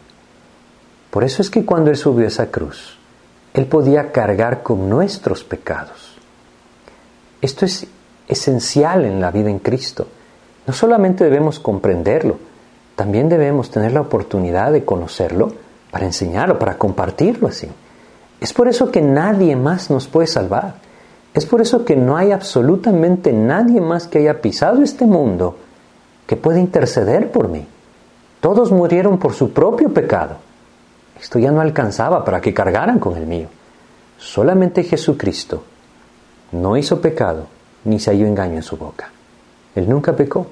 Por 1.08 1.22
eso 1.22 1.40
es 1.40 1.50
que 1.50 1.64
cuando 1.64 1.90
él 1.90 1.96
subió 1.96 2.26
esa 2.26 2.50
cruz, 2.50 2.98
él 3.54 3.66
podía 3.66 4.10
cargar 4.10 4.64
con 4.64 4.88
nuestros 4.88 5.44
pecados. 5.44 6.16
Esto 7.40 7.64
es 7.64 7.86
esencial 8.26 9.04
en 9.04 9.20
la 9.20 9.30
vida 9.30 9.50
en 9.50 9.60
Cristo. 9.60 10.08
No 10.66 10.72
solamente 10.72 11.22
debemos 11.22 11.60
comprenderlo, 11.60 12.38
también 12.96 13.28
debemos 13.28 13.70
tener 13.70 13.92
la 13.92 14.02
oportunidad 14.02 14.72
de 14.72 14.84
conocerlo 14.84 15.52
para 15.90 16.06
enseñarlo, 16.06 16.58
para 16.58 16.78
compartirlo 16.78 17.48
así. 17.48 17.68
Es 18.40 18.52
por 18.52 18.68
eso 18.68 18.90
que 18.90 19.02
nadie 19.02 19.56
más 19.56 19.90
nos 19.90 20.06
puede 20.06 20.26
salvar. 20.26 20.74
Es 21.34 21.46
por 21.46 21.60
eso 21.60 21.84
que 21.84 21.96
no 21.96 22.16
hay 22.16 22.32
absolutamente 22.32 23.32
nadie 23.32 23.80
más 23.80 24.06
que 24.06 24.18
haya 24.18 24.40
pisado 24.40 24.82
este 24.82 25.04
mundo 25.04 25.56
que 26.26 26.36
pueda 26.36 26.58
interceder 26.58 27.30
por 27.30 27.48
mí. 27.48 27.66
Todos 28.40 28.72
murieron 28.72 29.18
por 29.18 29.34
su 29.34 29.52
propio 29.52 29.92
pecado. 29.92 30.36
Esto 31.20 31.38
ya 31.38 31.50
no 31.50 31.60
alcanzaba 31.60 32.24
para 32.24 32.40
que 32.40 32.54
cargaran 32.54 32.98
con 32.98 33.16
el 33.16 33.26
mío. 33.26 33.48
Solamente 34.18 34.82
Jesucristo 34.84 35.62
no 36.52 36.76
hizo 36.76 37.00
pecado 37.00 37.46
ni 37.84 37.98
se 37.98 38.10
halló 38.10 38.26
engaño 38.26 38.54
en 38.54 38.62
su 38.62 38.76
boca. 38.76 39.10
Él 39.74 39.88
nunca 39.88 40.14
pecó. 40.14 40.46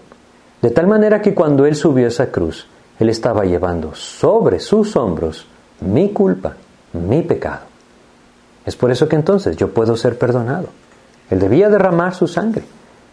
De 0.61 0.71
tal 0.71 0.87
manera 0.87 1.23
que 1.23 1.35
cuando 1.35 1.67
Él 1.67 1.77
subió 1.77 2.09
esa 2.09 2.31
cruz, 2.31 2.67
Él 2.99 3.09
estaba 3.09 3.45
llevando 3.45 3.95
sobre 3.95 4.59
sus 4.59 4.97
hombros 4.97 5.47
mi 5.81 6.11
culpa, 6.11 6.55
mi 6.93 7.23
pecado. 7.23 7.63
Es 8.67 8.77
por 8.77 8.91
eso 8.91 9.09
que 9.09 9.17
entonces 9.17 9.57
yo 9.57 9.69
puedo 9.69 9.97
ser 9.97 10.19
perdonado. 10.19 10.69
Él 11.31 11.39
debía 11.39 11.69
derramar 11.69 12.15
su 12.15 12.27
sangre, 12.27 12.65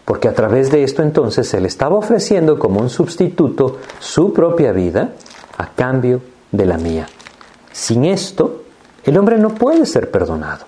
porque 0.04 0.28
a 0.28 0.34
través 0.34 0.70
de 0.70 0.82
esto 0.82 1.02
entonces 1.02 1.52
Él 1.54 1.66
estaba 1.66 1.96
ofreciendo 1.96 2.58
como 2.58 2.80
un 2.80 2.90
sustituto 2.90 3.78
su 4.00 4.32
propia 4.32 4.72
vida 4.72 5.12
a 5.56 5.68
cambio 5.70 6.20
de 6.50 6.66
la 6.66 6.78
mía. 6.78 7.06
Sin 7.72 8.04
esto, 8.04 8.62
el 9.04 9.16
hombre 9.18 9.38
no 9.38 9.50
puede 9.50 9.86
ser 9.86 10.10
perdonado. 10.10 10.66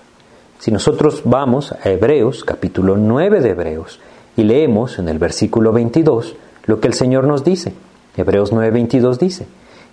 Si 0.59 0.71
nosotros 0.71 1.23
vamos 1.25 1.71
a 1.71 1.89
Hebreos, 1.89 2.43
capítulo 2.43 2.97
9 2.97 3.41
de 3.41 3.49
Hebreos, 3.49 3.99
y 4.35 4.43
leemos 4.43 4.99
en 4.99 5.09
el 5.09 5.17
versículo 5.17 5.71
22, 5.71 6.35
lo 6.69 6.79
que 6.79 6.87
el 6.87 6.93
Señor 6.93 7.23
nos 7.23 7.43
dice. 7.43 7.73
Hebreos 8.15 8.53
9:22 8.53 9.17
dice, 9.17 9.47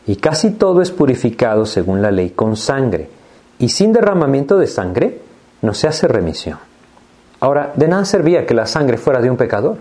y 0.07 0.17
casi 0.17 0.51
todo 0.51 0.83
es 0.83 0.91
purificado 0.91 1.65
según 1.65 2.03
la 2.03 2.11
ley 2.11 2.31
con 2.31 2.55
sangre, 2.55 3.09
y 3.59 3.71
sin 3.71 3.95
derramamiento 3.95 4.59
de 4.59 4.67
sangre 4.67 5.23
no 5.63 5.73
se 5.73 5.89
hace 5.89 6.07
remisión. 6.07 6.59
Ahora, 7.41 7.73
de 7.77 7.89
nada 7.89 8.05
servía 8.05 8.45
que 8.45 8.53
la 8.53 8.67
sangre 8.67 8.99
fuera 8.99 9.23
de 9.23 9.31
un 9.31 9.39
pecador, 9.39 9.79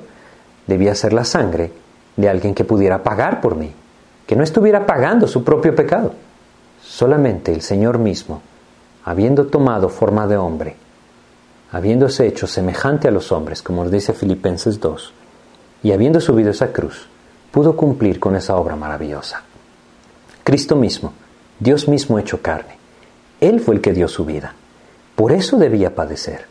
debía 0.67 0.95
ser 0.95 1.11
la 1.11 1.25
sangre 1.25 1.73
de 2.15 2.29
alguien 2.29 2.55
que 2.55 2.63
pudiera 2.63 3.03
pagar 3.03 3.41
por 3.41 3.57
mí, 3.57 3.73
que 4.25 4.37
no 4.37 4.43
estuviera 4.45 4.85
pagando 4.85 5.27
su 5.27 5.43
propio 5.43 5.75
pecado. 5.75 6.13
Solamente 6.81 7.51
el 7.51 7.61
Señor 7.61 7.99
mismo, 7.99 8.41
habiendo 9.03 9.47
tomado 9.47 9.89
forma 9.89 10.27
de 10.27 10.37
hombre, 10.37 10.77
habiéndose 11.73 12.25
hecho 12.25 12.47
semejante 12.47 13.09
a 13.09 13.11
los 13.11 13.33
hombres, 13.33 13.61
como 13.61 13.83
nos 13.83 13.91
dice 13.91 14.13
Filipenses 14.13 14.79
2, 14.79 15.13
y 15.85 15.91
habiendo 15.91 16.19
subido 16.19 16.49
esa 16.49 16.73
cruz, 16.73 17.07
pudo 17.51 17.77
cumplir 17.77 18.19
con 18.19 18.35
esa 18.35 18.55
obra 18.55 18.75
maravillosa. 18.75 19.43
Cristo 20.43 20.75
mismo, 20.75 21.13
Dios 21.59 21.87
mismo 21.87 22.17
hecho 22.17 22.41
carne, 22.41 22.79
Él 23.39 23.59
fue 23.59 23.75
el 23.75 23.81
que 23.81 23.93
dio 23.93 24.07
su 24.07 24.25
vida. 24.25 24.55
Por 25.15 25.31
eso 25.31 25.57
debía 25.57 25.93
padecer. 25.93 26.47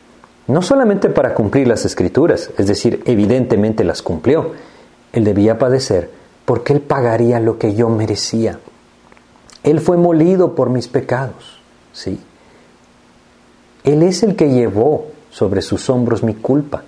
No 0.46 0.62
solamente 0.62 1.08
para 1.08 1.34
cumplir 1.34 1.66
las 1.66 1.84
escrituras, 1.84 2.50
es 2.56 2.68
decir, 2.68 3.02
evidentemente 3.06 3.82
las 3.82 4.02
cumplió, 4.02 4.52
Él 5.12 5.24
debía 5.24 5.58
padecer 5.58 6.12
porque 6.44 6.72
Él 6.72 6.80
pagaría 6.80 7.40
lo 7.40 7.58
que 7.58 7.74
yo 7.74 7.88
merecía. 7.88 8.60
Él 9.64 9.80
fue 9.80 9.96
molido 9.96 10.54
por 10.54 10.70
mis 10.70 10.86
pecados, 10.86 11.58
¿sí? 11.92 12.20
Él 13.82 14.04
es 14.04 14.22
el 14.22 14.36
que 14.36 14.50
llevó 14.50 15.08
sobre 15.32 15.60
sus 15.60 15.90
hombros 15.90 16.22
mi 16.22 16.34
culpa. 16.34 16.84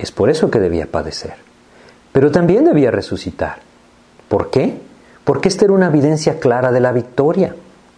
Es 0.00 0.10
por 0.10 0.30
eso 0.30 0.50
que 0.50 0.58
debía 0.58 0.90
padecer 0.90 1.45
pero 2.16 2.30
también 2.30 2.64
debía 2.64 2.90
resucitar. 2.90 3.58
¿Por 4.26 4.48
qué? 4.48 4.80
Porque 5.22 5.48
esta 5.48 5.66
era 5.66 5.74
una 5.74 5.88
evidencia 5.88 6.38
clara 6.40 6.72
de 6.72 6.80
la 6.80 6.90
victoria. 6.90 7.54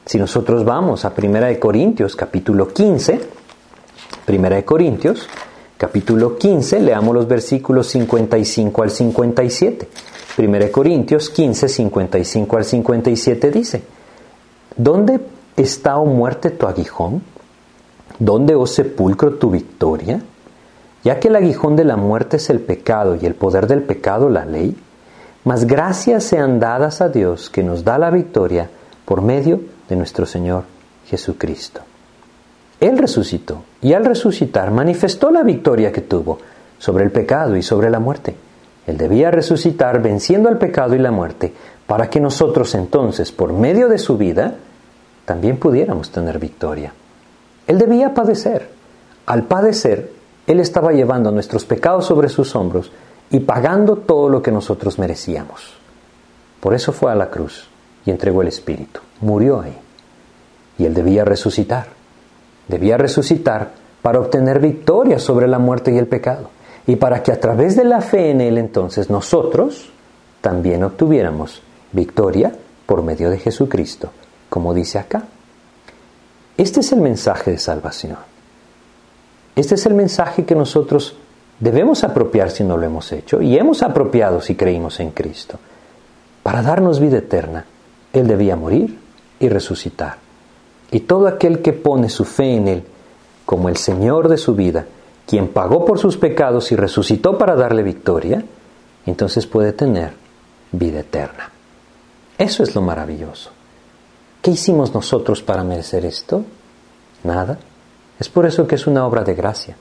Si 0.07 0.19
nosotros 0.19 0.65
vamos 0.65 1.05
a 1.05 1.15
1 1.17 1.61
Corintios 1.61 2.17
capítulo 2.17 2.67
15, 2.67 3.21
1 4.27 4.65
Corintios 4.65 5.29
capítulo 5.77 6.37
15, 6.37 6.81
leamos 6.81 7.15
los 7.15 7.29
versículos 7.29 7.87
55 7.87 8.83
al 8.83 8.91
57. 8.91 9.89
1 10.37 10.73
Corintios 10.73 11.31
15, 11.31 11.69
55 11.69 12.57
al 12.57 12.65
57 12.65 13.51
dice, 13.53 13.83
¿Dónde 14.77 15.21
está, 15.57 15.97
o 15.97 16.03
oh 16.03 16.07
muerte, 16.07 16.51
tu 16.51 16.67
aguijón? 16.67 17.23
¿Dónde, 18.19 18.57
oh 18.57 18.67
sepulcro, 18.67 19.35
tu 19.35 19.49
victoria? 19.49 20.21
Ya 21.05 21.21
que 21.21 21.29
el 21.29 21.37
aguijón 21.37 21.77
de 21.77 21.85
la 21.85 21.97
muerte 21.97 22.39
es 22.39 22.51
el 22.51 22.61
pecado 22.61 23.17
y 23.21 23.25
el 23.27 23.35
poder 23.35 23.67
del 23.67 23.83
pecado 23.83 24.29
la 24.29 24.45
ley, 24.45 24.77
mas 25.45 25.67
gracias 25.67 26.25
sean 26.25 26.61
dadas 26.61 27.01
a 27.01 27.09
Dios 27.09 27.51
que 27.51 27.63
nos 27.63 27.85
da 27.85 27.99
la 27.99 28.11
victoria 28.11 28.69
por 29.05 29.23
medio 29.23 29.61
de 29.89 29.97
nuestro 29.97 30.27
Señor 30.27 30.65
Jesucristo. 31.07 31.81
Él 32.81 32.99
resucitó 32.99 33.65
y 33.81 33.93
al 33.93 34.05
resucitar 34.05 34.71
manifestó 34.71 35.31
la 35.31 35.43
victoria 35.43 35.93
que 35.93 36.03
tuvo 36.03 36.39
sobre 36.79 37.05
el 37.05 37.11
pecado 37.11 37.57
y 37.57 37.63
sobre 37.63 37.91
la 37.91 37.99
muerte. 37.99 38.37
Él 38.87 38.97
debía 38.97 39.31
resucitar 39.31 40.01
venciendo 40.01 40.49
al 40.49 40.59
pecado 40.59 40.95
y 40.95 40.99
la 40.99 41.11
muerte 41.11 41.53
para 41.87 42.09
que 42.09 42.21
nosotros 42.21 42.75
entonces, 42.75 43.33
por 43.33 43.53
medio 43.53 43.89
de 43.89 43.99
su 43.99 44.17
vida, 44.17 44.55
también 45.25 45.59
pudiéramos 45.59 46.11
tener 46.11 46.39
victoria. 46.39 46.93
Él 47.67 47.79
debía 47.79 48.15
padecer. 48.15 48.71
Al 49.27 49.45
padecer, 49.45 50.11
Él 50.49 50.59
estaba 50.59 50.93
llevando 50.93 51.31
nuestros 51.31 51.65
pecados 51.65 52.07
sobre 52.07 52.29
sus 52.29 52.57
hombros 52.57 52.91
y 53.31 53.39
pagando 53.41 53.97
todo 53.97 54.29
lo 54.29 54.43
que 54.43 54.51
nosotros 54.51 54.99
merecíamos. 54.99 55.75
Por 56.61 56.75
eso 56.75 56.93
fue 56.93 57.13
a 57.13 57.15
la 57.15 57.31
cruz 57.31 57.69
y 58.05 58.11
entregó 58.11 58.43
el 58.43 58.49
Espíritu. 58.49 59.01
Murió 59.21 59.61
ahí. 59.61 59.79
Y 60.79 60.87
Él 60.87 60.95
debía 60.95 61.25
resucitar 61.25 61.99
debía 62.69 62.99
resucitar 62.99 63.71
para 64.03 64.21
obtener 64.21 64.61
victoria 64.61 65.19
sobre 65.19 65.49
la 65.49 65.59
muerte 65.59 65.93
y 65.93 65.99
el 65.99 66.07
pecado, 66.07 66.51
y 66.87 66.97
para 66.97 67.23
que 67.23 67.33
a 67.33 67.41
través 67.41 67.77
de 67.77 67.85
la 67.85 68.01
fe 68.01 68.31
en 68.31 68.41
Él 68.41 68.59
entonces 68.59 69.11
nosotros 69.11 69.91
también 70.41 70.85
obtuviéramos 70.85 71.63
victoria 71.93 72.53
por 72.87 73.03
medio 73.03 73.31
de 73.31 73.39
Jesucristo, 73.39 74.11
como 74.49 74.73
dice 74.73 74.99
acá. 74.99 75.25
Este 76.57 76.81
es 76.81 76.93
el 76.93 77.01
mensaje 77.01 77.53
de 77.53 77.59
salvación. 77.59 78.17
Este 79.59 79.75
es 79.75 79.87
el 79.87 79.95
mensaje 79.95 80.45
que 80.45 80.55
nosotros 80.55 81.17
debemos 81.59 82.05
apropiar 82.05 82.53
si 82.53 82.63
no 82.63 82.77
lo 82.77 82.87
hemos 82.87 83.11
hecho, 83.11 83.43
y 83.43 83.59
hemos 83.59 83.83
apropiado 83.83 84.41
si 84.41 84.55
creímos 84.55 85.01
en 85.01 85.11
Cristo. 85.11 85.59
Para 86.45 86.63
darnos 86.63 87.01
vida 87.01 87.19
eterna, 87.19 87.65
Él 88.13 88.29
debía 88.29 88.55
morir 88.55 88.97
y 89.41 89.49
resucitar. 89.49 90.19
Y 90.93 91.01
todo 91.01 91.27
aquel 91.27 91.61
que 91.61 91.73
pone 91.73 92.09
su 92.09 92.25
fe 92.25 92.55
en 92.55 92.69
Él 92.69 92.85
como 93.45 93.69
el 93.69 93.77
Señor 93.77 94.29
de 94.29 94.37
su 94.37 94.55
vida, 94.55 94.87
quien 95.27 95.49
pagó 95.49 95.85
por 95.85 95.99
sus 95.99 96.17
pecados 96.17 96.71
y 96.71 96.77
resucitó 96.77 97.37
para 97.37 97.57
darle 97.57 97.83
victoria, 97.83 98.45
entonces 99.07 99.45
puede 99.49 99.73
tener 99.73 100.13
vida 100.71 101.01
eterna. 101.01 101.51
Eso 102.39 102.63
es 102.63 102.77
lo 102.77 102.81
maravilloso. 102.81 103.51
¿Qué 104.41 104.53
hicimos 104.53 104.95
nosotros 104.95 105.43
para 105.43 105.65
merecer 105.65 106.05
esto? 106.05 106.45
Nada. 107.25 107.59
Es 108.19 108.29
por 108.29 108.47
eso 108.47 108.67
que 108.67 108.75
es 108.75 108.87
una 108.87 109.07
obra 109.07 109.23
de 109.23 109.35
gracia. 109.35 109.77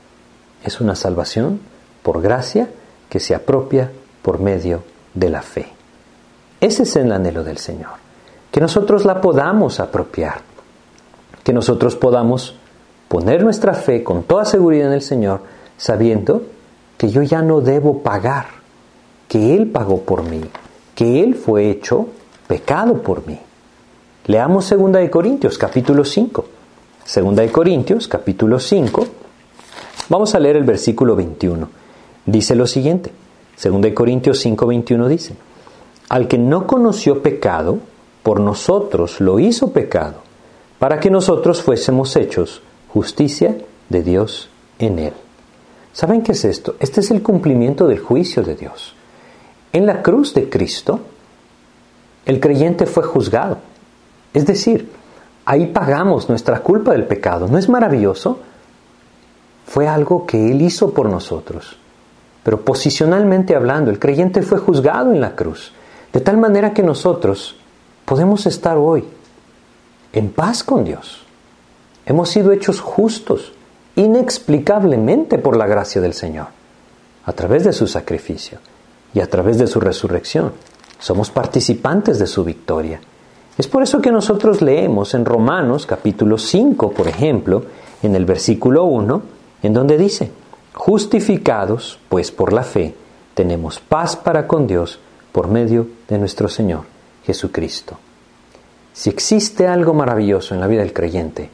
Es 0.63 0.81
una 0.81 0.95
salvación 0.95 1.59
por 2.03 2.21
gracia 2.21 2.69
que 3.09 3.19
se 3.19 3.35
apropia 3.35 3.91
por 4.21 4.39
medio 4.39 4.83
de 5.13 5.29
la 5.29 5.41
fe. 5.41 5.67
Ese 6.59 6.83
es 6.83 6.95
el 6.95 7.11
anhelo 7.11 7.43
del 7.43 7.57
Señor, 7.57 7.93
que 8.51 8.59
nosotros 8.59 9.05
la 9.05 9.21
podamos 9.21 9.79
apropiar 9.79 10.41
que 11.47 11.53
nosotros 11.53 11.95
podamos 11.95 12.55
poner 13.07 13.41
nuestra 13.41 13.73
fe 13.73 14.03
con 14.03 14.23
toda 14.23 14.43
seguridad 14.43 14.87
en 14.87 14.95
el 14.95 15.01
Señor, 15.01 15.39
sabiendo 15.77 16.41
que 16.97 17.09
yo 17.09 17.21
ya 17.21 17.41
no 17.41 17.61
debo 17.61 18.03
pagar, 18.03 18.47
que 19.29 19.55
Él 19.55 19.67
pagó 19.67 20.01
por 20.01 20.23
mí, 20.23 20.41
que 20.93 21.23
Él 21.23 21.35
fue 21.35 21.69
hecho 21.69 22.07
pecado 22.49 23.01
por 23.01 23.25
mí. 23.25 23.39
Leamos 24.25 24.69
2 24.69 24.91
de 24.91 25.09
Corintios 25.09 25.57
capítulo 25.57 26.03
5. 26.03 26.45
2 27.07 27.35
de 27.37 27.49
Corintios 27.53 28.09
capítulo 28.09 28.59
5. 28.59 29.07
Vamos 30.09 30.35
a 30.35 30.39
leer 30.39 30.57
el 30.57 30.65
versículo 30.65 31.15
21. 31.15 31.69
Dice 32.25 32.53
lo 32.53 32.67
siguiente. 32.67 33.11
2 33.63 33.81
de 33.81 33.93
Corintios 33.93 34.39
5, 34.39 34.67
21 34.67 35.07
dice, 35.07 35.35
Al 36.09 36.27
que 36.27 36.37
no 36.37 36.67
conoció 36.67 37.23
pecado, 37.23 37.79
por 38.23 38.41
nosotros 38.41 39.21
lo 39.21 39.39
hizo 39.39 39.71
pecado 39.71 40.15
para 40.79 40.99
que 40.99 41.09
nosotros 41.09 41.61
fuésemos 41.61 42.13
hechos 42.17 42.61
justicia 42.89 43.57
de 43.87 44.03
Dios 44.03 44.49
en 44.77 44.99
él. 44.99 45.13
¿Saben 45.93 46.21
qué 46.23 46.33
es 46.33 46.43
esto? 46.43 46.75
Este 46.81 46.99
es 46.99 47.09
el 47.09 47.23
cumplimiento 47.23 47.87
del 47.87 47.99
juicio 47.99 48.43
de 48.43 48.55
Dios. 48.55 48.95
En 49.71 49.85
la 49.85 50.03
cruz 50.03 50.33
de 50.33 50.49
Cristo, 50.49 50.99
el 52.25 52.41
creyente 52.41 52.85
fue 52.85 53.03
juzgado. 53.03 53.59
Es 54.33 54.45
decir, 54.45 54.89
ahí 55.47 55.67
pagamos 55.67 56.27
nuestra 56.27 56.59
culpa 56.59 56.91
del 56.91 57.05
pecado. 57.05 57.47
¿No 57.47 57.57
es 57.57 57.69
maravilloso? 57.69 58.39
Fue 59.65 59.87
algo 59.87 60.25
que 60.25 60.51
Él 60.51 60.61
hizo 60.61 60.93
por 60.93 61.09
nosotros. 61.09 61.77
Pero 62.43 62.65
posicionalmente 62.65 63.55
hablando, 63.55 63.89
el 63.89 63.97
creyente 63.97 64.41
fue 64.41 64.59
juzgado 64.59 65.13
en 65.13 65.21
la 65.21 65.35
cruz. 65.35 65.71
De 66.11 66.19
tal 66.19 66.37
manera 66.37 66.73
que 66.73 66.83
nosotros 66.83 67.55
podemos 68.03 68.45
estar 68.45 68.77
hoy 68.77 69.05
en 70.11 70.31
paz 70.31 70.63
con 70.63 70.83
Dios. 70.83 71.23
Hemos 72.05 72.29
sido 72.29 72.51
hechos 72.51 72.81
justos 72.81 73.53
inexplicablemente 73.95 75.37
por 75.37 75.55
la 75.55 75.65
gracia 75.65 76.01
del 76.01 76.13
Señor, 76.13 76.47
a 77.25 77.31
través 77.31 77.63
de 77.63 77.71
su 77.71 77.87
sacrificio 77.87 78.59
y 79.13 79.21
a 79.21 79.29
través 79.29 79.57
de 79.57 79.67
su 79.67 79.79
resurrección. 79.79 80.51
Somos 80.99 81.31
participantes 81.31 82.19
de 82.19 82.27
su 82.27 82.43
victoria. 82.43 82.99
Es 83.57 83.67
por 83.67 83.81
eso 83.81 84.01
que 84.01 84.11
nosotros 84.11 84.61
leemos 84.61 85.15
en 85.15 85.25
Romanos 85.25 85.87
capítulo 85.87 86.37
5, 86.37 86.91
por 86.91 87.07
ejemplo, 87.07 87.63
en 88.03 88.15
el 88.15 88.23
versículo 88.23 88.83
1, 88.83 89.21
en 89.63 89.73
donde 89.73 89.97
dice, 89.97 90.31
justificados 90.73 91.99
pues 92.07 92.31
por 92.31 92.53
la 92.53 92.61
fe, 92.61 92.93
tenemos 93.33 93.79
paz 93.79 94.15
para 94.15 94.45
con 94.45 94.67
Dios 94.67 94.99
por 95.31 95.47
medio 95.47 95.87
de 96.07 96.19
nuestro 96.19 96.47
Señor 96.47 96.83
Jesucristo. 97.25 97.97
Si 98.93 99.09
existe 99.09 99.67
algo 99.67 99.93
maravilloso 99.95 100.53
en 100.53 100.61
la 100.61 100.67
vida 100.67 100.81
del 100.81 100.93
creyente, 100.93 101.49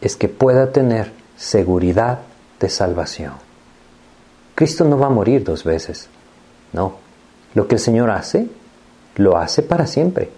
es 0.00 0.16
que 0.16 0.28
pueda 0.28 0.72
tener 0.72 1.12
seguridad 1.36 2.20
de 2.60 2.70
salvación. 2.70 3.34
Cristo 4.54 4.84
no 4.84 4.98
va 4.98 5.06
a 5.06 5.10
morir 5.10 5.44
dos 5.44 5.64
veces. 5.64 6.08
No. 6.72 6.96
Lo 7.54 7.68
que 7.68 7.74
el 7.74 7.80
Señor 7.80 8.10
hace, 8.10 8.46
lo 9.16 9.36
hace 9.36 9.62
para 9.62 9.86
siempre. 9.86 10.30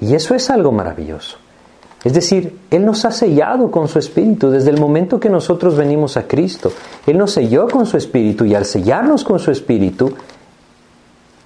Y 0.00 0.14
eso 0.14 0.34
es 0.34 0.50
algo 0.50 0.72
maravilloso. 0.72 1.38
Es 2.04 2.12
decir, 2.12 2.58
Él 2.70 2.84
nos 2.84 3.04
ha 3.04 3.10
sellado 3.10 3.70
con 3.70 3.88
su 3.88 3.98
Espíritu 3.98 4.50
desde 4.50 4.70
el 4.70 4.78
momento 4.80 5.18
que 5.18 5.28
nosotros 5.30 5.76
venimos 5.76 6.16
a 6.16 6.26
Cristo. 6.26 6.72
Él 7.06 7.18
nos 7.18 7.32
selló 7.32 7.68
con 7.68 7.86
su 7.86 7.96
Espíritu 7.96 8.44
y 8.44 8.54
al 8.54 8.64
sellarnos 8.64 9.24
con 9.24 9.38
su 9.38 9.50
Espíritu, 9.50 10.12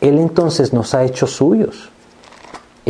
Él 0.00 0.18
entonces 0.18 0.72
nos 0.72 0.94
ha 0.94 1.04
hecho 1.04 1.26
suyos 1.26 1.90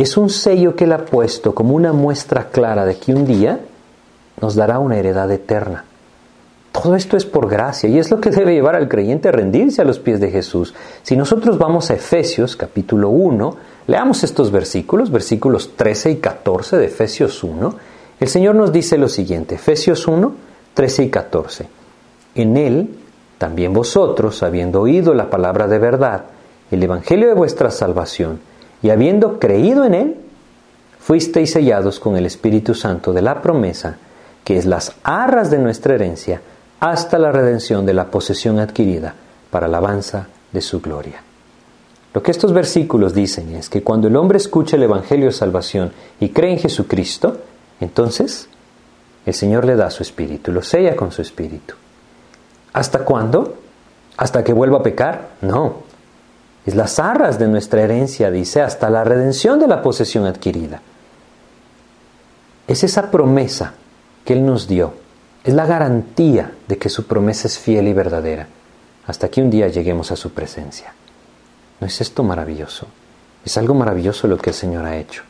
es 0.01 0.17
un 0.17 0.29
sello 0.29 0.75
que 0.75 0.85
Él 0.85 0.93
ha 0.93 1.05
puesto 1.05 1.53
como 1.53 1.75
una 1.75 1.93
muestra 1.93 2.49
clara 2.49 2.85
de 2.85 2.97
que 2.97 3.13
un 3.13 3.25
día 3.25 3.59
nos 4.39 4.55
dará 4.55 4.79
una 4.79 4.97
heredad 4.97 5.29
eterna. 5.31 5.85
Todo 6.71 6.95
esto 6.95 7.17
es 7.17 7.25
por 7.25 7.49
gracia 7.49 7.89
y 7.89 7.99
es 7.99 8.09
lo 8.09 8.21
que 8.21 8.31
debe 8.31 8.53
llevar 8.53 8.75
al 8.75 8.87
creyente 8.87 9.27
a 9.27 9.31
rendirse 9.33 9.81
a 9.81 9.85
los 9.85 9.99
pies 9.99 10.19
de 10.19 10.31
Jesús. 10.31 10.73
Si 11.03 11.17
nosotros 11.17 11.57
vamos 11.57 11.91
a 11.91 11.95
Efesios 11.95 12.55
capítulo 12.55 13.09
1, 13.09 13.55
leamos 13.87 14.23
estos 14.23 14.51
versículos, 14.51 15.11
versículos 15.11 15.75
13 15.75 16.11
y 16.11 16.15
14 16.17 16.77
de 16.77 16.85
Efesios 16.85 17.43
1, 17.43 17.75
el 18.19 18.27
Señor 18.27 18.55
nos 18.55 18.71
dice 18.71 18.97
lo 18.97 19.09
siguiente, 19.09 19.55
Efesios 19.55 20.07
1, 20.07 20.33
13 20.73 21.03
y 21.03 21.09
14. 21.09 21.67
En 22.35 22.55
Él, 22.57 22.89
también 23.37 23.73
vosotros, 23.73 24.43
habiendo 24.43 24.81
oído 24.81 25.13
la 25.13 25.29
palabra 25.29 25.67
de 25.67 25.79
verdad, 25.79 26.25
el 26.69 26.83
Evangelio 26.83 27.27
de 27.27 27.33
vuestra 27.33 27.71
salvación, 27.71 28.39
y 28.83 28.91
habiendo 28.91 29.39
creído 29.39 29.85
en 29.85 29.93
Él, 29.95 30.15
fuisteis 30.99 31.51
sellados 31.51 31.99
con 31.99 32.15
el 32.15 32.25
Espíritu 32.25 32.75
Santo 32.75 33.11
de 33.11 33.23
la 33.23 33.41
promesa, 33.41 33.97
que 34.43 34.57
es 34.57 34.65
las 34.65 34.93
arras 35.03 35.49
de 35.49 35.57
nuestra 35.57 35.95
herencia, 35.95 36.41
hasta 36.79 37.17
la 37.17 37.31
redención 37.31 37.85
de 37.85 37.93
la 37.93 38.11
posesión 38.11 38.59
adquirida 38.59 39.15
para 39.49 39.65
alabanza 39.65 40.27
de 40.51 40.61
su 40.61 40.81
gloria. 40.81 41.23
Lo 42.13 42.21
que 42.21 42.31
estos 42.31 42.51
versículos 42.53 43.13
dicen 43.13 43.55
es 43.55 43.69
que 43.69 43.83
cuando 43.83 44.07
el 44.07 44.15
hombre 44.15 44.37
escucha 44.37 44.75
el 44.75 44.83
Evangelio 44.83 45.27
de 45.27 45.31
Salvación 45.31 45.91
y 46.19 46.29
cree 46.29 46.51
en 46.51 46.59
Jesucristo, 46.59 47.37
entonces 47.79 48.49
el 49.25 49.33
Señor 49.33 49.65
le 49.65 49.75
da 49.75 49.89
su 49.89 50.03
espíritu, 50.03 50.51
lo 50.51 50.61
sella 50.61 50.95
con 50.95 51.11
su 51.11 51.21
espíritu. 51.21 51.75
¿Hasta 52.73 52.99
cuándo? 53.05 53.55
¿Hasta 54.17 54.43
que 54.43 54.51
vuelva 54.51 54.79
a 54.79 54.83
pecar? 54.83 55.29
No, 55.41 55.83
es 56.65 56.75
las 56.75 56.99
arras 56.99 57.39
de 57.39 57.47
nuestra 57.47 57.81
herencia, 57.81 58.29
dice, 58.29 58.61
hasta 58.61 58.89
la 58.89 59.03
redención 59.03 59.59
de 59.59 59.67
la 59.67 59.81
posesión 59.81 60.25
adquirida. 60.25 60.81
Es 62.67 62.83
esa 62.83 63.09
promesa 63.09 63.73
que 64.25 64.33
Él 64.33 64.45
nos 64.45 64.67
dio, 64.67 64.93
es 65.43 65.53
la 65.53 65.65
garantía 65.65 66.51
de 66.67 66.77
que 66.77 66.89
su 66.89 67.07
promesa 67.07 67.47
es 67.47 67.57
fiel 67.57 67.87
y 67.87 67.93
verdadera. 67.93 68.47
hasta 69.07 69.29
que 69.29 69.41
un 69.41 69.49
día 69.49 69.67
lleguemos 69.67 70.11
a 70.11 70.15
su 70.15 70.31
presencia. 70.31 70.93
¿No 71.81 71.87
es 71.87 71.99
esto 71.99 72.23
maravilloso? 72.23 72.85
Es 73.43 73.57
algo 73.57 73.73
maravilloso 73.73 74.27
lo 74.27 74.37
que 74.37 74.51
el 74.51 74.55
Señor 74.55 74.85
ha 74.85 74.97
hecho. 74.97 75.23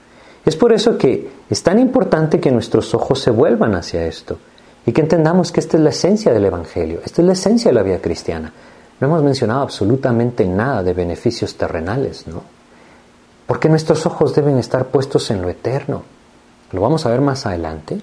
Es 0.45 0.57
por 0.57 0.73
eso 0.73 0.97
que 0.97 1.29
es 1.49 1.63
tan 1.63 1.79
importante 1.79 2.41
que 2.41 2.51
nuestros 2.51 2.93
ojos 2.93 3.21
se 3.21 3.31
vuelvan 3.31 3.73
hacia 3.73 4.05
esto 4.05 4.37
y 4.85 4.91
que 4.91 5.01
entendamos 5.01 5.51
que 5.51 5.61
esta 5.61 5.77
es 5.77 5.83
la 5.83 5.91
esencia 5.91 6.33
del 6.33 6.45
Evangelio, 6.45 6.99
esta 7.05 7.21
es 7.21 7.27
la 7.27 7.33
esencia 7.33 7.69
de 7.69 7.75
la 7.75 7.83
vida 7.83 7.99
cristiana. 7.99 8.51
No 8.99 9.07
hemos 9.07 9.23
mencionado 9.23 9.61
absolutamente 9.61 10.45
nada 10.45 10.83
de 10.83 10.93
beneficios 10.93 11.55
terrenales, 11.55 12.27
¿no? 12.27 12.43
Porque 13.47 13.69
nuestros 13.69 14.05
ojos 14.05 14.35
deben 14.35 14.57
estar 14.57 14.87
puestos 14.87 15.31
en 15.31 15.41
lo 15.41 15.49
eterno. 15.49 16.03
Lo 16.71 16.81
vamos 16.81 17.05
a 17.05 17.09
ver 17.09 17.21
más 17.21 17.45
adelante. 17.45 17.99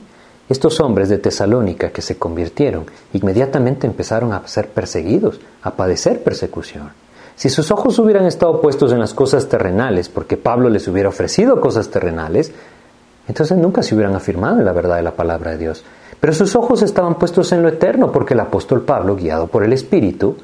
Estos 0.49 0.81
hombres 0.81 1.09
de 1.09 1.19
Tesalónica 1.19 1.91
que 1.91 2.03
se 2.03 2.17
convirtieron 2.17 2.87
inmediatamente 3.13 3.87
empezaron 3.87 4.33
a 4.33 4.47
ser 4.49 4.71
perseguidos, 4.71 5.39
a 5.63 5.73
padecer 5.73 6.23
persecución. 6.23 6.91
Si 7.39 7.49
sus 7.51 7.71
ojos 7.71 7.97
hubieran 8.01 8.27
estado 8.27 8.61
puestos 8.61 8.91
en 8.91 8.99
las 8.99 9.15
cosas 9.15 9.49
terrenales, 9.49 10.09
porque 10.09 10.37
Pablo 10.37 10.69
les 10.69 10.89
hubiera 10.89 11.09
ofrecido 11.09 11.61
cosas 11.61 11.89
terrenales, 11.89 12.51
entonces 13.29 13.57
nunca 13.57 13.85
se 13.85 13.95
hubieran 13.95 14.17
afirmado 14.17 14.59
en 14.59 14.65
la 14.65 14.73
verdad 14.73 14.97
de 14.97 15.03
la 15.03 15.15
palabra 15.15 15.53
de 15.53 15.59
Dios. 15.59 15.85
Pero 16.19 16.33
sus 16.33 16.57
ojos 16.57 16.83
estaban 16.83 17.15
puestos 17.15 17.53
en 17.53 17.63
lo 17.63 17.69
eterno, 17.69 18.11
porque 18.11 18.35
el 18.35 18.41
apóstol 18.41 18.83
Pablo, 18.83 19.15
guiado 19.15 19.47
por 19.47 19.63
el 19.63 19.73
Espíritu, 19.73 20.37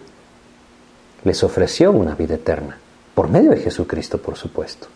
les 1.24 1.42
ofreció 1.42 1.90
una 1.90 2.14
vida 2.14 2.36
eterna, 2.36 2.78
por 3.16 3.28
medio 3.28 3.51
de 3.51 3.57
Jesucristo, 3.57 4.18
por 4.18 4.36
supuesto. 4.36 4.86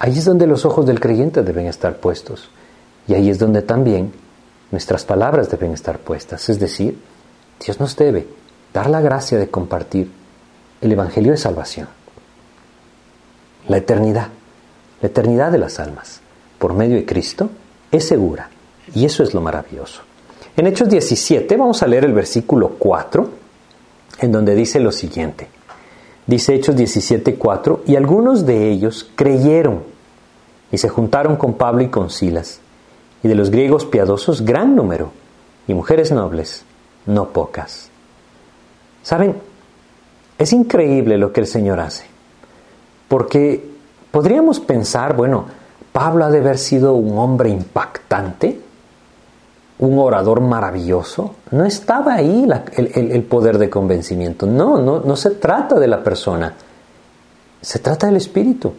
Ahí 0.00 0.18
es 0.18 0.24
donde 0.24 0.48
los 0.48 0.64
ojos 0.64 0.86
del 0.86 0.98
creyente 0.98 1.44
deben 1.44 1.66
estar 1.66 1.98
puestos, 1.98 2.50
y 3.06 3.14
ahí 3.14 3.30
es 3.30 3.38
donde 3.38 3.62
también 3.62 4.12
nuestras 4.72 5.04
palabras 5.04 5.48
deben 5.52 5.70
estar 5.70 6.00
puestas. 6.00 6.48
Es 6.48 6.58
decir, 6.58 6.98
Dios 7.64 7.78
nos 7.78 7.94
debe 7.94 8.26
dar 8.74 8.90
la 8.90 9.00
gracia 9.00 9.38
de 9.38 9.48
compartir 9.48 10.18
el 10.80 10.92
Evangelio 10.92 11.32
de 11.32 11.38
Salvación, 11.38 11.88
la 13.68 13.76
eternidad, 13.76 14.28
la 15.00 15.08
eternidad 15.08 15.52
de 15.52 15.58
las 15.58 15.78
almas, 15.78 16.20
por 16.58 16.74
medio 16.74 16.96
de 16.96 17.06
Cristo, 17.06 17.50
es 17.90 18.06
segura, 18.06 18.50
y 18.94 19.04
eso 19.04 19.22
es 19.22 19.34
lo 19.34 19.40
maravilloso. 19.40 20.02
En 20.56 20.66
Hechos 20.66 20.88
17 20.88 21.56
vamos 21.56 21.82
a 21.82 21.86
leer 21.86 22.04
el 22.04 22.12
versículo 22.12 22.76
4 22.78 23.30
en 24.20 24.32
donde 24.32 24.54
dice 24.54 24.80
lo 24.80 24.92
siguiente. 24.92 25.48
Dice 26.26 26.54
Hechos 26.54 26.76
17:4, 26.76 27.80
y 27.86 27.96
algunos 27.96 28.46
de 28.46 28.70
ellos 28.70 29.08
creyeron 29.14 29.82
y 30.70 30.78
se 30.78 30.88
juntaron 30.88 31.36
con 31.36 31.54
Pablo 31.54 31.82
y 31.82 31.88
con 31.88 32.10
Silas, 32.10 32.60
y 33.22 33.28
de 33.28 33.34
los 33.34 33.50
griegos 33.50 33.86
piadosos 33.86 34.42
gran 34.42 34.76
número, 34.76 35.10
y 35.66 35.74
mujeres 35.74 36.12
nobles, 36.12 36.64
no 37.06 37.30
pocas. 37.30 37.90
¿Saben? 39.02 39.36
Es 40.40 40.54
increíble 40.54 41.18
lo 41.18 41.34
que 41.34 41.40
el 41.40 41.46
Señor 41.46 41.80
hace, 41.80 42.06
porque 43.08 43.62
podríamos 44.10 44.58
pensar, 44.58 45.14
bueno, 45.14 45.44
Pablo 45.92 46.24
ha 46.24 46.30
de 46.30 46.38
haber 46.38 46.56
sido 46.56 46.94
un 46.94 47.18
hombre 47.18 47.50
impactante, 47.50 48.58
un 49.80 49.98
orador 49.98 50.40
maravilloso, 50.40 51.34
no 51.50 51.66
estaba 51.66 52.14
ahí 52.14 52.48
el, 52.74 53.22
poder 53.24 53.58
de 53.58 53.68
convencimiento. 53.68 54.46
No, 54.46 54.78
no, 54.78 55.00
no 55.00 55.14
se 55.14 55.32
trata 55.32 55.78
de 55.78 55.88
la 55.88 56.02
persona, 56.02 56.54
se 57.60 57.78
trata 57.78 58.06
del 58.06 58.16
Espíritu. 58.16 58.72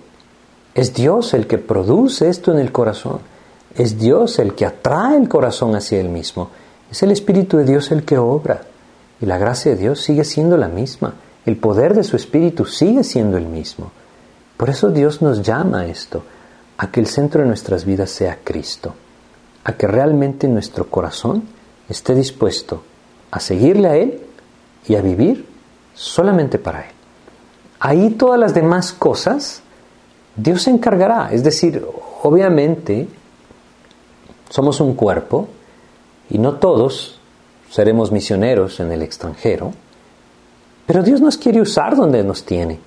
Es 0.74 0.95
Dios 0.95 1.36
el 1.36 1.45
que 1.45 1.59
produce 1.59 2.28
esto 2.28 2.51
en 2.51 2.57
el 2.57 2.72
corazón. 2.72 3.20
Es 3.76 3.99
Dios 3.99 4.39
el 4.39 4.55
que 4.55 4.66
atrae 4.66 5.16
el 5.16 5.30
corazón 5.30 5.76
hacia 5.76 5.99
Él 5.99 6.09
mismo. 6.09 6.49
Es 6.89 7.03
el 7.03 7.12
Espíritu 7.12 7.57
de 7.57 7.66
Dios 7.66 7.91
el 7.91 8.03
que 8.03 8.18
obra. 8.18 8.62
Y 9.22 9.28
la 9.28 9.38
gracia 9.38 9.74
de 9.74 9.78
Dios 9.78 10.01
sigue 10.01 10.24
siendo 10.24 10.57
la 10.57 10.68
misma. 10.68 11.14
El 11.46 11.58
poder 11.58 11.94
de 11.94 12.04
su 12.04 12.16
Espíritu 12.16 12.66
sigue 12.66 13.04
siendo 13.04 13.38
el 13.38 13.46
mismo. 13.46 13.92
Por 14.58 14.70
eso 14.70 14.89
Dios 14.89 15.22
nos 15.22 15.42
llama 15.42 15.82
a 15.82 15.88
esto, 15.88 16.24
a 16.78 16.92
que 16.92 17.00
el 17.00 17.08
centro 17.08 17.42
de 17.42 17.48
nuestras 17.48 17.86
vidas 17.86 18.12
sea 18.12 18.39
Cristo 18.44 18.94
a 19.64 19.74
que 19.74 19.88
realmente 19.88 20.48
nuestro 20.48 20.89
corazón 20.89 21.44
esté 21.89 22.16
dispuesto 22.16 22.84
a 23.30 23.39
seguirle 23.39 23.88
a 23.88 23.96
Él 23.96 24.22
y 24.88 24.96
a 24.96 25.02
vivir 25.02 25.46
solamente 25.94 26.58
para 26.58 26.82
Él. 26.82 26.92
Ahí 27.80 28.12
todas 28.12 28.39
las 28.39 28.54
demás 28.54 28.94
cosas 28.94 29.62
Dios 30.36 30.64
se 30.64 30.72
encargará. 30.72 31.30
Es 31.32 31.44
decir, 31.44 31.86
obviamente 32.24 33.08
somos 34.50 34.80
un 34.82 34.96
cuerpo 34.96 35.48
y 36.30 36.38
no 36.38 36.56
todos 36.56 37.20
seremos 37.70 38.12
misioneros 38.12 38.80
en 38.80 38.92
el 38.92 39.02
extranjero, 39.02 39.74
pero 40.92 41.04
Dios 41.04 41.22
nos 41.22 41.38
quiere 41.38 41.62
usar 41.62 41.96
donde 41.96 42.22
nos 42.22 42.44
tiene. 42.44 42.78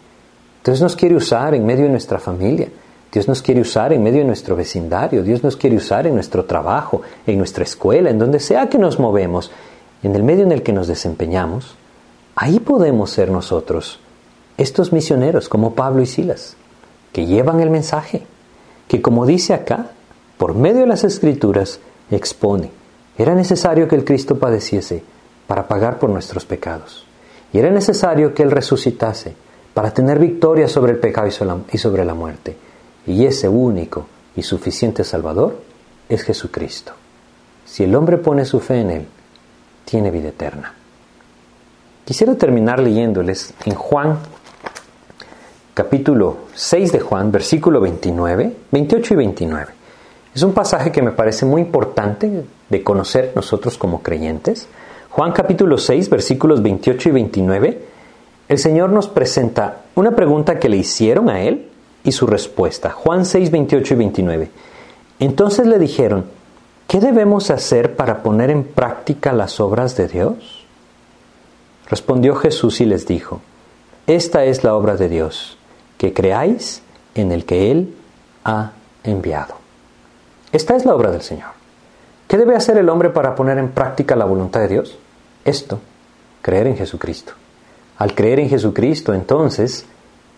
Dios 0.63 0.79
nos 0.83 0.95
quiere 0.95 1.17
usar 1.17 1.55
en 1.55 1.65
medio 1.65 1.85
de 1.85 1.89
nuestra 1.89 2.19
familia. 2.19 2.69
Dios 3.11 3.27
nos 3.27 3.41
quiere 3.41 3.63
usar 3.63 3.95
en 3.95 4.03
medio 4.03 4.19
de 4.19 4.27
nuestro 4.27 4.55
vecindario, 4.55 5.23
Dios 5.23 5.43
nos 5.43 5.57
quiere 5.57 5.77
usar 5.77 6.07
en 6.07 6.15
nuestro 6.15 6.45
trabajo, 6.45 7.01
en 7.27 7.39
nuestra 7.39 7.65
escuela, 7.65 8.11
en 8.11 8.19
donde 8.19 8.41
sea 8.41 8.69
que 8.69 8.77
nos 8.77 8.99
movemos, 8.99 9.51
en 10.03 10.15
el 10.15 10.23
medio 10.23 10.45
en 10.45 10.53
el 10.53 10.63
que 10.63 10.75
nos 10.75 10.87
desempeñamos. 10.87 11.77
Ahí 12.37 12.61
podemos 12.61 13.11
ser 13.11 13.31
nosotros, 13.31 14.01
estos 14.59 14.93
misioneros 14.93 15.49
como 15.49 15.75
Pablo 15.75 16.03
y 16.03 16.07
Silas, 16.07 16.59
que 17.11 17.25
llevan 17.25 17.61
el 17.61 17.71
mensaje, 17.71 18.27
que 18.87 19.01
como 19.01 19.25
dice 19.25 19.55
acá, 19.55 19.93
por 20.37 20.55
medio 20.55 20.81
de 20.81 20.89
las 20.89 21.05
escrituras, 21.05 21.81
expone. 22.11 22.71
Era 23.17 23.35
necesario 23.35 23.89
que 23.89 23.97
el 23.97 24.05
Cristo 24.05 24.39
padeciese 24.39 25.03
para 25.47 25.67
pagar 25.69 25.99
por 25.99 26.11
nuestros 26.11 26.45
pecados. 26.45 27.04
Y 27.55 27.59
era 27.59 27.71
necesario 27.71 28.35
que 28.35 28.43
Él 28.43 28.51
resucitase 28.51 29.35
para 29.73 29.95
tener 29.95 30.19
victoria 30.19 30.69
sobre 30.69 30.93
el 30.93 30.99
pecado 30.99 31.29
y 31.73 31.79
sobre 31.79 32.05
la 32.05 32.15
muerte 32.15 32.57
y 33.07 33.27
ese 33.27 33.49
único 33.49 34.07
y 34.37 34.43
suficiente 34.43 35.05
Salvador 35.05 35.59
es 36.09 36.23
Jesucristo. 36.23 36.93
Si 37.65 37.85
el 37.85 37.95
hombre 37.95 38.19
pone 38.19 38.45
su 38.45 38.61
fe 38.61 38.81
en 38.81 38.91
Él, 38.91 39.07
tiene 39.85 40.11
vida 40.11 40.29
eterna. 40.29 40.75
Quisiera 42.05 42.35
terminar 42.35 42.81
leyéndoles 42.81 43.55
en 43.65 43.75
Juan, 43.75 44.19
capítulo 45.73 46.39
6 46.55 46.93
de 46.93 47.01
Juan, 47.01 47.33
versículo 47.33 47.81
29, 47.81 48.57
28 48.71 49.15
y 49.15 49.17
29. 49.17 49.73
Es 50.35 50.43
un 50.43 50.53
pasaje 50.53 50.91
que 50.91 51.03
me 51.03 51.13
parece 51.13 51.47
muy 51.47 51.63
importante 51.63 52.45
de 52.69 52.83
conocer 52.83 53.33
nosotros 53.37 53.79
como 53.79 54.03
creyentes. 54.03 54.67
Juan 55.15 55.31
capítulo 55.31 55.79
6, 55.79 56.11
versículos 56.11 56.61
28 56.61 57.09
y 57.09 57.13
29, 57.13 57.79
el 58.49 58.59
Señor 58.59 58.91
nos 58.91 59.07
presenta 59.07 59.83
una 59.95 60.11
pregunta 60.17 60.59
que 60.59 60.69
le 60.69 60.77
hicieron 60.77 61.31
a 61.31 61.41
Él 61.43 61.69
y 62.03 62.11
su 62.11 62.27
respuesta. 62.27 62.91
Juan 62.91 63.25
6, 63.25 63.53
28 63.53 63.95
y 63.95 63.97
29. 63.97 64.51
Entonces 65.21 65.69
le 65.69 65.79
dijeron, 65.79 66.25
¿qué 66.89 66.99
debemos 66.99 67.53
hacer 67.53 67.95
para 67.95 68.25
poner 68.25 68.51
en 68.51 68.65
práctica 68.65 69.33
las 69.33 69.61
obras 69.61 69.97
de 69.97 70.09
Dios? 70.09 70.67
Respondió 71.89 72.35
Jesús 72.35 72.81
y 72.81 72.85
les 72.85 73.07
dijo, 73.07 73.41
Esta 74.09 74.45
es 74.45 74.65
la 74.65 74.75
obra 74.75 74.97
de 74.97 75.09
Dios, 75.09 75.57
que 75.97 76.13
creáis 76.13 76.83
en 77.15 77.31
el 77.31 77.45
que 77.45 77.71
Él 77.71 77.95
ha 78.45 78.73
enviado. 79.05 79.55
Esta 80.51 80.75
es 80.75 80.85
la 80.85 80.93
obra 80.93 81.13
del 81.13 81.23
Señor. 81.23 81.51
¿Qué 82.27 82.37
debe 82.37 82.57
hacer 82.57 82.79
el 82.79 82.89
hombre 82.89 83.11
para 83.11 83.37
poner 83.37 83.59
en 83.59 83.69
práctica 83.69 84.17
la 84.17 84.25
voluntad 84.25 84.59
de 84.59 84.67
Dios? 84.67 84.99
Esto, 85.45 85.81
creer 86.43 86.67
en 86.67 86.77
Jesucristo. 86.77 87.33
Al 87.99 88.15
creer 88.15 88.41
en 88.41 88.49
Jesucristo, 88.49 89.13
entonces, 89.15 89.87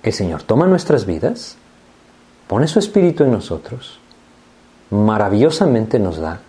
el 0.02 0.12
Señor 0.12 0.42
toma 0.42 0.66
nuestras 0.66 1.06
vidas, 1.06 1.56
pone 2.48 2.68
su 2.68 2.78
espíritu 2.78 3.24
en 3.24 3.32
nosotros, 3.32 3.98
maravillosamente 4.90 5.98
nos 5.98 6.18
da 6.18 6.40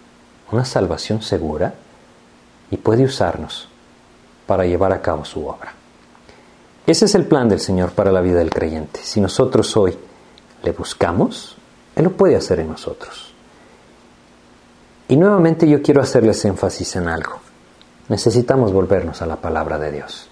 una 0.52 0.66
salvación 0.66 1.22
segura 1.22 1.74
y 2.72 2.78
puede 2.78 3.04
usarnos 3.04 3.68
para 4.46 4.66
llevar 4.66 4.94
a 4.94 5.02
cabo 5.02 5.26
su 5.26 5.46
obra. 5.48 5.74
Ese 6.86 7.06
es 7.06 7.16
el 7.16 7.26
plan 7.26 7.50
del 7.50 7.60
Señor 7.60 7.92
para 7.92 8.12
la 8.12 8.22
vida 8.22 8.40
del 8.40 8.50
creyente. 8.50 9.02
Si 9.04 9.20
nosotros 9.20 9.76
hoy 9.76 9.98
le 10.64 10.72
buscamos, 10.72 11.58
Él 11.96 12.06
lo 12.06 12.12
puede 12.12 12.36
hacer 12.36 12.60
en 12.60 12.70
nosotros. 12.70 13.34
Y 15.10 15.18
nuevamente 15.18 15.68
yo 15.68 15.82
quiero 15.82 16.02
hacerles 16.02 16.44
énfasis 16.46 16.96
en 16.96 17.08
algo. 17.08 17.47
Necesitamos 18.10 18.72
volvernos 18.72 19.22
a 19.22 19.26
la 19.26 19.36
palabra 19.36 19.78
de 19.78 19.92
Dios. 19.92 20.30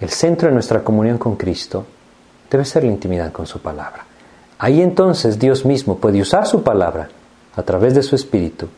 El 0.00 0.10
centro 0.10 0.48
de 0.48 0.54
nuestra 0.54 0.82
comunión 0.82 1.18
con 1.18 1.36
Cristo 1.36 1.86
debe 2.50 2.64
ser 2.64 2.84
la 2.84 2.90
intimidad 2.90 3.32
con 3.32 3.46
su 3.46 3.60
palabra. 3.60 4.04
Ahí 4.58 4.80
entonces 4.80 5.38
Dios 5.38 5.64
mismo 5.64 5.98
puede 5.98 6.20
usar 6.20 6.46
su 6.46 6.62
palabra 6.62 7.08
a 7.56 7.62
través 7.62 7.94
de 7.94 8.02
su 8.02 8.16
Espíritu 8.16 8.68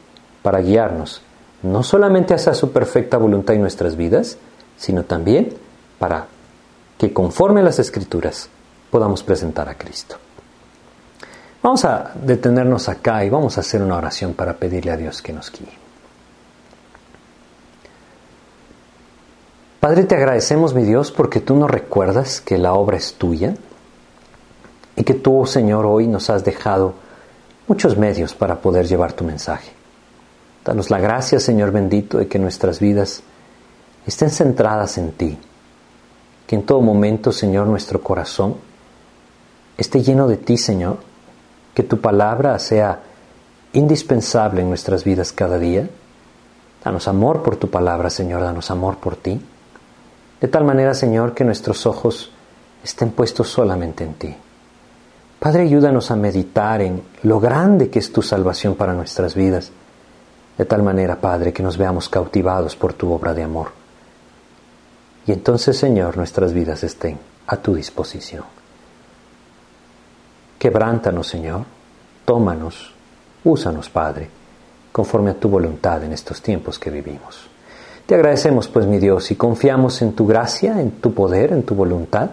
para 0.43 0.61
guiarnos 0.61 1.23
no 1.63 1.83
solamente 1.83 2.35
hacia 2.35 2.55
su 2.55 2.71
perfecta 2.71 3.17
voluntad 3.17 3.55
en 3.55 3.63
nuestras 3.63 3.97
vidas, 3.97 4.39
sino 4.77 5.05
también 5.05 5.55
para 5.99 6.27
que 6.99 7.13
conforme 7.13 7.61
a 7.61 7.65
las 7.65 7.79
Escrituras 7.79 8.49
podamos 8.91 9.23
presentar 9.23 9.69
a 9.69 9.77
Cristo. 9.77 10.17
Vamos 11.63 11.85
a 11.85 12.13
detenernos 12.15 12.89
acá 12.89 13.25
y 13.25 13.31
vamos 13.31 13.57
a 13.57 13.61
hacer 13.61 13.83
una 13.83 13.97
oración 13.97 14.35
para 14.35 14.55
pedirle 14.55 14.93
a 14.93 14.97
Dios 14.97 15.21
que 15.21 15.33
nos 15.33 15.51
guíe. 15.51 15.86
Padre, 19.87 20.03
te 20.03 20.17
agradecemos, 20.17 20.75
mi 20.75 20.83
Dios, 20.83 21.13
porque 21.13 21.39
tú 21.39 21.55
nos 21.55 21.71
recuerdas 21.71 22.41
que 22.41 22.59
la 22.59 22.73
obra 22.73 22.97
es 22.97 23.15
tuya 23.15 23.55
y 24.97 25.05
que 25.05 25.15
tú, 25.15 25.47
Señor, 25.47 25.87
hoy 25.87 26.09
nos 26.09 26.29
has 26.29 26.45
dejado 26.45 26.95
muchos 27.69 27.97
medios 27.97 28.35
para 28.35 28.61
poder 28.61 28.89
llevar 28.89 29.13
tu 29.13 29.23
mensaje. 29.23 29.71
Danos 30.65 30.91
la 30.91 30.99
gracia, 30.99 31.39
Señor 31.39 31.71
bendito, 31.71 32.19
de 32.19 32.27
que 32.27 32.41
nuestras 32.41 32.81
vidas 32.81 33.23
estén 34.09 34.31
centradas 34.31 34.99
en 34.99 35.13
ti, 35.13 35.39
que 36.49 36.57
en 36.57 36.67
todo 36.67 36.81
momento, 36.81 37.31
Señor, 37.31 37.69
nuestro 37.69 38.01
corazón 38.01 38.57
esté 39.79 40.03
lleno 40.03 40.27
de 40.27 40.37
ti, 40.37 40.57
Señor, 40.57 40.97
que 41.75 41.85
tu 41.85 42.01
palabra 42.01 42.59
sea 42.59 43.03
indispensable 43.73 44.63
en 44.63 44.69
nuestras 44.69 45.05
vidas 45.05 45.31
cada 45.31 45.61
día. 45.61 45.89
Danos 46.83 47.07
amor 47.07 47.45
por 47.45 47.55
tu 47.55 47.71
palabra, 47.71 48.11
Señor, 48.11 48.43
danos 48.43 48.73
amor 48.73 48.97
por 48.97 49.15
ti. 49.15 49.41
De 50.41 50.49
tal 50.49 50.65
manera, 50.65 50.95
Señor, 50.95 51.35
que 51.35 51.45
nuestros 51.45 51.87
ojos 51.87 52.31
estén 52.85 53.11
puestos 53.11 53.49
solamente 53.49 54.05
en 54.05 54.15
ti. 54.15 54.37
Padre, 55.39 55.63
ayúdanos 55.63 56.11
a 56.11 56.17
meditar 56.17 56.81
en 56.81 57.03
lo 57.23 57.41
grande 57.41 57.91
que 57.91 57.99
es 57.99 58.13
tu 58.13 58.23
salvación 58.23 58.75
para 58.75 58.95
nuestras 58.95 59.35
vidas. 59.35 59.71
De 60.57 60.65
tal 60.65 60.83
manera, 60.83 61.17
Padre, 61.17 61.53
que 61.53 61.63
nos 61.63 61.77
veamos 61.77 62.09
cautivados 62.09 62.77
por 62.77 62.95
tu 62.95 63.13
obra 63.13 63.35
de 63.35 63.43
amor. 63.43 63.69
Y 65.27 65.33
entonces, 65.33 65.77
Señor, 65.77 66.17
nuestras 66.17 66.53
vidas 66.53 66.83
estén 66.85 67.19
a 67.47 67.57
tu 67.57 67.75
disposición. 67.75 68.45
Quebrántanos, 70.59 71.29
Señor, 71.29 71.65
tómanos, 72.25 72.95
úsanos, 73.45 73.91
Padre, 73.91 74.31
conforme 74.93 75.31
a 75.31 75.35
tu 75.35 75.49
voluntad 75.49 76.03
en 76.05 76.13
estos 76.13 76.41
tiempos 76.41 76.79
que 76.79 76.91
vivimos. 76.91 77.49
Te 78.07 78.15
agradecemos, 78.15 78.69
pues, 78.69 78.87
mi 78.87 78.99
Dios, 78.99 79.33
y 79.33 79.35
confiamos 79.35 80.01
en 80.01 80.13
tu 80.13 80.27
gracia, 80.27 80.81
en 80.81 80.93
tu 80.93 81.13
poder, 81.13 81.53
en 81.53 81.65
tu 81.65 81.75
voluntad, 81.75 82.31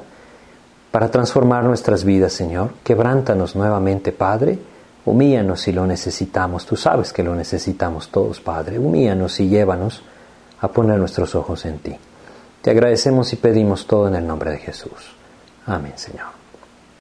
para 0.92 1.10
transformar 1.10 1.64
nuestras 1.64 2.04
vidas, 2.04 2.34
Señor. 2.34 2.74
Quebrántanos 2.84 3.56
nuevamente, 3.56 4.12
Padre. 4.12 4.60
Humíanos 5.06 5.62
si 5.62 5.72
lo 5.72 5.88
necesitamos. 5.88 6.68
Tú 6.68 6.76
sabes 6.76 7.12
que 7.12 7.24
lo 7.24 7.34
necesitamos 7.34 8.10
todos, 8.10 8.40
Padre. 8.40 8.78
Humíanos 8.78 9.40
y 9.40 9.50
llévanos 9.50 10.04
a 10.62 10.68
poner 10.68 11.00
nuestros 11.00 11.34
ojos 11.34 11.66
en 11.66 11.80
ti. 11.80 11.96
Te 12.62 12.70
agradecemos 12.70 13.34
y 13.34 13.38
pedimos 13.38 13.88
todo 13.88 14.08
en 14.08 14.16
el 14.16 14.28
nombre 14.28 14.52
de 14.52 14.60
Jesús. 14.60 15.16
Amén, 15.66 15.94
Señor. 15.96 16.43